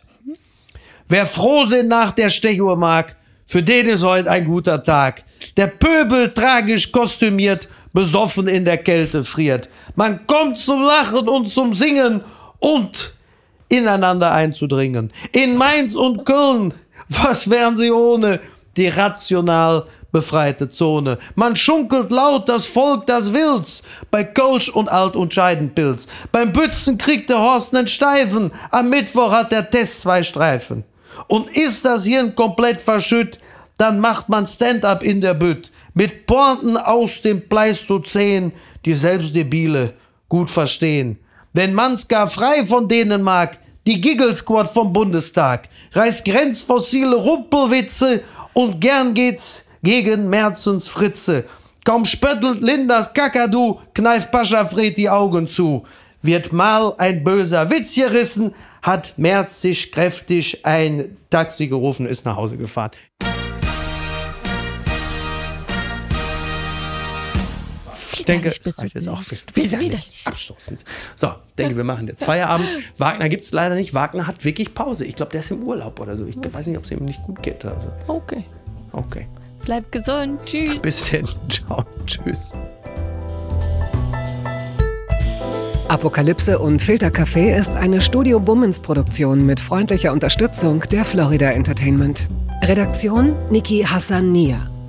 Wer 1.09 1.26
froh 1.26 1.66
sind 1.66 1.88
nach 1.88 2.12
der 2.12 2.28
Stechuhr 2.28 2.76
mag, 2.76 3.16
für 3.44 3.64
den 3.64 3.86
ist 3.86 4.05
heute 4.05 4.30
ein 4.30 4.44
guter 4.44 4.84
Tag. 4.84 5.24
Der 5.57 5.66
Pöbel 5.66 6.32
tragisch 6.32 6.92
kostümiert, 6.92 7.68
besoffen 7.92 8.46
in 8.46 8.64
der 8.64 8.78
Kälte 8.78 9.24
friert. 9.24 9.68
Man 9.96 10.24
kommt 10.28 10.59
zum 10.59 10.82
Lachen 10.82 11.28
und 11.28 11.48
zum 11.48 11.74
Singen 11.74 12.20
und 12.61 13.12
ineinander 13.71 14.33
einzudringen. 14.33 15.11
In 15.33 15.57
Mainz 15.57 15.95
und 15.95 16.27
Köln, 16.27 16.75
was 17.09 17.49
wären 17.49 17.79
sie 17.79 17.91
ohne 17.91 18.41
die 18.77 18.89
rational 18.89 19.87
befreite 20.12 20.68
Zone? 20.68 21.18
Man 21.37 21.57
schunkelt 21.57 22.11
laut, 22.11 22.49
das 22.49 22.66
Volk, 22.66 23.07
das 23.07 23.33
will's, 23.33 23.83
bei 24.11 24.25
Kölsch 24.25 24.68
und 24.68 24.91
Alt- 24.91 25.16
und 25.16 25.33
Scheidenpilz. 25.33 26.09
Beim 26.31 26.53
Bützen 26.53 26.99
kriegt 26.99 27.31
der 27.31 27.41
Horst 27.41 27.73
nen 27.73 27.87
Steifen, 27.87 28.51
am 28.71 28.91
Mittwoch 28.91 29.33
hat 29.33 29.53
der 29.53 29.71
Test 29.71 30.03
zwei 30.03 30.23
Streifen. 30.23 30.85
Und 31.29 31.49
ist 31.57 31.85
das 31.85 32.05
Hirn 32.05 32.35
komplett 32.35 32.81
verschütt, 32.81 33.39
dann 33.79 33.99
macht 33.99 34.29
man 34.29 34.47
Stand-up 34.47 35.03
in 35.03 35.21
der 35.21 35.35
Bütt. 35.35 35.71
Mit 35.95 36.27
Pointen 36.27 36.77
aus 36.77 37.23
dem 37.23 37.49
Pleistozän, 37.49 38.53
die 38.85 38.95
selbst 38.95 39.35
Debile 39.35 39.95
gut 40.29 40.51
verstehen. 40.51 41.18
Wenn 41.53 41.74
man's 41.74 42.07
gar 42.07 42.28
frei 42.28 42.64
von 42.64 42.86
denen 42.86 43.22
mag, 43.22 43.59
die 43.86 44.01
Giggle 44.01 44.36
Squad 44.36 44.68
vom 44.68 44.92
Bundestag, 44.92 45.68
reißt 45.92 46.24
grenzfossile 46.24 47.16
Rumpelwitze 47.16 48.22
und 48.53 48.80
gern 48.80 49.14
geht's 49.14 49.64
gegen 49.82 50.28
Merzens 50.28 50.88
Fritze. 50.88 51.44
Kaum 51.84 52.05
spöttelt 52.05 52.61
Lindas 52.61 53.12
Kakadu, 53.12 53.80
kneift 53.94 54.30
Pascha 54.30 54.64
Fred 54.64 54.96
die 54.96 55.11
Augen 55.11 55.48
zu. 55.48 55.84
Wird 56.22 56.53
mal 56.53 56.94
ein 56.98 57.24
böser 57.24 57.68
Witz 57.68 57.96
gerissen, 57.96 58.55
hat 58.82 59.14
Merz 59.16 59.61
sich 59.61 59.90
kräftig 59.90 60.64
ein 60.64 61.16
Taxi 61.30 61.66
gerufen, 61.66 62.07
ist 62.07 62.24
nach 62.24 62.36
Hause 62.36 62.59
gefahren. 62.59 62.92
Denke, 68.31 68.51
du 68.51 68.87
jetzt 68.87 69.09
auch 69.09 69.22
widerlich. 69.55 70.22
abstoßend. 70.24 70.85
So, 71.16 71.33
denke, 71.59 71.76
wir 71.76 71.85
machen 71.85 72.07
jetzt 72.09 72.24
Feierabend. 72.24 72.68
Wagner 72.99 73.28
gibt 73.28 73.45
es 73.45 73.53
leider 73.53 73.74
nicht. 73.74 73.95
Wagner 73.95 74.26
hat 74.26 74.45
wirklich 74.45 74.74
Pause. 74.74 75.05
Ich 75.05 75.16
glaube, 75.16 75.33
der 75.33 75.41
ist 75.41 75.51
im 75.51 75.62
Urlaub 75.62 76.01
oder 76.01 76.16
so. 76.16 76.26
Ich 76.26 76.37
weiß 76.37 76.66
nicht, 76.66 76.78
ob 76.78 76.85
es 76.85 76.91
ihm 76.91 77.05
nicht 77.05 77.22
gut 77.24 77.43
geht. 77.43 77.64
Also, 77.64 77.89
Okay. 78.07 78.45
okay. 78.93 79.26
Bleib 79.64 79.93
gesund. 79.93 80.41
Tschüss. 80.47 80.81
Bis 80.83 81.11
dann. 81.11 81.28
Ciao. 81.49 81.85
Tschüss. 82.07 82.57
Apokalypse 85.89 86.59
und 86.59 86.81
Filtercafé 86.83 87.57
ist 87.57 87.72
eine 87.74 88.01
Studio 88.01 88.39
Bummens 88.39 88.78
Produktion 88.78 89.45
mit 89.45 89.59
freundlicher 89.59 90.12
Unterstützung 90.12 90.81
der 90.93 91.05
Florida 91.05 91.51
Entertainment. 91.51 92.28
Redaktion 92.62 93.35
Niki 93.51 93.83
Hassania. 93.83 94.59